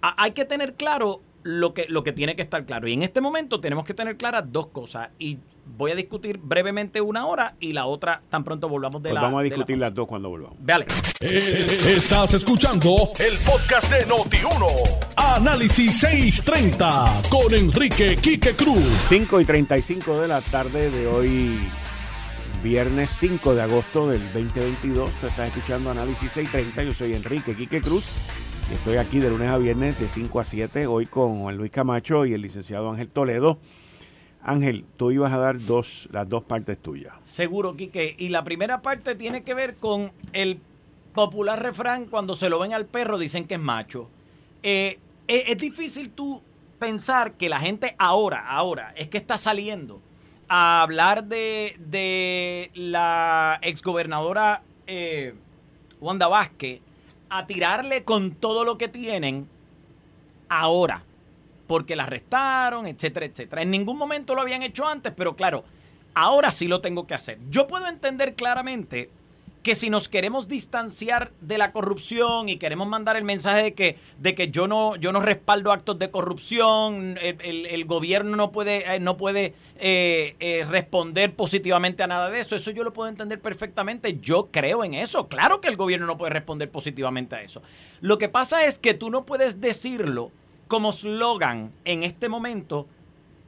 hay 0.00 0.30
que 0.32 0.44
tener 0.44 0.74
claro 0.74 1.20
lo 1.42 1.74
que, 1.74 1.86
lo 1.88 2.04
que 2.04 2.12
tiene 2.12 2.36
que 2.36 2.42
estar 2.42 2.64
claro. 2.64 2.86
Y 2.86 2.92
en 2.92 3.02
este 3.02 3.20
momento 3.20 3.60
tenemos 3.60 3.84
que 3.84 3.94
tener 3.94 4.16
claras 4.16 4.44
dos 4.52 4.68
cosas. 4.68 5.10
Y 5.18 5.38
voy 5.76 5.90
a 5.92 5.94
discutir 5.94 6.38
brevemente 6.42 7.00
una 7.00 7.26
hora 7.26 7.54
y 7.60 7.72
la 7.72 7.86
otra 7.86 8.22
tan 8.28 8.44
pronto 8.44 8.68
volvamos 8.68 9.02
de 9.02 9.10
Pues 9.10 9.14
la. 9.14 9.20
vamos 9.22 9.40
a 9.40 9.42
la 9.42 9.48
discutir 9.48 9.78
las 9.78 9.94
dos 9.94 10.06
cuando 10.06 10.28
volvamos. 10.28 10.56
Véale. 10.60 10.86
Eh, 11.20 11.78
Estás 11.96 12.34
escuchando 12.34 13.10
el 13.18 13.36
podcast 13.38 13.90
de 13.92 14.06
Noti1. 14.06 14.66
Análisis 15.16 15.98
630 16.00 17.22
con 17.30 17.54
Enrique 17.54 18.16
Quique 18.16 18.52
Cruz. 18.54 18.82
5 19.08 19.40
y 19.40 19.44
35 19.44 20.20
de 20.20 20.28
la 20.28 20.40
tarde 20.40 20.90
de 20.90 21.06
hoy, 21.06 21.58
viernes 22.62 23.10
5 23.18 23.54
de 23.54 23.62
agosto 23.62 24.08
del 24.08 24.22
2022. 24.32 25.10
Tú 25.20 25.26
estás 25.26 25.48
escuchando 25.54 25.90
Análisis 25.90 26.30
630. 26.32 26.82
Yo 26.84 26.92
soy 26.92 27.14
Enrique 27.14 27.54
Quique 27.54 27.80
Cruz. 27.80 28.04
Y 28.70 28.74
estoy 28.74 28.96
aquí 28.98 29.18
de 29.18 29.28
lunes 29.30 29.48
a 29.48 29.58
viernes 29.58 29.98
de 29.98 30.08
5 30.08 30.40
a 30.40 30.44
7. 30.44 30.86
Hoy 30.86 31.06
con 31.06 31.40
Juan 31.40 31.56
Luis 31.56 31.70
Camacho 31.72 32.24
y 32.26 32.34
el 32.34 32.42
licenciado 32.42 32.90
Ángel 32.90 33.08
Toledo. 33.08 33.58
Ángel, 34.42 34.84
tú 34.96 35.10
ibas 35.10 35.32
a 35.32 35.38
dar 35.38 35.60
dos, 35.60 36.08
las 36.12 36.28
dos 36.28 36.42
partes 36.42 36.78
tuyas. 36.78 37.14
Seguro, 37.26 37.76
Quique. 37.76 38.14
Y 38.18 38.30
la 38.30 38.42
primera 38.42 38.80
parte 38.80 39.14
tiene 39.14 39.42
que 39.42 39.54
ver 39.54 39.76
con 39.76 40.12
el 40.32 40.60
popular 41.14 41.62
refrán, 41.62 42.06
cuando 42.06 42.36
se 42.36 42.48
lo 42.48 42.58
ven 42.58 42.72
al 42.72 42.86
perro 42.86 43.18
dicen 43.18 43.46
que 43.46 43.54
es 43.54 43.60
macho. 43.60 44.08
Eh, 44.62 44.98
es, 45.26 45.44
es 45.48 45.58
difícil 45.58 46.10
tú 46.10 46.42
pensar 46.78 47.32
que 47.32 47.48
la 47.48 47.60
gente 47.60 47.94
ahora, 47.98 48.48
ahora, 48.48 48.94
es 48.96 49.08
que 49.08 49.18
está 49.18 49.36
saliendo 49.36 50.00
a 50.48 50.82
hablar 50.82 51.24
de, 51.24 51.76
de 51.78 52.70
la 52.74 53.58
exgobernadora 53.62 54.62
eh, 54.86 55.34
Wanda 56.00 56.26
Vázquez, 56.28 56.80
a 57.28 57.46
tirarle 57.46 58.02
con 58.02 58.32
todo 58.32 58.64
lo 58.64 58.76
que 58.76 58.88
tienen 58.88 59.46
ahora 60.48 61.04
porque 61.70 61.94
la 61.94 62.02
arrestaron, 62.02 62.88
etcétera, 62.88 63.26
etcétera. 63.26 63.62
En 63.62 63.70
ningún 63.70 63.96
momento 63.96 64.34
lo 64.34 64.40
habían 64.40 64.64
hecho 64.64 64.88
antes, 64.88 65.12
pero 65.16 65.36
claro, 65.36 65.62
ahora 66.14 66.50
sí 66.50 66.66
lo 66.66 66.80
tengo 66.80 67.06
que 67.06 67.14
hacer. 67.14 67.38
Yo 67.48 67.68
puedo 67.68 67.86
entender 67.86 68.34
claramente 68.34 69.08
que 69.62 69.76
si 69.76 69.88
nos 69.88 70.08
queremos 70.08 70.48
distanciar 70.48 71.30
de 71.40 71.58
la 71.58 71.70
corrupción 71.70 72.48
y 72.48 72.56
queremos 72.56 72.88
mandar 72.88 73.16
el 73.16 73.22
mensaje 73.22 73.62
de 73.62 73.74
que, 73.74 73.98
de 74.18 74.34
que 74.34 74.50
yo, 74.50 74.66
no, 74.66 74.96
yo 74.96 75.12
no 75.12 75.20
respaldo 75.20 75.70
actos 75.70 75.96
de 76.00 76.10
corrupción, 76.10 77.16
el, 77.20 77.84
gobierno 77.84 78.34
no 78.34 78.50
puede, 78.50 78.96
eh, 78.96 78.98
no 78.98 79.16
puede 79.16 79.54
eh, 79.76 80.34
eh, 80.40 80.66
responder 80.68 81.36
positivamente 81.36 82.02
a 82.02 82.08
nada 82.08 82.30
de 82.30 82.40
eso, 82.40 82.56
eso 82.56 82.72
yo 82.72 82.82
lo 82.82 82.92
puedo 82.92 83.08
entender 83.08 83.40
perfectamente. 83.40 84.18
Yo 84.18 84.48
creo 84.50 84.82
en 84.82 84.94
eso. 84.94 85.28
Claro 85.28 85.60
que 85.60 85.68
el 85.68 85.76
gobierno 85.76 86.06
no 86.06 86.18
puede 86.18 86.32
responder 86.32 86.68
positivamente 86.68 87.36
a 87.36 87.42
eso. 87.42 87.62
Lo 88.00 88.18
que 88.18 88.28
pasa 88.28 88.64
es 88.64 88.80
que 88.80 88.92
tú 88.92 89.08
no 89.08 89.24
puedes 89.24 89.60
decirlo 89.60 90.32
como 90.70 90.92
slogan 90.92 91.72
en 91.84 92.04
este 92.04 92.28
momento 92.28 92.86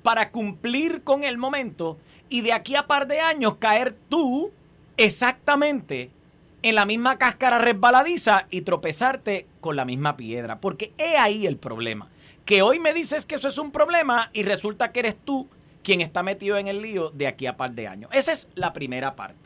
para 0.02 0.32
cumplir 0.32 1.04
con 1.04 1.22
el 1.22 1.38
momento 1.38 1.96
y 2.28 2.40
de 2.40 2.52
aquí 2.52 2.74
a 2.74 2.88
par 2.88 3.06
de 3.06 3.20
años 3.20 3.58
caer 3.60 3.94
tú 4.08 4.50
exactamente 4.96 6.10
en 6.62 6.74
la 6.74 6.84
misma 6.84 7.18
cáscara 7.18 7.60
resbaladiza 7.60 8.48
y 8.50 8.62
tropezarte 8.62 9.46
con 9.60 9.76
la 9.76 9.84
misma 9.84 10.16
piedra. 10.16 10.58
Porque 10.58 10.92
he 10.98 11.16
ahí 11.16 11.46
el 11.46 11.58
problema. 11.58 12.08
Que 12.44 12.60
hoy 12.60 12.80
me 12.80 12.92
dices 12.92 13.24
que 13.24 13.36
eso 13.36 13.46
es 13.46 13.58
un 13.58 13.70
problema 13.70 14.28
y 14.32 14.42
resulta 14.42 14.90
que 14.90 14.98
eres 14.98 15.16
tú 15.16 15.48
quien 15.84 16.00
está 16.00 16.24
metido 16.24 16.58
en 16.58 16.66
el 16.66 16.82
lío 16.82 17.10
de 17.10 17.28
aquí 17.28 17.46
a 17.46 17.56
par 17.56 17.70
de 17.70 17.86
años. 17.86 18.10
Esa 18.12 18.32
es 18.32 18.48
la 18.56 18.72
primera 18.72 19.14
parte. 19.14 19.38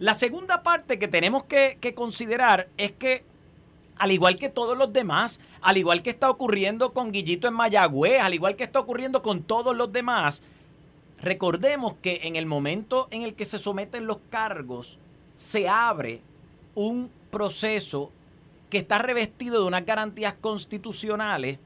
La 0.00 0.14
segunda 0.14 0.64
parte 0.64 0.98
que 0.98 1.06
tenemos 1.06 1.44
que, 1.44 1.78
que 1.80 1.94
considerar 1.94 2.66
es 2.76 2.90
que 2.90 3.22
al 3.96 4.10
igual 4.10 4.36
que 4.36 4.48
todos 4.48 4.76
los 4.76 4.92
demás, 4.92 5.40
al 5.60 5.76
igual 5.76 6.02
que 6.02 6.10
está 6.10 6.28
ocurriendo 6.30 6.92
con 6.92 7.12
Guillito 7.12 7.48
en 7.48 7.54
Mayagüez, 7.54 8.20
al 8.20 8.34
igual 8.34 8.56
que 8.56 8.64
está 8.64 8.80
ocurriendo 8.80 9.22
con 9.22 9.42
todos 9.42 9.76
los 9.76 9.92
demás, 9.92 10.42
recordemos 11.20 11.94
que 12.02 12.20
en 12.24 12.36
el 12.36 12.46
momento 12.46 13.08
en 13.10 13.22
el 13.22 13.34
que 13.34 13.44
se 13.44 13.58
someten 13.58 14.06
los 14.06 14.18
cargos, 14.30 14.98
se 15.36 15.68
abre 15.68 16.20
un 16.74 17.10
proceso 17.30 18.10
que 18.70 18.78
está 18.78 18.98
revestido 18.98 19.60
de 19.60 19.66
unas 19.66 19.86
garantías 19.86 20.34
constitucionales 20.40 21.58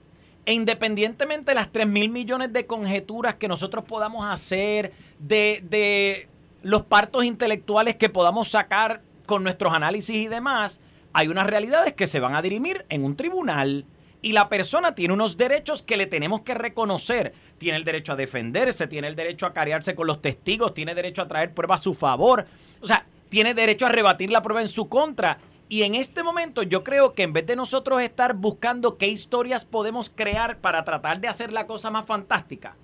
e 0.45 0.55
independientemente 0.55 1.51
de 1.51 1.55
las 1.55 1.71
3 1.71 1.87
mil 1.87 2.09
millones 2.09 2.53
de 2.53 2.67
conjeturas 2.67 3.35
que 3.35 3.49
nosotros 3.49 3.85
podamos 3.85 4.27
hacer, 4.27 4.93
de, 5.19 5.63
de 5.69 6.29
los 6.63 6.83
partos 6.83 7.25
intelectuales 7.25 7.97
que 7.97 8.09
podamos 8.09 8.49
sacar 8.49 9.03
con 9.27 9.43
nuestros 9.43 9.75
análisis 9.75 10.17
y 10.17 10.27
demás, 10.27 10.81
hay 11.19 11.27
unas 11.27 11.49
realidades 11.49 11.95
que 11.95 12.07
se 12.07 12.21
van 12.21 12.37
a 12.37 12.43
dirimir 12.43 12.87
en 12.91 13.03
un 13.03 13.17
tribunal. 13.17 13.87
Y 14.23 14.35
la 14.35 14.49
persona 14.49 14.95
tiene 14.95 15.15
unos 15.15 15.37
derechos 15.37 15.83
que 15.83 15.97
le 15.97 16.07
tenemos 16.07 16.43
que 16.43 16.55
reconocer. 16.55 17.35
Tiene 17.59 17.77
el 17.77 17.83
derecho 17.83 18.13
a 18.13 18.17
defenderse, 18.17 18.87
tiene 18.87 19.09
el 19.09 19.17
derecho 19.17 19.45
a 19.45 19.53
carearse 19.53 19.97
con 19.97 20.07
los 20.07 20.23
testigos, 20.23 20.75
tiene 20.75 20.95
derecho 20.95 21.23
a 21.23 21.27
traer 21.27 21.55
pruebas 21.55 21.81
a 21.81 21.83
su 21.83 21.95
favor. 21.95 22.47
O 22.81 22.87
sea, 22.87 23.05
tiene 23.31 23.53
derecho 23.53 23.87
a 23.87 23.89
rebatir 23.89 24.31
la 24.31 24.43
prueba 24.43 24.61
en 24.61 24.69
su 24.69 24.89
contra. 24.89 25.39
Y 25.69 25.83
en 25.83 25.97
este 25.97 26.23
momento 26.23 26.63
yo 26.63 26.85
creo 26.85 27.15
que 27.15 27.25
en 27.25 27.33
vez 27.33 27.47
de 27.47 27.57
nosotros 27.57 28.01
estar 28.01 28.35
buscando 28.35 28.97
qué 28.97 29.09
historias 29.09 29.65
podemos 29.65 30.13
crear 30.15 30.59
para 30.59 30.85
tratar 30.85 31.21
de 31.21 31.27
hacer 31.27 31.53
la 31.53 31.67
cosa 31.67 31.91
más 31.91 32.07
fantástica, 32.07 32.77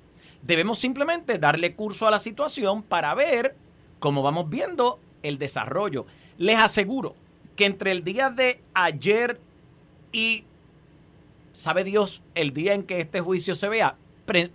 debemos 0.43 0.81
simplemente 0.81 1.39
darle 1.39 1.77
curso 1.77 2.09
a 2.09 2.11
la 2.11 2.19
situación 2.19 2.83
para 2.83 3.15
ver 3.15 3.55
cómo 4.01 4.25
vamos 4.25 4.51
viendo 4.51 4.99
el 5.23 5.39
desarrollo. 5.39 6.07
Les 6.37 6.59
aseguro 6.59 7.15
que 7.57 7.67
entre 7.67 7.93
el 7.93 8.05
día 8.05 8.31
de 8.31 8.61
ayer 8.75 9.41
y, 10.13 10.45
sabe 11.53 11.85
Dios, 11.85 12.23
el 12.35 12.53
día 12.53 12.75
en 12.75 12.83
que 12.85 13.01
este 13.01 13.21
juicio 13.21 13.55
se 13.55 13.69
vea, 13.69 13.97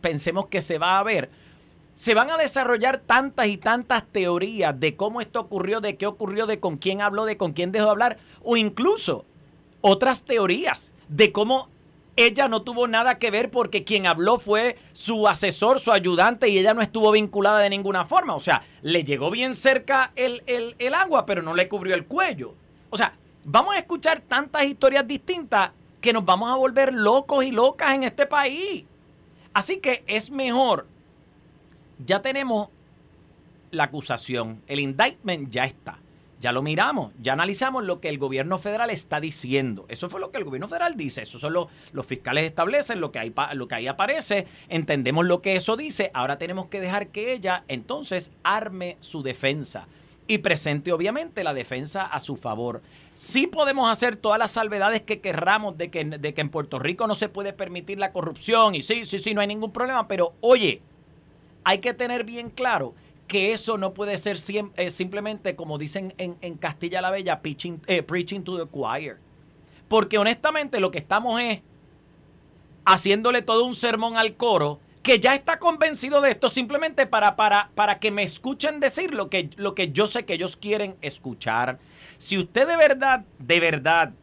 pensemos 0.01 0.47
que 0.47 0.61
se 0.61 0.77
va 0.77 0.99
a 0.99 1.03
ver, 1.03 1.29
se 1.95 2.13
van 2.13 2.29
a 2.31 2.37
desarrollar 2.37 2.99
tantas 2.99 3.47
y 3.47 3.57
tantas 3.57 4.05
teorías 4.07 4.79
de 4.79 4.95
cómo 4.95 5.21
esto 5.21 5.39
ocurrió, 5.41 5.81
de 5.81 5.97
qué 5.97 6.07
ocurrió, 6.07 6.45
de 6.47 6.59
con 6.59 6.77
quién 6.77 7.01
habló, 7.01 7.25
de 7.25 7.37
con 7.37 7.51
quién 7.53 7.71
dejó 7.71 7.85
de 7.85 7.91
hablar, 7.91 8.17
o 8.41 8.55
incluso 8.57 9.25
otras 9.81 10.23
teorías 10.23 10.93
de 11.09 11.31
cómo 11.31 11.69
ella 12.15 12.49
no 12.49 12.63
tuvo 12.63 12.87
nada 12.87 13.17
que 13.17 13.31
ver 13.31 13.49
porque 13.49 13.85
quien 13.85 14.05
habló 14.05 14.39
fue 14.39 14.77
su 14.91 15.27
asesor, 15.27 15.79
su 15.79 15.91
ayudante, 15.93 16.49
y 16.49 16.57
ella 16.57 16.73
no 16.73 16.81
estuvo 16.81 17.11
vinculada 17.11 17.59
de 17.59 17.69
ninguna 17.69 18.03
forma. 18.05 18.35
O 18.35 18.41
sea, 18.41 18.61
le 18.81 19.05
llegó 19.05 19.31
bien 19.31 19.55
cerca 19.55 20.11
el, 20.17 20.43
el- 20.45 20.75
el 20.79 20.93
agua, 20.95 21.25
pero 21.25 21.41
no 21.41 21.53
le 21.53 21.69
cubrió 21.69 21.95
el 21.95 22.05
cuello. 22.05 22.55
O 22.89 22.97
sea, 22.97 23.13
vamos 23.45 23.75
a 23.75 23.79
escuchar 23.79 24.21
tantas 24.21 24.63
historias 24.63 25.07
distintas 25.07 25.71
que 26.01 26.13
nos 26.13 26.25
vamos 26.25 26.49
a 26.51 26.55
volver 26.55 26.93
locos 26.93 27.43
y 27.45 27.51
locas 27.51 27.93
en 27.93 28.03
este 28.03 28.25
país. 28.25 28.85
Así 29.53 29.77
que 29.77 30.03
es 30.07 30.31
mejor. 30.31 30.87
Ya 32.05 32.21
tenemos 32.21 32.69
la 33.71 33.83
acusación, 33.85 34.61
el 34.67 34.79
indictment 34.79 35.49
ya 35.49 35.65
está. 35.65 35.99
Ya 36.41 36.53
lo 36.53 36.61
miramos, 36.61 37.11
ya 37.21 37.33
analizamos 37.33 37.83
lo 37.83 37.99
que 37.99 38.07
el 38.07 38.17
gobierno 38.17 38.57
federal 38.59 38.89
está 38.91 39.19
diciendo. 39.19 39.85
Eso 39.89 40.07
fue 40.07 40.21
lo 40.21 40.31
que 40.31 40.37
el 40.37 40.45
gobierno 40.45 40.69
federal 40.69 40.95
dice. 40.95 41.23
Eso 41.23 41.37
son 41.37 41.51
los, 41.51 41.67
los 41.91 42.05
fiscales 42.05 42.45
establecen, 42.45 43.01
lo 43.01 43.11
que, 43.11 43.29
pa- 43.31 43.53
lo 43.55 43.67
que 43.67 43.75
ahí 43.75 43.87
aparece. 43.87 44.47
Entendemos 44.69 45.25
lo 45.25 45.41
que 45.41 45.57
eso 45.57 45.75
dice. 45.75 46.11
Ahora 46.13 46.37
tenemos 46.37 46.67
que 46.67 46.79
dejar 46.79 47.09
que 47.09 47.33
ella 47.33 47.65
entonces 47.67 48.31
arme 48.43 48.95
su 49.01 49.21
defensa 49.21 49.87
y 50.29 50.37
presente 50.37 50.93
obviamente 50.93 51.43
la 51.43 51.55
defensa 51.55 52.05
a 52.05 52.19
su 52.19 52.37
favor. 52.37 52.83
Sí 53.15 53.47
podemos 53.47 53.91
hacer 53.91 54.15
todas 54.15 54.37
las 54.37 54.51
salvedades 54.51 55.01
que 55.01 55.21
querramos 55.21 55.75
de 55.75 55.89
que, 55.89 56.05
de 56.05 56.33
que 56.35 56.41
en 56.41 56.49
Puerto 56.49 56.77
Rico 56.77 57.07
no 57.07 57.15
se 57.15 57.29
puede 57.29 57.51
permitir 57.51 57.97
la 57.97 58.13
corrupción 58.13 58.75
y 58.75 58.83
sí, 58.83 59.07
sí, 59.07 59.17
sí, 59.17 59.33
no 59.33 59.41
hay 59.41 59.47
ningún 59.47 59.71
problema, 59.71 60.07
pero 60.07 60.35
oye, 60.41 60.83
hay 61.63 61.79
que 61.79 61.95
tener 61.95 62.25
bien 62.25 62.51
claro 62.51 62.93
que 63.27 63.53
eso 63.53 63.79
no 63.79 63.95
puede 63.95 64.19
ser 64.19 64.37
eh, 64.77 64.91
simplemente, 64.91 65.55
como 65.55 65.79
dicen 65.79 66.13
en, 66.19 66.37
en 66.41 66.57
Castilla 66.57 67.01
la 67.01 67.09
Bella, 67.09 67.41
eh, 67.43 68.03
preaching 68.03 68.43
to 68.43 68.63
the 68.63 68.71
choir. 68.71 69.17
Porque 69.87 70.19
honestamente 70.19 70.79
lo 70.79 70.91
que 70.91 70.99
estamos 70.99 71.41
es 71.41 71.61
haciéndole 72.85 73.41
todo 73.41 73.65
un 73.65 73.73
sermón 73.73 74.15
al 74.15 74.35
coro 74.35 74.79
que 75.09 75.19
ya 75.19 75.33
está 75.33 75.57
convencido 75.57 76.21
de 76.21 76.29
esto 76.29 76.49
simplemente 76.49 77.07
para, 77.07 77.35
para, 77.35 77.71
para 77.73 77.97
que 77.97 78.11
me 78.11 78.21
escuchen 78.21 78.79
decir 78.79 79.15
lo 79.15 79.27
que, 79.27 79.49
lo 79.55 79.73
que 79.73 79.91
yo 79.91 80.05
sé 80.05 80.23
que 80.23 80.35
ellos 80.35 80.55
quieren 80.55 80.97
escuchar. 81.01 81.79
Si 82.19 82.37
usted 82.37 82.67
de 82.67 82.77
verdad, 82.77 83.25
de 83.39 83.59
verdad, 83.59 84.13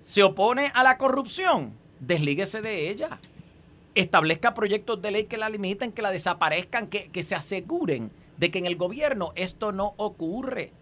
se 0.00 0.24
opone 0.24 0.72
a 0.74 0.82
la 0.82 0.98
corrupción, 0.98 1.74
deslíguese 2.00 2.60
de 2.60 2.90
ella 2.90 3.20
establezca 3.94 4.52
proyectos 4.52 5.00
de 5.00 5.12
ley 5.12 5.24
que 5.26 5.36
la 5.36 5.48
limiten, 5.48 5.92
que 5.92 6.02
la 6.02 6.10
desaparezcan, 6.10 6.88
que, 6.88 7.08
que 7.10 7.22
se 7.22 7.36
aseguren 7.36 8.10
de 8.36 8.50
que 8.50 8.58
en 8.58 8.66
el 8.66 8.74
gobierno 8.74 9.30
esto 9.36 9.70
no 9.70 9.94
ocurre. 9.96 10.72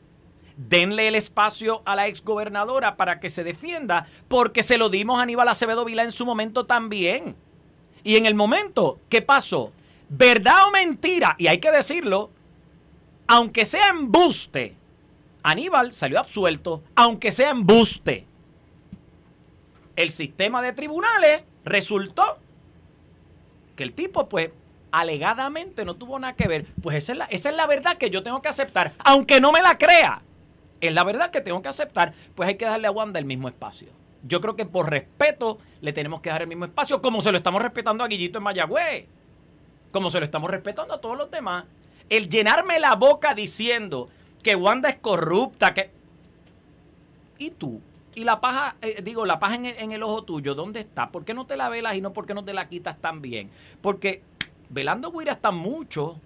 Denle 0.57 1.09
el 1.09 1.17
espacio 1.17 1.83
a 1.85 1.97
la 1.97 2.07
exgobernadora 2.07 2.97
para 2.97 3.21
que 3.21 3.29
se 3.29 3.45
defienda, 3.45 4.07
porque 4.29 4.63
se 4.63 4.79
lo 4.79 4.89
dimos 4.89 5.19
a 5.19 5.25
Aníbal 5.25 5.49
Acevedo 5.49 5.85
Vila 5.85 6.05
en 6.05 6.13
su 6.13 6.25
momento 6.25 6.65
también. 6.65 7.37
Y 8.03 8.17
en 8.17 8.27
el 8.27 8.35
momento, 8.35 8.99
¿qué 9.09 9.23
pasó? 9.23 9.73
¿Verdad 10.09 10.69
o 10.69 10.71
mentira? 10.71 11.37
Y 11.39 11.47
hay 11.47 11.59
que 11.59 11.71
decirlo, 11.71 12.31
aunque 13.27 13.65
sea 13.65 13.91
embuste, 13.91 14.77
Aníbal 15.43 15.93
salió 15.93 16.19
absuelto, 16.19 16.83
aunque 16.95 17.33
sea 17.33 17.51
embuste. 17.51 18.27
El 19.97 20.11
sistema 20.11 20.63
de 20.63 20.73
tribunales 20.73 21.43
resultó 21.65 22.39
que 23.77 23.83
el 23.83 23.93
tipo, 23.93 24.29
pues, 24.29 24.51
alegadamente 24.93 25.85
no 25.85 25.95
tuvo 25.95 26.19
nada 26.19 26.35
que 26.35 26.49
ver, 26.49 26.67
pues 26.83 26.97
esa 26.97 27.13
es, 27.13 27.19
la, 27.19 27.25
esa 27.27 27.51
es 27.51 27.57
la 27.57 27.67
verdad 27.67 27.97
que 27.97 28.11
yo 28.11 28.23
tengo 28.23 28.43
que 28.43 28.49
aceptar, 28.49 28.95
aunque 28.99 29.41
no 29.41 29.53
me 29.53 29.63
la 29.63 29.79
crea. 29.79 30.23
Es 30.81 30.93
la 30.93 31.05
verdad 31.05 31.31
que 31.31 31.41
tengo 31.41 31.63
que 31.63 31.69
aceptar, 31.69 32.15
pues 32.35 32.49
hay 32.49 32.57
que 32.57 32.65
darle 32.65 32.87
a 32.87 32.91
Wanda 32.91 33.19
el 33.19 33.27
mismo 33.27 33.49
espacio. 33.49 33.89
Yo 34.23 34.41
creo 34.41 34.57
que 34.57 34.67
por 34.67 34.91
respeto 34.91 35.59
le 35.81 35.93
tenemos 35.93 36.21
que 36.21 36.31
dar 36.31 36.43
el 36.43 36.49
mismo 36.49 36.67
espacio, 36.67 37.01
como 37.01 37.21
se 37.21 37.33
lo 37.33 37.39
estamos 37.39 37.63
respetando 37.63 38.05
a 38.05 38.09
Guillito 38.09 38.39
en 38.39 38.45
Mayagüez, 38.45 39.07
como 39.93 40.11
se 40.11 40.19
lo 40.19 40.25
estamos 40.25 40.51
respetando 40.51 40.95
a 40.95 41.01
todos 41.01 41.17
los 41.17 41.31
demás. 41.31 41.65
El 42.09 42.29
llenarme 42.29 42.79
la 42.81 42.97
boca 42.97 43.35
diciendo 43.35 44.09
que 44.43 44.57
Wanda 44.57 44.89
es 44.89 44.97
corrupta, 44.97 45.73
que... 45.75 45.91
¿Y 47.39 47.51
tú? 47.51 47.81
Y 48.15 48.25
la 48.25 48.41
paja, 48.41 48.77
eh, 48.83 49.01
digo, 49.03 49.25
la 49.25 49.39
paja 49.39 49.55
en 49.55 49.93
el, 49.93 50.03
ojo 50.03 50.25
tuyo, 50.25 50.55
¿dónde 50.55 50.81
está? 50.81 51.11
¿Por 51.11 51.25
qué 51.25 51.33
no 51.33 51.47
te 51.47 51.57
la 51.57 51.69
velas 51.69 51.97
y 51.97 52.01
no 52.01 52.13
por 52.13 52.27
qué 52.27 52.35
no 52.35 52.45
te 52.45 52.53
la 52.53 52.69
quitas 52.69 53.01
tan 53.01 53.23
bien? 53.23 53.51
Porque 53.81 54.23
velando 54.69 55.13
Guira 55.13 55.33
está 55.33 55.53
mucho 55.53 56.21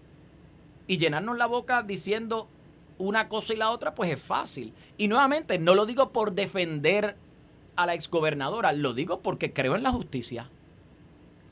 y 0.86 0.96
llenarnos 0.96 1.36
la 1.36 1.46
boca 1.46 1.82
diciendo 1.82 2.48
una 2.98 3.28
cosa 3.28 3.52
y 3.52 3.56
la 3.56 3.70
otra, 3.70 3.94
pues 3.94 4.10
es 4.10 4.20
fácil. 4.20 4.72
Y 4.96 5.08
nuevamente, 5.08 5.58
no 5.58 5.74
lo 5.74 5.84
digo 5.86 6.10
por 6.10 6.32
defender 6.32 7.16
a 7.76 7.86
la 7.86 7.94
exgobernadora, 7.94 8.72
lo 8.72 8.94
digo 8.94 9.20
porque 9.20 9.52
creo 9.52 9.76
en 9.76 9.82
la 9.82 9.92
justicia. 9.92 10.50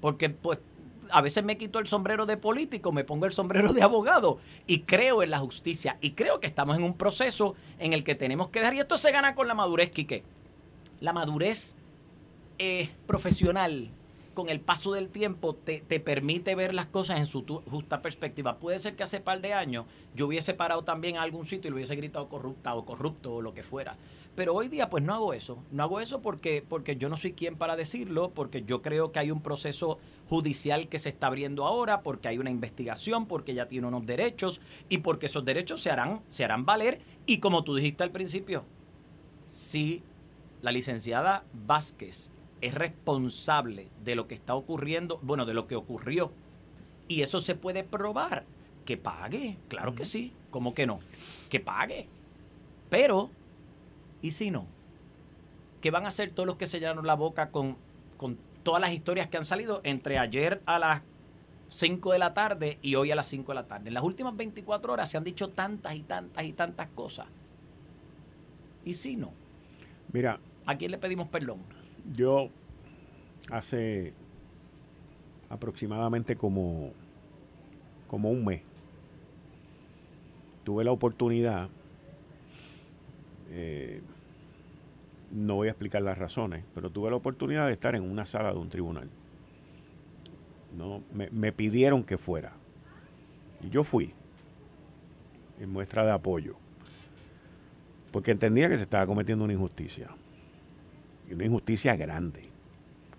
Porque 0.01 0.31
pues 0.31 0.59
a 1.11 1.21
veces 1.21 1.45
me 1.45 1.59
quito 1.59 1.79
el 1.79 1.87
sombrero 1.87 2.27
de 2.27 2.37
político, 2.37 2.91
me 2.91 3.05
pongo 3.05 3.27
el 3.27 3.33
sombrero 3.33 3.73
de 3.73 3.83
abogado 3.83 4.39
y 4.67 4.81
creo 4.81 5.23
en 5.23 5.31
la 5.31 5.39
justicia. 5.39 5.99
Y 6.01 6.13
creo 6.13 6.41
que 6.41 6.47
estamos 6.47 6.77
en 6.77 6.85
un 6.85 6.95
proceso 6.95 7.55
en 7.79 7.93
el 7.93 8.03
que 8.03 8.15
tenemos 8.15 8.49
que 8.49 8.61
dar, 8.61 8.75
y 8.75 8.81
esto 8.81 8.97
se 8.97 9.13
gana 9.13 9.35
con 9.35 9.47
la 9.47 9.55
madurez, 9.55 9.91
Quique. 9.91 10.25
La 11.01 11.13
madurez 11.13 11.75
eh, 12.59 12.91
profesional 13.07 13.91
con 14.35 14.49
el 14.49 14.61
paso 14.61 14.93
del 14.93 15.09
tiempo 15.09 15.55
te, 15.55 15.83
permite 16.01 16.55
ver 16.55 16.75
las 16.75 16.87
cosas 16.87 17.19
en 17.19 17.27
su 17.27 17.45
justa 17.71 18.03
perspectiva. 18.03 18.57
Puede 18.57 18.79
ser 18.79 18.97
que 18.97 19.03
hace 19.03 19.21
par 19.21 19.41
de 19.41 19.53
años 19.53 19.85
yo 20.15 20.27
hubiese 20.27 20.55
parado 20.55 20.83
también 20.85 21.17
a 21.17 21.23
algún 21.23 21.47
sitio 21.47 21.69
y 21.69 21.71
le 21.71 21.77
hubiese 21.77 21.97
gritado 21.97 22.29
corrupta 22.29 22.75
o 22.75 22.85
corrupto 22.85 23.35
o 23.35 23.43
lo 23.43 23.53
que 23.55 23.63
fuera. 23.63 23.97
Pero 24.35 24.55
hoy 24.55 24.69
día 24.69 24.89
pues 24.89 25.05
no 25.05 25.15
hago 25.15 25.35
eso. 25.35 25.63
No 25.71 25.83
hago 25.83 26.01
eso 26.01 26.23
porque, 26.23 26.65
porque 26.67 26.97
yo 26.97 27.09
no 27.09 27.17
soy 27.17 27.33
quien 27.33 27.57
para 27.57 27.77
decirlo, 27.77 28.31
porque 28.31 28.63
yo 28.63 28.81
creo 28.81 29.13
que 29.13 29.19
hay 29.19 29.31
un 29.31 29.43
proceso 29.43 29.99
judicial 30.29 30.89
que 30.89 30.99
se 30.99 31.11
está 31.11 31.27
abriendo 31.27 31.67
ahora, 31.67 32.03
porque 32.03 32.29
hay 32.29 32.39
una 32.39 32.51
investigación, 32.51 33.27
porque 33.27 33.55
ya 33.55 33.69
tiene 33.69 33.89
unos 33.89 34.07
derechos 34.07 34.63
y 34.89 34.99
porque 34.99 35.27
esos 35.27 35.45
derechos 35.45 35.83
se 35.83 35.91
harán, 35.91 36.23
se 36.31 36.45
harán 36.45 36.65
valer. 36.65 37.01
Y 37.27 37.39
como 37.39 37.63
tú 37.63 37.75
dijiste 37.75 38.03
al 38.03 38.11
principio, 38.11 38.65
si 39.51 40.03
la 40.63 40.73
licenciada 40.73 41.45
Vázquez 41.53 42.31
es 42.63 42.75
responsable 42.75 43.89
de 44.03 44.15
lo 44.15 44.27
que 44.29 44.35
está 44.35 44.55
ocurriendo, 44.55 45.19
bueno, 45.23 45.45
de 45.45 45.53
lo 45.53 45.67
que 45.67 45.77
ocurrió. 45.77 46.33
Y 47.09 47.21
eso 47.21 47.41
se 47.41 47.55
puede 47.55 47.85
probar. 47.85 48.45
Que 48.87 48.97
pague, 48.97 49.59
claro 49.69 49.95
que 49.95 50.05
sí, 50.05 50.33
¿cómo 50.51 50.75
que 50.75 50.87
no? 50.87 51.01
Que 51.51 51.61
pague. 51.61 52.09
Pero, 52.89 53.31
¿y 54.23 54.31
si 54.31 54.51
no? 54.51 54.67
¿Qué 55.81 55.91
van 55.91 56.07
a 56.07 56.09
hacer 56.09 56.31
todos 56.31 56.47
los 56.47 56.57
que 56.57 56.67
se 56.67 56.81
llenaron 56.81 57.07
la 57.07 57.15
boca 57.15 57.51
con, 57.51 57.77
con 58.17 58.39
todas 58.63 58.81
las 58.81 58.93
historias 58.93 59.29
que 59.29 59.37
han 59.37 59.45
salido 59.45 59.81
entre 59.85 60.19
ayer 60.19 60.63
a 60.65 60.79
las 60.79 61.03
5 61.69 62.13
de 62.13 62.19
la 62.19 62.35
tarde 62.35 62.79
y 62.83 62.95
hoy 62.95 63.11
a 63.11 63.17
las 63.17 63.27
5 63.27 63.51
de 63.51 63.55
la 63.55 63.67
tarde? 63.67 63.89
En 63.89 63.95
las 63.95 64.05
últimas 64.05 64.37
24 64.37 64.93
horas 64.93 65.11
se 65.11 65.17
han 65.17 65.25
dicho 65.25 65.49
tantas 65.49 65.95
y 65.97 66.03
tantas 66.03 66.45
y 66.45 66.53
tantas 66.53 66.89
cosas. 66.91 67.27
¿Y 68.85 68.95
si 68.95 69.17
no? 69.17 69.33
Mira. 70.13 70.39
¿A 70.65 70.77
quién 70.77 70.93
le 70.93 70.99
pedimos 70.99 71.29
perdón? 71.29 71.59
Yo 72.13 72.49
hace 73.51 74.15
aproximadamente 75.51 76.37
como, 76.37 76.93
como 78.09 78.31
un 78.31 78.45
mes 78.45 78.63
tuve 80.65 80.85
la 80.85 80.93
oportunidad, 80.93 81.69
eh, 83.51 84.01
no 85.33 85.57
voy 85.57 85.69
a 85.69 85.73
explicar 85.73 86.03
las 86.03 86.19
razones, 86.19 86.65
pero 86.75 86.91
tuve 86.91 87.11
la 87.11 87.17
oportunidad 87.17 87.67
de 87.67 87.73
estar 87.73 87.95
en 87.95 88.03
una 88.03 88.27
sala 88.27 88.53
de 88.53 88.59
un 88.59 88.69
tribunal. 88.69 89.09
No, 90.77 91.03
me, 91.13 91.29
me 91.31 91.53
pidieron 91.53 92.05
que 92.05 92.19
fuera. 92.19 92.53
Y 93.63 93.71
yo 93.71 93.85
fui, 93.85 94.13
en 95.61 95.71
muestra 95.71 96.05
de 96.05 96.13
apoyo, 96.13 96.57
porque 98.11 98.31
entendía 98.31 98.69
que 98.69 98.77
se 98.77 98.85
estaba 98.85 99.07
cometiendo 99.07 99.45
una 99.45 99.53
injusticia 99.53 100.11
una 101.35 101.45
injusticia 101.45 101.97
grande, 101.97 102.43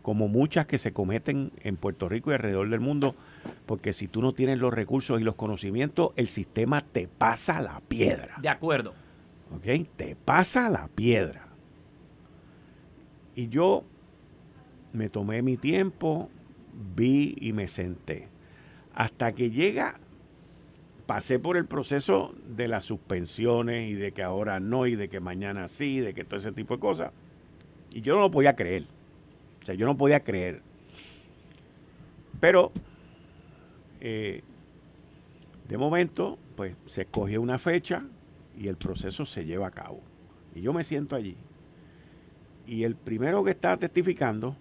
como 0.02 0.28
muchas 0.28 0.66
que 0.66 0.78
se 0.78 0.92
cometen 0.92 1.52
en 1.62 1.78
Puerto 1.78 2.10
Rico 2.10 2.32
y 2.32 2.34
alrededor 2.34 2.70
del 2.70 2.80
mundo, 2.80 3.16
porque 3.66 3.94
si 3.94 4.08
tú 4.08 4.22
no 4.22 4.34
tienes 4.34 4.60
los 4.60 4.74
recursos 4.74 5.20
y 5.20 5.24
los 5.24 5.36
conocimientos, 5.36 6.12
el 6.16 6.28
sistema 6.28 6.82
te 6.82 7.08
pasa 7.08 7.62
la 7.62 7.82
piedra. 7.88 8.36
De 8.42 8.50
acuerdo. 8.50 8.94
¿Ok? 9.56 9.88
Te 9.96 10.16
pasa 10.16 10.70
la 10.70 10.90
piedra. 10.90 11.43
Y 13.36 13.50
yo 13.50 13.84
me 14.94 15.10
tomé 15.10 15.42
mi 15.42 15.58
tiempo, 15.58 16.30
vi 16.96 17.36
y 17.40 17.54
me 17.54 17.68
senté. 17.68 18.28
Hasta 18.94 19.34
que 19.34 19.50
llega, 19.50 20.00
pasé 21.06 21.40
por 21.40 21.58
el 21.58 21.66
proceso 21.66 22.34
de 22.48 22.68
las 22.68 22.86
suspensiones 22.86 23.90
y 23.90 23.94
de 23.94 24.12
que 24.12 24.24
ahora 24.24 24.60
no 24.60 24.86
y 24.88 24.96
de 24.96 25.10
que 25.10 25.20
mañana 25.20 25.68
sí, 25.68 26.00
de 26.00 26.14
que 26.14 26.24
todo 26.24 26.38
ese 26.38 26.52
tipo 26.52 26.76
de 26.76 26.80
cosas. 26.80 27.12
Y 27.92 28.02
yo 28.02 28.16
no 28.16 28.22
lo 28.22 28.32
podía 28.32 28.56
creer. 28.56 28.86
O 29.62 29.66
sea, 29.66 29.76
yo 29.76 29.86
no 29.86 29.98
podía 29.98 30.22
creer. 30.22 30.62
Pero, 32.40 32.72
eh, 34.02 34.42
de 35.68 35.78
momento, 35.78 36.38
pues 36.56 36.76
se 36.86 37.04
escogió 37.04 37.42
una 37.42 37.58
fecha 37.58 38.04
y 38.58 38.68
el 38.68 38.76
proceso 38.76 39.26
se 39.26 39.46
lleva 39.46 39.68
a 39.68 39.72
cabo. 39.72 40.02
Y 40.54 40.62
yo 40.62 40.74
me 40.74 40.84
siento 40.84 41.16
allí. 41.16 41.36
Y 42.68 42.84
el 42.84 42.96
primero 42.96 43.44
que 43.44 43.52
está 43.52 43.78
testificando 43.78 44.56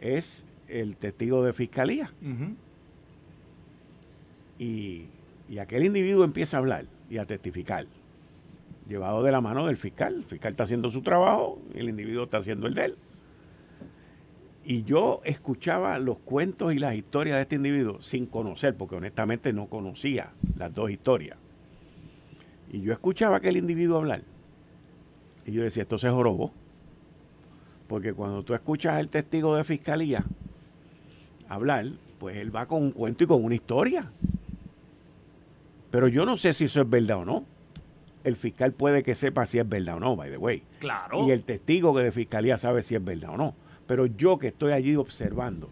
es 0.00 0.46
el 0.68 0.96
testigo 0.96 1.42
de 1.44 1.52
fiscalía. 1.52 2.12
y, 4.58 5.06
y 5.48 5.58
aquel 5.58 5.84
individuo 5.84 6.24
empieza 6.24 6.56
a 6.56 6.60
hablar 6.60 6.86
y 7.10 7.18
a 7.18 7.26
testificar 7.26 7.86
llevado 8.88 9.22
de 9.22 9.32
la 9.32 9.40
mano 9.40 9.66
del 9.66 9.76
fiscal. 9.76 10.14
El 10.14 10.24
fiscal 10.24 10.52
está 10.52 10.64
haciendo 10.64 10.90
su 10.90 11.02
trabajo 11.02 11.58
el 11.74 11.88
individuo 11.88 12.24
está 12.24 12.38
haciendo 12.38 12.66
el 12.66 12.74
de 12.74 12.84
él. 12.86 12.96
Y 14.64 14.82
yo 14.82 15.20
escuchaba 15.24 15.98
los 16.00 16.18
cuentos 16.18 16.74
y 16.74 16.78
las 16.78 16.96
historias 16.96 17.36
de 17.36 17.42
este 17.42 17.54
individuo 17.54 18.02
sin 18.02 18.26
conocer, 18.26 18.76
porque 18.76 18.96
honestamente 18.96 19.52
no 19.52 19.66
conocía 19.66 20.32
las 20.56 20.74
dos 20.74 20.90
historias. 20.90 21.38
Y 22.72 22.80
yo 22.80 22.92
escuchaba 22.92 23.36
a 23.36 23.38
aquel 23.38 23.56
individuo 23.56 23.98
hablar. 23.98 24.22
Y 25.44 25.52
yo 25.52 25.62
decía, 25.62 25.84
esto 25.84 25.98
se 25.98 26.10
jorobó. 26.10 26.52
Porque 27.86 28.12
cuando 28.12 28.42
tú 28.42 28.54
escuchas 28.54 28.94
al 28.94 29.08
testigo 29.08 29.56
de 29.56 29.64
fiscalía 29.64 30.24
hablar, 31.48 31.86
pues 32.18 32.36
él 32.36 32.54
va 32.54 32.66
con 32.66 32.82
un 32.82 32.90
cuento 32.90 33.24
y 33.24 33.26
con 33.26 33.44
una 33.44 33.54
historia. 33.54 34.10
Pero 35.90 36.08
yo 36.08 36.26
no 36.26 36.36
sé 36.36 36.52
si 36.52 36.64
eso 36.64 36.80
es 36.80 36.90
verdad 36.90 37.18
o 37.18 37.24
no 37.24 37.56
el 38.26 38.34
fiscal 38.34 38.72
puede 38.72 39.04
que 39.04 39.14
sepa 39.14 39.46
si 39.46 39.60
es 39.60 39.68
verdad 39.68 39.96
o 39.96 40.00
no, 40.00 40.16
by 40.16 40.28
the 40.28 40.36
way. 40.36 40.64
Claro. 40.80 41.28
Y 41.28 41.30
el 41.30 41.44
testigo 41.44 41.94
que 41.94 42.02
de 42.02 42.10
fiscalía 42.10 42.58
sabe 42.58 42.82
si 42.82 42.96
es 42.96 43.04
verdad 43.04 43.30
o 43.30 43.36
no. 43.36 43.54
Pero 43.86 44.06
yo 44.06 44.36
que 44.38 44.48
estoy 44.48 44.72
allí 44.72 44.96
observando, 44.96 45.70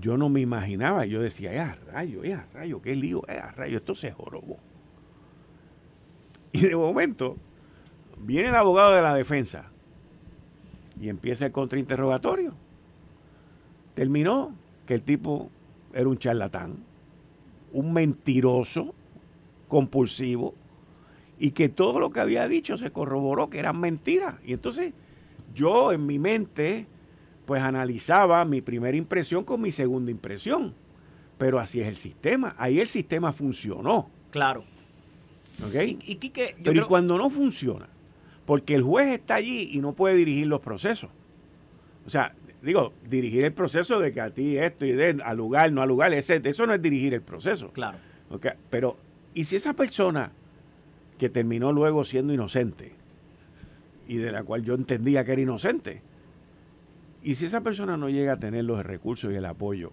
yo 0.00 0.16
no 0.16 0.28
me 0.28 0.40
imaginaba, 0.40 1.06
yo 1.06 1.22
decía, 1.22 1.54
eh, 1.54 1.74
rayo, 1.92 2.24
eh, 2.24 2.40
rayo, 2.52 2.82
qué 2.82 2.96
lío, 2.96 3.22
eh, 3.28 3.40
rayo, 3.54 3.76
esto 3.76 3.94
se 3.94 4.10
jorobó. 4.10 4.58
Y 6.50 6.62
de 6.62 6.74
momento, 6.74 7.36
viene 8.18 8.48
el 8.48 8.56
abogado 8.56 8.96
de 8.96 9.02
la 9.02 9.14
defensa 9.14 9.70
y 11.02 11.08
empieza 11.08 11.46
el 11.46 11.52
contrainterrogatorio. 11.52 12.54
Terminó 13.94 14.54
que 14.86 14.94
el 14.94 15.02
tipo 15.02 15.50
era 15.92 16.08
un 16.08 16.16
charlatán, 16.16 16.76
un 17.72 17.92
mentiroso, 17.92 18.94
compulsivo, 19.66 20.54
y 21.40 21.50
que 21.50 21.68
todo 21.68 21.98
lo 21.98 22.10
que 22.10 22.20
había 22.20 22.46
dicho 22.46 22.78
se 22.78 22.92
corroboró 22.92 23.50
que 23.50 23.58
eran 23.58 23.80
mentiras. 23.80 24.36
Y 24.44 24.52
entonces 24.52 24.92
yo 25.56 25.92
en 25.92 26.06
mi 26.06 26.20
mente 26.20 26.86
pues 27.46 27.60
analizaba 27.60 28.44
mi 28.44 28.60
primera 28.60 28.96
impresión 28.96 29.42
con 29.42 29.60
mi 29.60 29.72
segunda 29.72 30.12
impresión. 30.12 30.72
Pero 31.36 31.58
así 31.58 31.80
es 31.80 31.88
el 31.88 31.96
sistema. 31.96 32.54
Ahí 32.58 32.78
el 32.78 32.86
sistema 32.86 33.32
funcionó. 33.32 34.08
Claro. 34.30 34.62
¿Ok? 35.66 35.74
Y, 36.04 36.14
Pero 36.62 36.80
y 36.80 36.84
cuando 36.84 37.18
no 37.18 37.28
funciona, 37.28 37.88
porque 38.52 38.74
el 38.74 38.82
juez 38.82 39.08
está 39.08 39.36
allí 39.36 39.70
y 39.72 39.80
no 39.80 39.94
puede 39.94 40.14
dirigir 40.14 40.46
los 40.46 40.60
procesos. 40.60 41.08
O 42.04 42.10
sea, 42.10 42.34
digo, 42.60 42.92
dirigir 43.08 43.44
el 43.44 43.54
proceso 43.54 43.98
de 43.98 44.12
que 44.12 44.20
a 44.20 44.28
ti 44.28 44.58
esto 44.58 44.84
y 44.84 44.92
de 44.92 45.22
al 45.24 45.38
lugar, 45.38 45.72
no 45.72 45.80
al 45.80 45.88
lugar, 45.88 46.12
ese, 46.12 46.38
eso 46.44 46.66
no 46.66 46.74
es 46.74 46.82
dirigir 46.82 47.14
el 47.14 47.22
proceso. 47.22 47.70
Claro. 47.72 47.96
¿Okay? 48.28 48.52
Pero, 48.68 48.98
¿y 49.32 49.44
si 49.44 49.56
esa 49.56 49.72
persona 49.72 50.32
que 51.16 51.30
terminó 51.30 51.72
luego 51.72 52.04
siendo 52.04 52.34
inocente 52.34 52.92
y 54.06 54.16
de 54.16 54.32
la 54.32 54.42
cual 54.42 54.64
yo 54.64 54.74
entendía 54.74 55.24
que 55.24 55.32
era 55.32 55.40
inocente. 55.40 56.02
Y 57.22 57.36
si 57.36 57.46
esa 57.46 57.62
persona 57.62 57.96
no 57.96 58.10
llega 58.10 58.34
a 58.34 58.38
tener 58.38 58.64
los 58.64 58.84
recursos 58.84 59.32
y 59.32 59.36
el 59.36 59.46
apoyo 59.46 59.92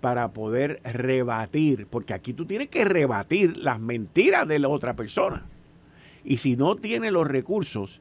para 0.00 0.32
poder 0.32 0.80
rebatir, 0.82 1.86
porque 1.86 2.12
aquí 2.12 2.32
tú 2.32 2.44
tienes 2.44 2.70
que 2.70 2.84
rebatir 2.84 3.56
las 3.56 3.78
mentiras 3.78 4.48
de 4.48 4.58
la 4.58 4.66
otra 4.66 4.96
persona. 4.96 5.44
Y 6.26 6.38
si 6.38 6.56
no 6.56 6.74
tiene 6.74 7.10
los 7.10 7.26
recursos 7.26 8.00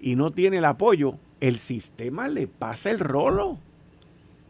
y 0.00 0.16
no 0.16 0.32
tiene 0.32 0.58
el 0.58 0.64
apoyo, 0.64 1.18
el 1.40 1.58
sistema 1.58 2.26
le 2.26 2.48
pasa 2.48 2.90
el 2.90 2.98
rolo. 2.98 3.58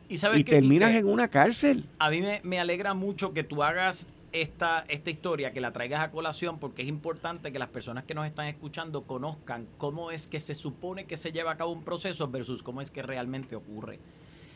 Y, 0.08 0.18
sabes 0.18 0.42
terminas 0.44 0.94
en 0.94 1.06
una 1.06 1.28
cárcel. 1.28 1.84
A 1.98 2.08
mí 2.08 2.22
me, 2.22 2.40
me 2.44 2.60
alegra 2.60 2.94
mucho 2.94 3.34
que 3.34 3.42
tú 3.42 3.62
hagas 3.62 4.06
esta, 4.32 4.84
esta 4.88 5.10
historia, 5.10 5.52
que 5.52 5.60
la 5.60 5.72
traigas 5.72 6.00
a 6.00 6.10
colación, 6.10 6.58
porque 6.58 6.82
es 6.82 6.88
importante 6.88 7.52
que 7.52 7.58
las 7.58 7.68
personas 7.68 8.04
que 8.04 8.14
nos 8.14 8.24
están 8.24 8.46
escuchando 8.46 9.02
conozcan 9.02 9.66
cómo 9.78 10.10
es 10.12 10.28
que 10.28 10.38
se 10.38 10.54
supone 10.54 11.04
que 11.06 11.16
se 11.16 11.32
lleva 11.32 11.52
a 11.52 11.56
cabo 11.56 11.72
un 11.72 11.82
proceso 11.82 12.28
versus 12.28 12.62
cómo 12.62 12.80
es 12.80 12.90
que 12.90 13.02
realmente 13.02 13.56
ocurre. 13.56 13.98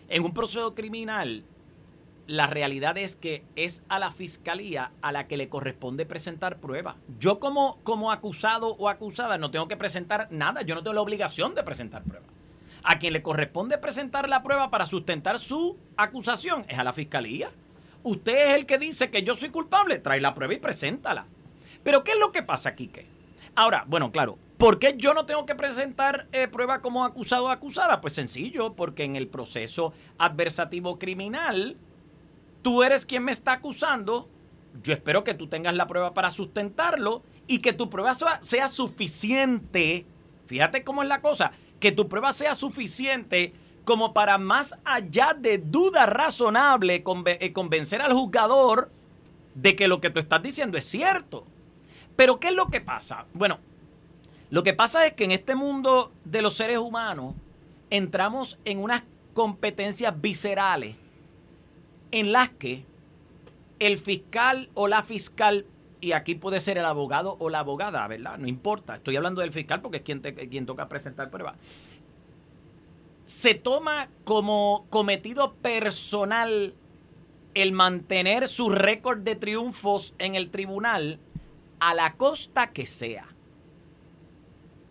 En 0.08 0.22
un 0.22 0.32
proceso 0.32 0.74
criminal, 0.74 1.42
la 2.26 2.46
realidad 2.46 2.96
es 2.98 3.16
que 3.16 3.44
es 3.56 3.82
a 3.88 3.98
la 3.98 4.10
fiscalía 4.10 4.92
a 5.02 5.12
la 5.12 5.26
que 5.26 5.36
le 5.36 5.48
corresponde 5.48 6.06
presentar 6.06 6.58
pruebas. 6.58 6.96
Yo 7.18 7.40
como, 7.40 7.78
como 7.82 8.12
acusado 8.12 8.68
o 8.76 8.88
acusada 8.88 9.38
no 9.38 9.50
tengo 9.50 9.68
que 9.68 9.76
presentar 9.76 10.28
nada, 10.30 10.62
yo 10.62 10.74
no 10.74 10.82
tengo 10.82 10.94
la 10.94 11.02
obligación 11.02 11.54
de 11.54 11.62
presentar 11.62 12.02
pruebas. 12.02 12.30
A 12.84 12.98
quien 12.98 13.12
le 13.12 13.22
corresponde 13.22 13.78
presentar 13.78 14.28
la 14.28 14.42
prueba 14.42 14.70
para 14.70 14.86
sustentar 14.86 15.38
su 15.38 15.76
acusación 15.96 16.64
es 16.68 16.78
a 16.78 16.84
la 16.84 16.92
fiscalía. 16.92 17.50
Usted 18.02 18.50
es 18.50 18.56
el 18.56 18.66
que 18.66 18.78
dice 18.78 19.10
que 19.10 19.22
yo 19.22 19.36
soy 19.36 19.50
culpable, 19.50 19.98
trae 19.98 20.20
la 20.20 20.34
prueba 20.34 20.54
y 20.54 20.58
preséntala. 20.58 21.26
Pero 21.84 22.02
¿qué 22.02 22.12
es 22.12 22.18
lo 22.18 22.32
que 22.32 22.42
pasa, 22.42 22.74
Quique? 22.74 23.06
Ahora, 23.54 23.84
bueno, 23.86 24.10
claro, 24.10 24.38
¿por 24.56 24.78
qué 24.78 24.94
yo 24.96 25.14
no 25.14 25.26
tengo 25.26 25.44
que 25.44 25.54
presentar 25.54 26.26
eh, 26.32 26.48
prueba 26.48 26.80
como 26.80 27.04
acusado 27.04 27.44
o 27.44 27.48
acusada? 27.50 28.00
Pues 28.00 28.14
sencillo, 28.14 28.74
porque 28.74 29.04
en 29.04 29.14
el 29.14 29.28
proceso 29.28 29.92
adversativo 30.18 30.98
criminal, 30.98 31.76
tú 32.62 32.82
eres 32.82 33.04
quien 33.04 33.24
me 33.24 33.32
está 33.32 33.52
acusando, 33.52 34.28
yo 34.82 34.94
espero 34.94 35.24
que 35.24 35.34
tú 35.34 35.48
tengas 35.48 35.74
la 35.74 35.86
prueba 35.86 36.14
para 36.14 36.30
sustentarlo 36.30 37.22
y 37.46 37.58
que 37.58 37.72
tu 37.72 37.90
prueba 37.90 38.14
sea 38.14 38.68
suficiente, 38.68 40.06
fíjate 40.46 40.84
cómo 40.84 41.02
es 41.02 41.08
la 41.08 41.20
cosa, 41.20 41.52
que 41.80 41.92
tu 41.92 42.08
prueba 42.08 42.32
sea 42.32 42.54
suficiente 42.54 43.52
como 43.84 44.14
para 44.14 44.38
más 44.38 44.76
allá 44.84 45.36
de 45.36 45.58
duda 45.58 46.06
razonable 46.06 47.02
eh, 47.26 47.52
convencer 47.52 48.00
al 48.00 48.12
juzgador 48.12 48.90
de 49.54 49.76
que 49.76 49.88
lo 49.88 50.00
que 50.00 50.10
tú 50.10 50.20
estás 50.20 50.42
diciendo 50.42 50.78
es 50.78 50.84
cierto. 50.84 51.44
Pero 52.14 52.38
¿qué 52.38 52.48
es 52.48 52.54
lo 52.54 52.68
que 52.68 52.80
pasa? 52.80 53.26
Bueno, 53.34 53.58
lo 54.50 54.62
que 54.62 54.72
pasa 54.72 55.06
es 55.06 55.14
que 55.14 55.24
en 55.24 55.32
este 55.32 55.56
mundo 55.56 56.12
de 56.24 56.42
los 56.42 56.54
seres 56.54 56.78
humanos 56.78 57.34
entramos 57.90 58.58
en 58.64 58.78
unas 58.78 59.02
competencias 59.34 60.20
viscerales 60.20 60.94
en 62.12 62.32
las 62.32 62.50
que 62.50 62.84
el 63.78 63.98
fiscal 63.98 64.70
o 64.74 64.86
la 64.86 65.02
fiscal, 65.02 65.66
y 66.00 66.12
aquí 66.12 66.36
puede 66.36 66.60
ser 66.60 66.78
el 66.78 66.84
abogado 66.84 67.36
o 67.40 67.50
la 67.50 67.60
abogada, 67.60 68.06
¿verdad? 68.06 68.38
No 68.38 68.46
importa, 68.46 68.96
estoy 68.96 69.16
hablando 69.16 69.40
del 69.40 69.50
fiscal 69.50 69.80
porque 69.82 69.98
es 69.98 70.02
quien, 70.48 70.66
toca 70.66 70.88
presentar 70.88 71.30
pruebas 71.30 71.56
se 73.24 73.54
toma 73.54 74.08
como 74.24 74.84
cometido 74.90 75.54
personal 75.54 76.74
el 77.54 77.72
mantener 77.72 78.48
su 78.48 78.70
récord 78.70 79.20
de 79.20 79.36
triunfos 79.36 80.14
en 80.18 80.34
el 80.34 80.50
tribunal 80.50 81.18
a 81.80 81.94
la 81.94 82.14
costa 82.14 82.72
que 82.72 82.86
sea. 82.86 83.26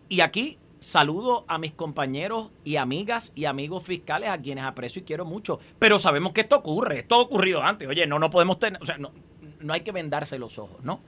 Y 0.08 0.20
aquí 0.20 0.58
saludo 0.82 1.44
a 1.48 1.58
mis 1.58 1.72
compañeros 1.72 2.50
y 2.64 2.76
amigas 2.76 3.32
y 3.34 3.44
amigos 3.44 3.84
fiscales 3.84 4.28
a 4.28 4.38
quienes 4.38 4.64
aprecio 4.64 5.00
y 5.00 5.04
quiero 5.04 5.24
mucho. 5.24 5.60
Pero 5.78 5.98
sabemos 5.98 6.32
que 6.32 6.42
esto 6.42 6.56
ocurre, 6.56 7.00
esto 7.00 7.14
ha 7.14 7.20
ocurrido 7.20 7.62
antes. 7.62 7.88
Oye, 7.88 8.06
no, 8.06 8.18
no 8.18 8.30
podemos 8.30 8.58
tener, 8.58 8.82
o 8.82 8.86
sea, 8.86 8.98
no, 8.98 9.12
no 9.60 9.72
hay 9.72 9.82
que 9.82 9.92
vendarse 9.92 10.38
los 10.38 10.58
ojos, 10.58 10.82
¿no? 10.82 11.00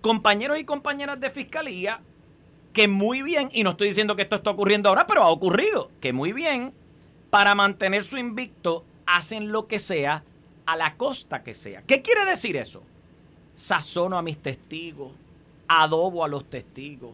Compañeros 0.00 0.58
y 0.58 0.64
compañeras 0.64 1.18
de 1.18 1.30
fiscalía 1.30 2.00
que 2.72 2.86
muy 2.86 3.22
bien, 3.22 3.50
y 3.52 3.64
no 3.64 3.70
estoy 3.70 3.88
diciendo 3.88 4.14
que 4.14 4.22
esto 4.22 4.36
está 4.36 4.50
ocurriendo 4.50 4.88
ahora, 4.88 5.06
pero 5.06 5.22
ha 5.22 5.30
ocurrido, 5.30 5.90
que 6.00 6.12
muy 6.12 6.32
bien, 6.32 6.72
para 7.30 7.56
mantener 7.56 8.04
su 8.04 8.18
invicto, 8.18 8.84
hacen 9.06 9.50
lo 9.50 9.66
que 9.66 9.80
sea 9.80 10.22
a 10.64 10.76
la 10.76 10.94
costa 10.96 11.42
que 11.42 11.54
sea. 11.54 11.82
¿Qué 11.82 12.02
quiere 12.02 12.24
decir 12.24 12.56
eso? 12.56 12.82
Sazono 13.54 14.16
a 14.16 14.22
mis 14.22 14.38
testigos, 14.38 15.12
adobo 15.66 16.24
a 16.24 16.28
los 16.28 16.48
testigos. 16.48 17.12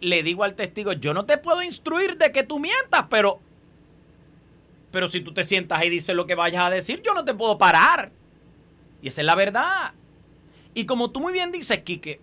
Le 0.00 0.22
digo 0.22 0.44
al 0.44 0.54
testigo, 0.54 0.92
yo 0.92 1.14
no 1.14 1.24
te 1.24 1.38
puedo 1.38 1.62
instruir 1.62 2.18
de 2.18 2.32
que 2.32 2.42
tú 2.42 2.58
mientas, 2.58 3.06
pero 3.08 3.40
pero 4.94 5.08
si 5.08 5.20
tú 5.20 5.34
te 5.34 5.42
sientas 5.42 5.84
y 5.84 5.90
dices 5.90 6.14
lo 6.14 6.24
que 6.24 6.36
vayas 6.36 6.62
a 6.62 6.70
decir, 6.70 7.02
yo 7.02 7.14
no 7.14 7.24
te 7.24 7.34
puedo 7.34 7.58
parar. 7.58 8.12
Y 9.02 9.08
esa 9.08 9.22
es 9.22 9.26
la 9.26 9.34
verdad. 9.34 9.92
Y 10.72 10.86
como 10.86 11.10
tú 11.10 11.18
muy 11.18 11.32
bien 11.32 11.50
dices, 11.50 11.82
Quique, 11.82 12.20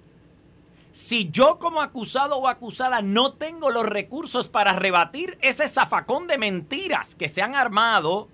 si 0.93 1.29
yo 1.31 1.59
como 1.59 1.81
acusado 1.81 2.37
o 2.37 2.47
acusada 2.47 3.01
no 3.01 3.33
tengo 3.33 3.71
los 3.71 3.85
recursos 3.85 4.47
para 4.47 4.71
rebatir 4.71 5.37
ese 5.41 5.67
zafacón 5.67 6.27
de 6.27 6.37
mentiras 6.37 7.13
que 7.13 7.27
se 7.27 7.41
han 7.41 7.55
armado, 7.55 8.29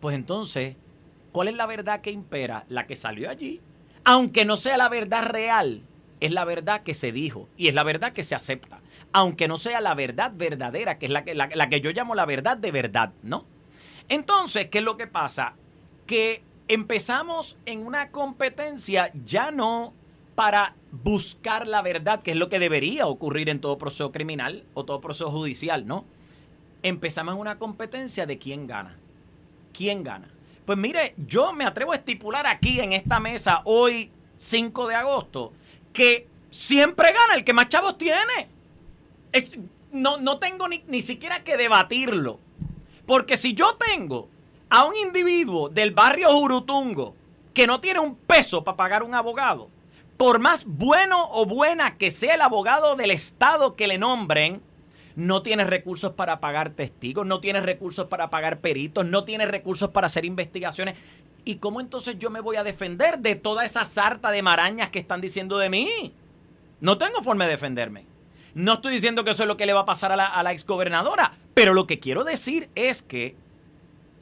pues 0.00 0.14
entonces, 0.14 0.76
¿cuál 1.32 1.48
es 1.48 1.54
la 1.54 1.64
verdad 1.64 2.02
que 2.02 2.10
impera? 2.10 2.66
La 2.68 2.86
que 2.86 2.96
salió 2.96 3.30
allí. 3.30 3.62
Aunque 4.04 4.44
no 4.44 4.58
sea 4.58 4.76
la 4.76 4.90
verdad 4.90 5.24
real, 5.24 5.82
es 6.20 6.32
la 6.32 6.44
verdad 6.44 6.82
que 6.82 6.94
se 6.94 7.12
dijo 7.12 7.48
y 7.56 7.68
es 7.68 7.74
la 7.74 7.82
verdad 7.82 8.12
que 8.12 8.22
se 8.22 8.34
acepta. 8.34 8.80
Aunque 9.12 9.48
no 9.48 9.58
sea 9.58 9.80
la 9.80 9.94
verdad 9.94 10.32
verdadera, 10.34 10.98
que 10.98 11.06
es 11.06 11.12
la 11.12 11.24
que, 11.24 11.34
la, 11.34 11.68
que 11.68 11.80
yo 11.80 11.90
llamo 11.90 12.14
la 12.14 12.26
verdad 12.26 12.56
de 12.56 12.70
verdad, 12.70 13.12
¿no? 13.22 13.44
Entonces, 14.08 14.66
¿qué 14.66 14.78
es 14.78 14.84
lo 14.84 14.96
que 14.96 15.06
pasa? 15.06 15.54
Que 16.06 16.42
empezamos 16.68 17.56
en 17.66 17.84
una 17.84 18.10
competencia 18.10 19.10
ya 19.24 19.50
no 19.50 19.94
para 20.34 20.74
buscar 20.92 21.66
la 21.66 21.82
verdad, 21.82 22.22
que 22.22 22.32
es 22.32 22.36
lo 22.36 22.48
que 22.48 22.58
debería 22.58 23.06
ocurrir 23.06 23.48
en 23.48 23.60
todo 23.60 23.78
proceso 23.78 24.12
criminal 24.12 24.64
o 24.74 24.84
todo 24.84 25.00
proceso 25.00 25.30
judicial, 25.30 25.86
¿no? 25.86 26.04
Empezamos 26.82 27.34
una 27.34 27.58
competencia 27.58 28.26
de 28.26 28.38
quién 28.38 28.66
gana. 28.66 28.96
¿Quién 29.72 30.02
gana? 30.02 30.30
Pues 30.64 30.78
mire, 30.78 31.14
yo 31.16 31.52
me 31.52 31.64
atrevo 31.64 31.92
a 31.92 31.96
estipular 31.96 32.46
aquí 32.46 32.80
en 32.80 32.92
esta 32.92 33.20
mesa 33.20 33.62
hoy, 33.64 34.10
5 34.36 34.88
de 34.88 34.94
agosto, 34.94 35.52
que 35.92 36.26
siempre 36.50 37.12
gana 37.12 37.34
el 37.34 37.44
que 37.44 37.52
más 37.52 37.68
chavos 37.68 37.98
tiene. 37.98 38.48
no, 39.92 40.18
no 40.18 40.38
tengo 40.38 40.68
ni, 40.68 40.82
ni 40.86 41.02
siquiera 41.02 41.42
que 41.44 41.56
debatirlo. 41.56 42.40
Porque 43.06 43.36
si 43.36 43.54
yo 43.54 43.76
tengo 43.76 44.28
a 44.68 44.84
un 44.84 44.94
individuo 44.96 45.68
del 45.68 45.90
barrio 45.90 46.28
Jurutungo 46.30 47.16
que 47.52 47.66
no 47.66 47.80
tiene 47.80 48.00
un 48.00 48.14
peso 48.14 48.62
para 48.62 48.76
pagar 48.76 49.02
un 49.02 49.14
abogado, 49.14 49.68
por 50.16 50.38
más 50.38 50.64
bueno 50.66 51.28
o 51.32 51.46
buena 51.46 51.96
que 51.96 52.10
sea 52.10 52.34
el 52.34 52.42
abogado 52.42 52.94
del 52.94 53.10
Estado 53.10 53.74
que 53.74 53.88
le 53.88 53.98
nombren, 53.98 54.62
no 55.16 55.42
tiene 55.42 55.64
recursos 55.64 56.12
para 56.12 56.40
pagar 56.40 56.70
testigos, 56.70 57.26
no 57.26 57.40
tiene 57.40 57.60
recursos 57.60 58.06
para 58.06 58.30
pagar 58.30 58.60
peritos, 58.60 59.04
no 59.04 59.24
tiene 59.24 59.46
recursos 59.46 59.90
para 59.90 60.06
hacer 60.06 60.24
investigaciones. 60.24 60.96
¿Y 61.44 61.56
cómo 61.56 61.80
entonces 61.80 62.18
yo 62.18 62.30
me 62.30 62.40
voy 62.40 62.56
a 62.56 62.64
defender 62.64 63.18
de 63.18 63.34
toda 63.34 63.64
esa 63.64 63.84
sarta 63.84 64.30
de 64.30 64.42
marañas 64.42 64.90
que 64.90 64.98
están 64.98 65.20
diciendo 65.20 65.58
de 65.58 65.70
mí? 65.70 66.12
No 66.80 66.98
tengo 66.98 67.22
forma 67.22 67.44
de 67.44 67.52
defenderme. 67.52 68.04
No 68.54 68.74
estoy 68.74 68.94
diciendo 68.94 69.24
que 69.24 69.30
eso 69.30 69.42
es 69.44 69.48
lo 69.48 69.56
que 69.56 69.66
le 69.66 69.72
va 69.72 69.80
a 69.80 69.86
pasar 69.86 70.12
a 70.12 70.16
la, 70.16 70.26
a 70.26 70.42
la 70.42 70.52
exgobernadora, 70.52 71.32
pero 71.54 71.72
lo 71.74 71.86
que 71.86 72.00
quiero 72.00 72.24
decir 72.24 72.68
es 72.74 73.02
que 73.02 73.36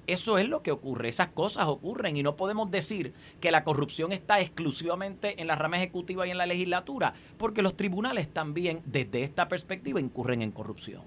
eso 0.09 0.39
es 0.39 0.49
lo 0.49 0.63
que 0.63 0.71
ocurre, 0.71 1.11
esas 1.11 1.29
cosas 1.29 1.67
ocurren 1.67 2.17
y 2.17 2.23
no 2.23 2.35
podemos 2.35 2.71
decir 2.71 3.13
que 3.41 3.51
la 3.51 3.63
corrupción 3.63 4.13
está 4.13 4.41
exclusivamente 4.41 5.41
en 5.41 5.47
la 5.47 5.55
rama 5.55 5.77
ejecutiva 5.77 6.27
y 6.27 6.31
en 6.31 6.39
la 6.39 6.47
legislatura, 6.47 7.13
porque 7.37 7.61
los 7.61 7.77
tribunales 7.77 8.27
también 8.29 8.81
desde 8.87 9.23
esta 9.23 9.49
perspectiva 9.49 10.01
incurren 10.01 10.41
en 10.41 10.51
corrupción. 10.51 11.03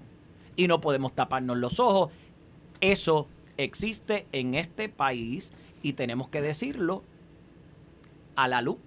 Y 0.54 0.68
no 0.68 0.80
podemos 0.80 1.16
taparnos 1.16 1.56
los 1.56 1.80
ojos. 1.80 2.12
Eso 2.80 3.26
existe 3.56 4.26
en 4.30 4.54
este 4.54 4.88
país 4.88 5.52
y 5.82 5.94
tenemos 5.94 6.28
que 6.28 6.40
decirlo 6.40 7.02
a 8.36 8.48
la 8.48 8.62
luz 8.62 8.78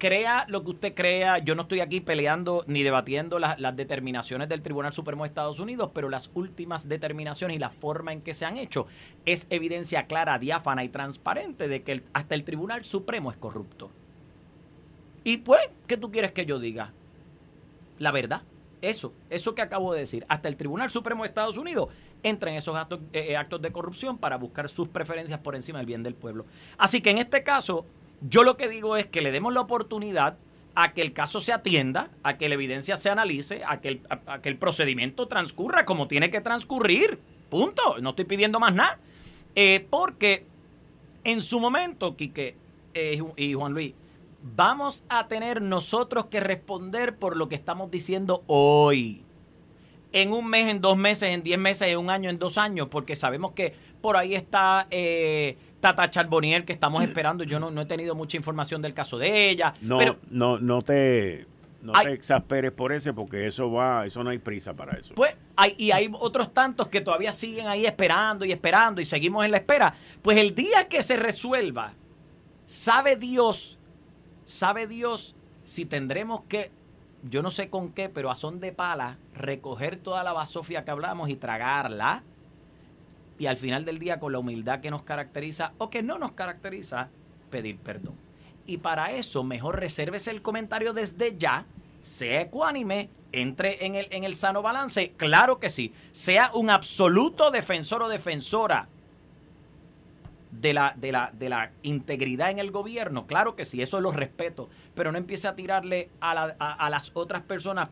crea 0.00 0.46
lo 0.48 0.64
que 0.64 0.70
usted 0.70 0.94
crea, 0.94 1.38
yo 1.38 1.54
no 1.54 1.62
estoy 1.62 1.80
aquí 1.80 2.00
peleando 2.00 2.64
ni 2.66 2.82
debatiendo 2.82 3.38
las 3.38 3.76
determinaciones 3.76 4.48
del 4.48 4.62
Tribunal 4.62 4.94
Supremo 4.94 5.22
de 5.22 5.28
Estados 5.28 5.60
Unidos, 5.60 5.90
pero 5.94 6.08
las 6.08 6.30
últimas 6.34 6.88
determinaciones 6.88 7.56
y 7.56 7.60
la 7.60 7.68
forma 7.68 8.12
en 8.12 8.22
que 8.22 8.32
se 8.32 8.46
han 8.46 8.56
hecho 8.56 8.86
es 9.26 9.46
evidencia 9.50 10.06
clara, 10.06 10.38
diáfana 10.38 10.82
y 10.84 10.88
transparente 10.88 11.68
de 11.68 11.82
que 11.82 12.02
hasta 12.14 12.34
el 12.34 12.44
Tribunal 12.44 12.82
Supremo 12.84 13.30
es 13.30 13.36
corrupto. 13.36 13.90
Y 15.22 15.36
pues, 15.36 15.60
¿qué 15.86 15.98
tú 15.98 16.10
quieres 16.10 16.32
que 16.32 16.46
yo 16.46 16.58
diga? 16.58 16.92
La 17.98 18.10
verdad, 18.10 18.40
eso, 18.80 19.12
eso 19.28 19.54
que 19.54 19.60
acabo 19.60 19.92
de 19.92 20.00
decir, 20.00 20.24
hasta 20.28 20.48
el 20.48 20.56
Tribunal 20.56 20.88
Supremo 20.88 21.24
de 21.24 21.28
Estados 21.28 21.58
Unidos 21.58 21.90
entra 22.22 22.50
en 22.50 22.56
esos 22.56 22.76
actos, 22.76 23.00
eh, 23.12 23.26
eh, 23.30 23.36
actos 23.36 23.60
de 23.62 23.72
corrupción 23.72 24.18
para 24.18 24.36
buscar 24.36 24.68
sus 24.68 24.88
preferencias 24.88 25.40
por 25.40 25.56
encima 25.56 25.78
del 25.78 25.86
bien 25.86 26.02
del 26.02 26.14
pueblo. 26.14 26.46
Así 26.78 27.00
que 27.00 27.10
en 27.10 27.18
este 27.18 27.42
caso 27.42 27.86
yo 28.20 28.44
lo 28.44 28.56
que 28.56 28.68
digo 28.68 28.96
es 28.96 29.06
que 29.06 29.22
le 29.22 29.32
demos 29.32 29.52
la 29.52 29.60
oportunidad 29.60 30.36
a 30.74 30.92
que 30.92 31.02
el 31.02 31.12
caso 31.12 31.40
se 31.40 31.52
atienda, 31.52 32.10
a 32.22 32.38
que 32.38 32.48
la 32.48 32.54
evidencia 32.54 32.96
se 32.96 33.10
analice, 33.10 33.62
a 33.66 33.80
que 33.80 33.88
el, 33.88 34.00
que 34.42 34.48
el 34.48 34.56
procedimiento 34.56 35.26
transcurra 35.26 35.84
como 35.84 36.06
tiene 36.06 36.30
que 36.30 36.40
transcurrir. 36.40 37.18
Punto. 37.48 37.98
No 38.00 38.10
estoy 38.10 38.24
pidiendo 38.24 38.60
más 38.60 38.74
nada. 38.74 38.98
Eh, 39.56 39.86
porque 39.90 40.44
en 41.24 41.42
su 41.42 41.58
momento, 41.58 42.16
Quique 42.16 42.56
y 43.36 43.54
Juan 43.54 43.72
Luis, 43.72 43.94
vamos 44.42 45.04
a 45.08 45.26
tener 45.28 45.60
nosotros 45.60 46.26
que 46.26 46.40
responder 46.40 47.16
por 47.16 47.36
lo 47.36 47.48
que 47.48 47.54
estamos 47.54 47.90
diciendo 47.90 48.42
hoy. 48.46 49.24
En 50.12 50.32
un 50.32 50.48
mes, 50.48 50.68
en 50.68 50.80
dos 50.80 50.96
meses, 50.96 51.30
en 51.30 51.42
diez 51.42 51.58
meses, 51.58 51.88
en 51.88 51.98
un 51.98 52.10
año, 52.10 52.30
en 52.30 52.38
dos 52.38 52.58
años, 52.58 52.88
porque 52.90 53.14
sabemos 53.14 53.52
que 53.52 53.74
por 54.00 54.16
ahí 54.16 54.34
está 54.34 54.86
eh, 54.90 55.56
Tata 55.80 56.10
Charbonier 56.10 56.64
que 56.64 56.72
estamos 56.72 57.02
esperando. 57.02 57.44
Yo 57.44 57.60
no, 57.60 57.70
no, 57.70 57.82
he 57.82 57.86
tenido 57.86 58.14
mucha 58.14 58.36
información 58.36 58.82
del 58.82 58.94
caso 58.94 59.18
de 59.18 59.50
ella. 59.50 59.74
No, 59.80 59.98
pero, 59.98 60.16
no, 60.30 60.58
no 60.58 60.82
te 60.82 61.46
no 61.82 61.92
te 61.92 62.12
exasperes 62.12 62.72
por 62.72 62.92
ese 62.92 63.12
porque 63.12 63.46
eso 63.46 63.70
va, 63.70 64.04
eso 64.04 64.22
no 64.22 64.30
hay 64.30 64.38
prisa 64.38 64.74
para 64.74 64.98
eso. 64.98 65.14
Pues 65.14 65.34
hay, 65.56 65.74
y 65.78 65.92
hay 65.92 66.10
otros 66.12 66.52
tantos 66.52 66.88
que 66.88 67.00
todavía 67.00 67.32
siguen 67.32 67.66
ahí 67.66 67.86
esperando 67.86 68.44
y 68.44 68.52
esperando 68.52 69.00
y 69.00 69.04
seguimos 69.04 69.44
en 69.44 69.52
la 69.52 69.58
espera. 69.58 69.94
Pues 70.22 70.38
el 70.38 70.54
día 70.54 70.88
que 70.88 71.02
se 71.02 71.16
resuelva, 71.16 71.94
sabe 72.66 73.16
Dios, 73.16 73.78
sabe 74.44 74.86
Dios 74.86 75.34
si 75.64 75.86
tendremos 75.86 76.42
que, 76.48 76.70
yo 77.22 77.42
no 77.42 77.50
sé 77.50 77.68
con 77.68 77.92
qué, 77.92 78.08
pero 78.08 78.30
a 78.30 78.34
son 78.34 78.60
de 78.60 78.72
pala, 78.72 79.18
recoger 79.34 79.96
toda 79.96 80.24
la 80.24 80.32
basofia 80.32 80.84
que 80.84 80.90
hablamos 80.90 81.28
y 81.28 81.36
tragarla. 81.36 82.22
Y 83.38 83.46
al 83.46 83.56
final 83.56 83.84
del 83.84 83.98
día, 83.98 84.20
con 84.20 84.32
la 84.32 84.38
humildad 84.38 84.80
que 84.80 84.90
nos 84.90 85.02
caracteriza 85.02 85.72
o 85.78 85.90
que 85.90 86.02
no 86.02 86.18
nos 86.18 86.32
caracteriza, 86.32 87.08
pedir 87.50 87.78
perdón. 87.78 88.14
Y 88.66 88.78
para 88.78 89.12
eso, 89.12 89.42
mejor 89.42 89.80
resérvese 89.80 90.30
el 90.30 90.42
comentario 90.42 90.92
desde 90.92 91.36
ya. 91.36 91.66
Sea 92.02 92.42
ecuánime, 92.42 93.10
entre 93.32 93.84
en 93.84 93.94
el, 93.94 94.06
en 94.10 94.24
el 94.24 94.34
sano 94.34 94.62
balance. 94.62 95.12
Claro 95.16 95.58
que 95.58 95.70
sí. 95.70 95.92
Sea 96.12 96.50
un 96.54 96.70
absoluto 96.70 97.50
defensor 97.50 98.02
o 98.02 98.08
defensora 98.08 98.88
de 100.60 100.74
la, 100.74 100.94
de 100.96 101.12
la, 101.12 101.32
de 101.32 101.48
la 101.48 101.72
integridad 101.82 102.50
en 102.50 102.58
el 102.58 102.70
gobierno. 102.70 103.26
Claro 103.26 103.56
que 103.56 103.64
sí, 103.64 103.80
eso 103.80 104.00
lo 104.00 104.12
respeto. 104.12 104.68
Pero 104.94 105.12
no 105.12 105.18
empiece 105.18 105.48
a 105.48 105.56
tirarle 105.56 106.10
a, 106.20 106.32
a 106.32 106.90
las 106.90 107.12
otras 107.14 107.42
personas 107.42 107.88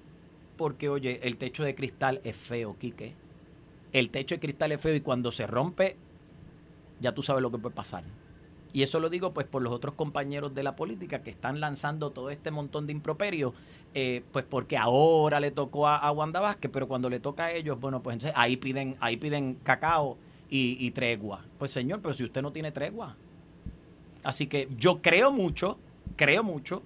porque, 0.56 0.88
oye, 0.88 1.20
el 1.22 1.36
techo 1.36 1.64
de 1.64 1.74
cristal 1.74 2.20
es 2.24 2.36
feo, 2.36 2.76
Quique. 2.78 3.14
El 3.92 4.10
techo 4.10 4.34
de 4.34 4.40
cristal 4.40 4.72
es 4.72 4.80
feo 4.80 4.94
y 4.94 5.00
cuando 5.00 5.32
se 5.32 5.46
rompe, 5.46 5.96
ya 7.00 7.12
tú 7.12 7.22
sabes 7.22 7.42
lo 7.42 7.50
que 7.50 7.58
puede 7.58 7.74
pasar. 7.74 8.04
Y 8.72 8.82
eso 8.82 9.00
lo 9.00 9.08
digo 9.08 9.32
pues 9.32 9.46
por 9.46 9.62
los 9.62 9.72
otros 9.72 9.94
compañeros 9.94 10.54
de 10.54 10.62
la 10.62 10.76
política 10.76 11.22
que 11.22 11.30
están 11.30 11.58
lanzando 11.58 12.10
todo 12.10 12.28
este 12.28 12.50
montón 12.50 12.86
de 12.86 12.92
improperios, 12.92 13.54
eh, 13.94 14.22
pues 14.30 14.44
porque 14.44 14.76
ahora 14.76 15.40
le 15.40 15.50
tocó 15.50 15.88
a, 15.88 16.10
Wanda 16.12 16.40
Vázquez, 16.40 16.70
pero 16.70 16.86
cuando 16.86 17.08
le 17.08 17.18
toca 17.18 17.46
a 17.46 17.52
ellos, 17.52 17.80
bueno, 17.80 18.02
pues 18.02 18.14
entonces 18.14 18.36
ahí 18.38 18.58
piden, 18.58 18.96
ahí 19.00 19.16
piden 19.16 19.54
cacao 19.62 20.18
y, 20.51 20.90
tregua. 20.92 21.44
Pues 21.59 21.70
señor, 21.70 22.01
pero 22.01 22.14
si 22.14 22.24
usted 22.24 22.42
no 22.42 22.53
tiene 22.53 22.72
tregua. 22.72 23.16
Así 24.22 24.46
que 24.46 24.68
yo 24.76 25.01
creo 25.01 25.30
mucho, 25.30 25.78
creo 26.16 26.42
mucho, 26.42 26.82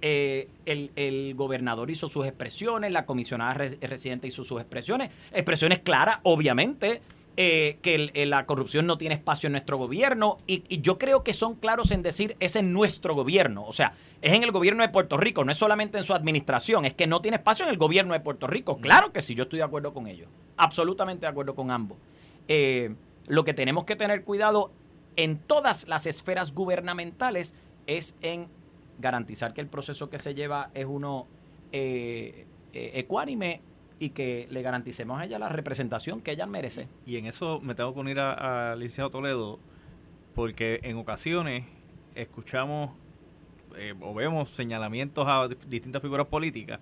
eh, 0.00 0.48
el, 0.66 0.90
el, 0.96 1.34
gobernador 1.34 1.90
hizo 1.90 2.08
sus 2.08 2.26
expresiones, 2.26 2.90
la 2.90 3.06
comisionada 3.06 3.54
residente 3.54 4.26
hizo 4.26 4.42
sus 4.42 4.60
expresiones, 4.60 5.10
expresiones 5.32 5.80
claras, 5.80 6.18
obviamente, 6.22 7.02
eh, 7.38 7.78
que 7.80 8.26
la 8.26 8.44
corrupción 8.44 8.86
no 8.86 8.98
tiene 8.98 9.14
espacio 9.14 9.46
en 9.46 9.52
nuestro 9.52 9.78
gobierno 9.78 10.36
y, 10.46 10.82
yo 10.82 10.98
creo 10.98 11.24
que 11.24 11.32
son 11.32 11.54
claros 11.54 11.90
en 11.90 12.02
decir 12.02 12.36
es 12.40 12.56
en 12.56 12.74
nuestro 12.74 13.14
gobierno, 13.14 13.64
o 13.64 13.72
sea, 13.72 13.94
es 14.20 14.34
en 14.34 14.42
el 14.42 14.52
gobierno 14.52 14.82
de 14.82 14.90
Puerto 14.90 15.16
Rico, 15.16 15.42
no 15.42 15.50
es 15.50 15.56
solamente 15.56 15.96
en 15.96 16.04
su 16.04 16.12
administración, 16.12 16.84
es 16.84 16.92
que 16.92 17.06
no 17.06 17.22
tiene 17.22 17.38
espacio 17.38 17.64
en 17.64 17.70
el 17.70 17.78
gobierno 17.78 18.12
de 18.12 18.20
Puerto 18.20 18.46
Rico. 18.48 18.76
Claro 18.76 19.14
que 19.14 19.22
sí, 19.22 19.34
yo 19.34 19.44
estoy 19.44 19.60
de 19.60 19.62
acuerdo 19.62 19.94
con 19.94 20.08
ellos, 20.08 20.28
absolutamente 20.58 21.22
de 21.22 21.28
acuerdo 21.28 21.54
con 21.54 21.70
ambos. 21.70 21.96
Eh, 22.48 22.94
lo 23.26 23.44
que 23.44 23.54
tenemos 23.54 23.84
que 23.84 23.96
tener 23.96 24.24
cuidado 24.24 24.72
en 25.16 25.38
todas 25.38 25.86
las 25.88 26.06
esferas 26.06 26.54
gubernamentales 26.54 27.54
es 27.86 28.14
en 28.22 28.48
garantizar 28.98 29.54
que 29.54 29.60
el 29.60 29.68
proceso 29.68 30.10
que 30.10 30.18
se 30.18 30.34
lleva 30.34 30.70
es 30.74 30.86
uno 30.86 31.26
eh, 31.72 32.46
ecuánime 32.72 33.60
y 34.02 34.10
que 34.10 34.48
le 34.50 34.62
garanticemos 34.62 35.20
a 35.20 35.24
ella 35.24 35.38
la 35.38 35.48
representación 35.48 36.20
que 36.22 36.32
ella 36.32 36.46
merece. 36.46 36.88
Y 37.06 37.18
en 37.18 37.26
eso 37.26 37.60
me 37.60 37.76
tengo 37.76 37.94
que 37.94 38.00
unir 38.00 38.18
al 38.18 38.78
licenciado 38.80 39.10
Toledo, 39.10 39.60
porque 40.34 40.80
en 40.82 40.96
ocasiones 40.96 41.64
escuchamos 42.16 42.90
eh, 43.76 43.94
o 44.00 44.12
vemos 44.12 44.50
señalamientos 44.50 45.24
a 45.28 45.48
distintas 45.68 46.02
figuras 46.02 46.26
políticas. 46.26 46.80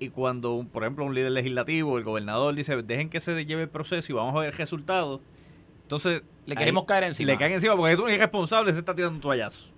Y 0.00 0.08
cuando, 0.08 0.66
por 0.72 0.82
ejemplo, 0.82 1.04
un 1.04 1.14
líder 1.14 1.32
legislativo, 1.32 1.98
el 1.98 2.04
gobernador 2.04 2.54
dice, 2.54 2.74
dejen 2.82 3.10
que 3.10 3.20
se 3.20 3.44
lleve 3.44 3.62
el 3.62 3.68
proceso 3.68 4.10
y 4.10 4.14
vamos 4.14 4.34
a 4.34 4.40
ver 4.40 4.48
el 4.48 4.56
resultado. 4.56 5.20
Entonces, 5.82 6.22
le 6.46 6.56
queremos 6.56 6.84
caer 6.84 7.04
encima. 7.04 7.30
Le 7.30 7.38
caen 7.38 7.52
encima 7.52 7.76
porque 7.76 7.92
es 7.92 7.98
un 7.98 8.10
irresponsable, 8.10 8.72
se 8.72 8.78
está 8.78 8.94
tirando 8.94 9.16
un 9.16 9.20
toallazo. 9.20 9.70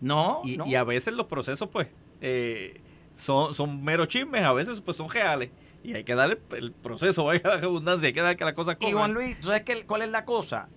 No 0.00 0.42
y, 0.44 0.56
no. 0.56 0.66
y 0.66 0.74
a 0.74 0.82
veces 0.82 1.14
los 1.14 1.26
procesos, 1.26 1.68
pues, 1.68 1.86
eh, 2.20 2.80
son, 3.14 3.54
son 3.54 3.84
meros 3.84 4.08
chismes, 4.08 4.42
a 4.42 4.52
veces 4.52 4.80
pues 4.80 4.96
son 4.96 5.08
reales. 5.08 5.50
Y 5.84 5.94
hay 5.94 6.02
que 6.02 6.16
darle 6.16 6.40
el 6.50 6.72
proceso, 6.72 7.24
vaya 7.26 7.42
la 7.44 7.58
redundancia, 7.58 8.08
hay 8.08 8.14
que 8.14 8.20
dar 8.20 8.36
que 8.36 8.44
las 8.44 8.54
cosas 8.54 8.76
Y 8.80 8.90
Juan 8.90 9.14
Luis, 9.14 9.36
¿sabes 9.42 9.62
qué, 9.62 9.84
cuál 9.86 10.02
es 10.02 10.10
la 10.10 10.24
cosa? 10.24 10.68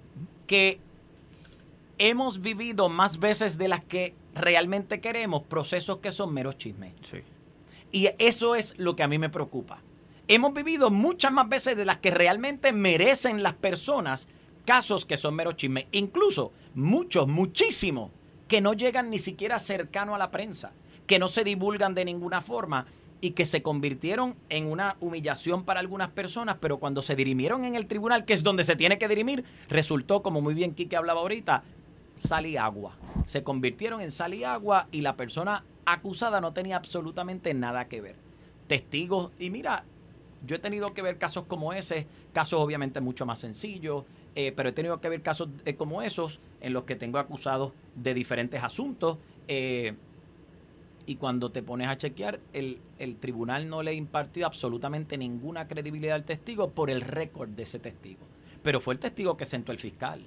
Que 0.46 0.80
hemos 1.98 2.42
vivido 2.42 2.88
más 2.88 3.18
veces 3.18 3.58
de 3.58 3.68
las 3.68 3.84
que 3.84 4.14
realmente 4.36 5.02
queremos 5.02 5.42
procesos 5.42 5.98
que 5.98 6.12
son 6.12 6.34
meros 6.34 6.58
chismes. 6.58 6.94
Sí. 7.02 7.24
Y 7.92 8.10
eso 8.18 8.56
es 8.56 8.74
lo 8.78 8.96
que 8.96 9.04
a 9.04 9.08
mí 9.08 9.18
me 9.18 9.30
preocupa. 9.30 9.82
Hemos 10.28 10.54
vivido 10.54 10.92
muchas 10.92 11.32
más 11.32 11.50
veces 11.50 11.76
de 11.76 11.86
las 11.86 11.98
que 11.98 12.12
realmente 12.12 12.72
merecen 12.72 13.42
las 13.42 13.56
personas 13.56 14.28
casos 14.66 15.06
que 15.06 15.18
son 15.18 15.36
meros 15.36 15.56
chismes. 15.56 15.86
Incluso 15.92 16.52
muchos, 16.76 17.28
muchísimos, 17.28 18.12
que 18.48 18.62
no 18.62 18.74
llegan 18.74 19.10
ni 19.10 19.18
siquiera 19.18 19.58
cercano 19.60 20.14
a 20.14 20.20
la 20.20 20.32
prensa 20.32 20.72
que 21.10 21.18
no 21.18 21.28
se 21.28 21.44
divulgan 21.44 21.96
de 21.96 22.06
ninguna 22.06 22.40
forma 22.40 22.86
y 23.20 23.32
que 23.32 23.44
se 23.44 23.64
convirtieron 23.64 24.36
en 24.50 24.68
una 24.68 24.96
humillación 25.00 25.66
para 25.66 25.80
algunas 25.80 26.10
personas, 26.10 26.58
pero 26.62 26.78
cuando 26.78 27.02
se 27.02 27.16
dirimieron 27.16 27.66
en 27.66 27.74
el 27.74 27.88
tribunal, 27.88 28.26
que 28.26 28.34
es 28.34 28.44
donde 28.44 28.64
se 28.64 28.76
tiene 28.76 29.00
que 29.00 29.08
dirimir, 29.08 29.44
resultó, 29.70 30.22
como 30.22 30.40
muy 30.40 30.54
bien 30.54 30.76
Quique 30.76 30.96
hablaba 30.96 31.22
ahorita, 31.22 31.64
sal 32.16 32.46
y 32.46 32.58
agua. 32.58 32.96
Se 33.26 33.42
convirtieron 33.42 34.02
en 34.02 34.12
sal 34.12 34.36
y 34.36 34.44
agua 34.44 34.88
y 34.92 35.02
la 35.02 35.18
persona 35.18 35.64
acusada 35.94 36.42
no 36.42 36.54
tenía 36.54 36.78
absolutamente 36.78 37.54
nada 37.54 37.88
que 37.88 38.02
ver. 38.02 38.16
Testigos, 38.68 39.32
y 39.40 39.50
mira, 39.50 39.84
yo 40.46 40.56
he 40.56 40.60
tenido 40.60 40.94
que 40.94 41.02
ver 41.02 41.18
casos 41.18 41.46
como 41.46 41.74
ese, 41.74 42.08
casos 42.34 42.60
obviamente 42.60 43.02
mucho 43.02 43.26
más 43.26 43.40
sencillos, 43.40 44.06
eh, 44.36 44.54
pero 44.56 44.70
he 44.70 44.72
tenido 44.72 45.02
que 45.02 45.10
ver 45.10 45.22
casos 45.22 45.50
eh, 45.66 45.76
como 45.76 46.02
esos 46.02 46.40
en 46.62 46.74
los 46.74 46.84
que 46.84 46.96
tengo 46.96 47.18
acusados 47.18 47.74
de 47.96 48.14
diferentes 48.14 48.64
asuntos. 48.64 49.18
Eh, 49.48 49.96
y 51.06 51.16
cuando 51.16 51.52
te 51.52 51.64
pones 51.64 51.88
a 51.88 51.98
chequear, 51.98 52.40
el, 52.54 52.80
tribunal 53.20 53.68
no 53.68 53.82
le 53.82 53.96
impartió 53.96 54.46
absolutamente 54.46 55.18
ninguna 55.18 55.68
credibilidad 55.68 56.16
al 56.16 56.24
testigo 56.24 56.70
por 56.70 56.92
el 56.92 57.02
récord 57.02 57.50
de 57.50 57.64
ese 57.64 57.80
testigo. 57.80 58.20
Pero 58.62 58.80
fue 58.80 58.94
el 58.94 59.00
testigo 59.00 59.36
que 59.36 59.46
sentó 59.46 59.72
el 59.72 59.80
fiscal. 59.80 60.24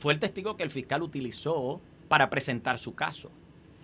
Fue 0.00 0.12
el 0.12 0.18
testigo 0.18 0.56
que 0.56 0.64
el 0.64 0.70
fiscal 0.70 1.02
utilizó 1.02 1.80
para 2.08 2.28
presentar 2.28 2.80
su 2.80 2.96
caso. 2.96 3.30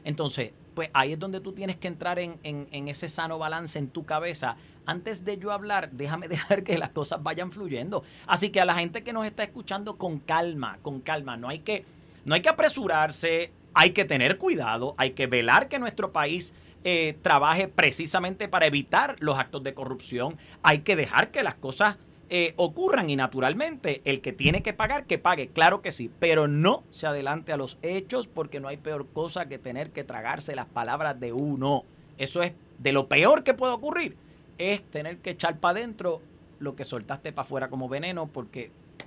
Entonces, 0.05 0.53
pues 0.75 0.91
ahí 0.93 1.13
es 1.13 1.19
donde 1.19 1.41
tú 1.41 1.53
tienes 1.53 1.77
que 1.77 1.89
entrar 1.89 2.19
en, 2.19 2.39
en, 2.43 2.89
ese 2.89 3.09
sano 3.09 3.39
balance 3.39 3.79
en 3.79 3.89
tu 3.89 4.05
cabeza. 4.05 4.57
Antes 4.87 5.25
de 5.25 5.39
yo 5.39 5.53
hablar, 5.53 5.91
déjame 5.93 6.29
dejar 6.29 6.65
que 6.65 6.79
las 6.79 6.91
cosas 6.91 7.23
vayan 7.23 7.53
fluyendo. 7.53 8.03
Así 8.27 8.51
que 8.51 8.61
a 8.61 8.65
la 8.65 8.75
gente 8.75 9.03
que 9.03 9.13
nos 9.13 9.27
está 9.27 9.43
escuchando 9.43 9.97
con 9.97 10.19
calma, 10.19 10.79
con 10.83 11.01
calma, 11.01 11.37
no 11.37 11.49
hay 11.49 11.61
que, 11.61 11.85
no 12.25 12.35
hay 12.35 12.43
que 12.43 12.49
apresurarse, 12.49 13.53
hay 13.75 13.91
que 13.91 14.05
tener 14.05 14.39
cuidado, 14.39 14.95
hay 14.99 15.13
que 15.13 15.27
velar 15.27 15.69
que 15.69 15.79
nuestro 15.79 16.13
país 16.13 16.53
eh, 16.85 17.17
trabaje 17.23 17.69
precisamente 17.69 18.49
para 18.49 18.67
evitar 18.67 19.17
los 19.21 19.39
actos 19.39 19.63
de 19.63 19.73
corrupción, 19.73 20.37
hay 20.63 20.81
que 20.81 20.97
dejar 20.97 21.31
que 21.31 21.43
las 21.43 21.55
cosas 21.55 21.97
eh, 22.35 22.55
ocurran 22.57 23.11
y 23.11 23.17
naturalmente 23.17 24.01
el 24.07 24.23
que 24.23 24.33
tiene 24.33 24.63
que 24.63 24.73
pagar, 24.73 25.05
que 25.05 25.19
pague, 25.19 25.49
claro 25.49 25.83
que 25.83 25.91
sí, 25.91 26.11
pero 26.19 26.49
no 26.49 26.83
se 26.89 27.07
adelante 27.07 27.53
a 27.53 27.59
los 27.59 27.77
hechos 27.83 28.27
porque 28.27 28.59
no 28.59 28.69
hay 28.69 28.79
peor 28.79 29.07
cosa 29.07 29.51
que 29.51 29.59
tener 29.59 29.91
que 29.91 30.03
tragarse 30.03 30.57
las 30.57 30.65
palabras 30.65 31.21
de 31.21 31.35
uno. 31.35 31.85
Eso 32.17 32.43
es 32.43 32.55
de 32.79 32.93
lo 32.93 33.07
peor 33.07 33.45
que 33.45 33.53
puede 33.53 33.75
ocurrir, 33.75 34.17
es 34.57 34.83
tener 34.83 35.19
que 35.19 35.29
echar 35.29 35.59
para 35.59 35.81
adentro 35.81 36.23
lo 36.59 36.75
que 36.75 36.87
soltaste 36.87 37.33
para 37.33 37.45
afuera 37.45 37.69
como 37.69 37.91
veneno 37.91 38.29
porque 38.29 38.71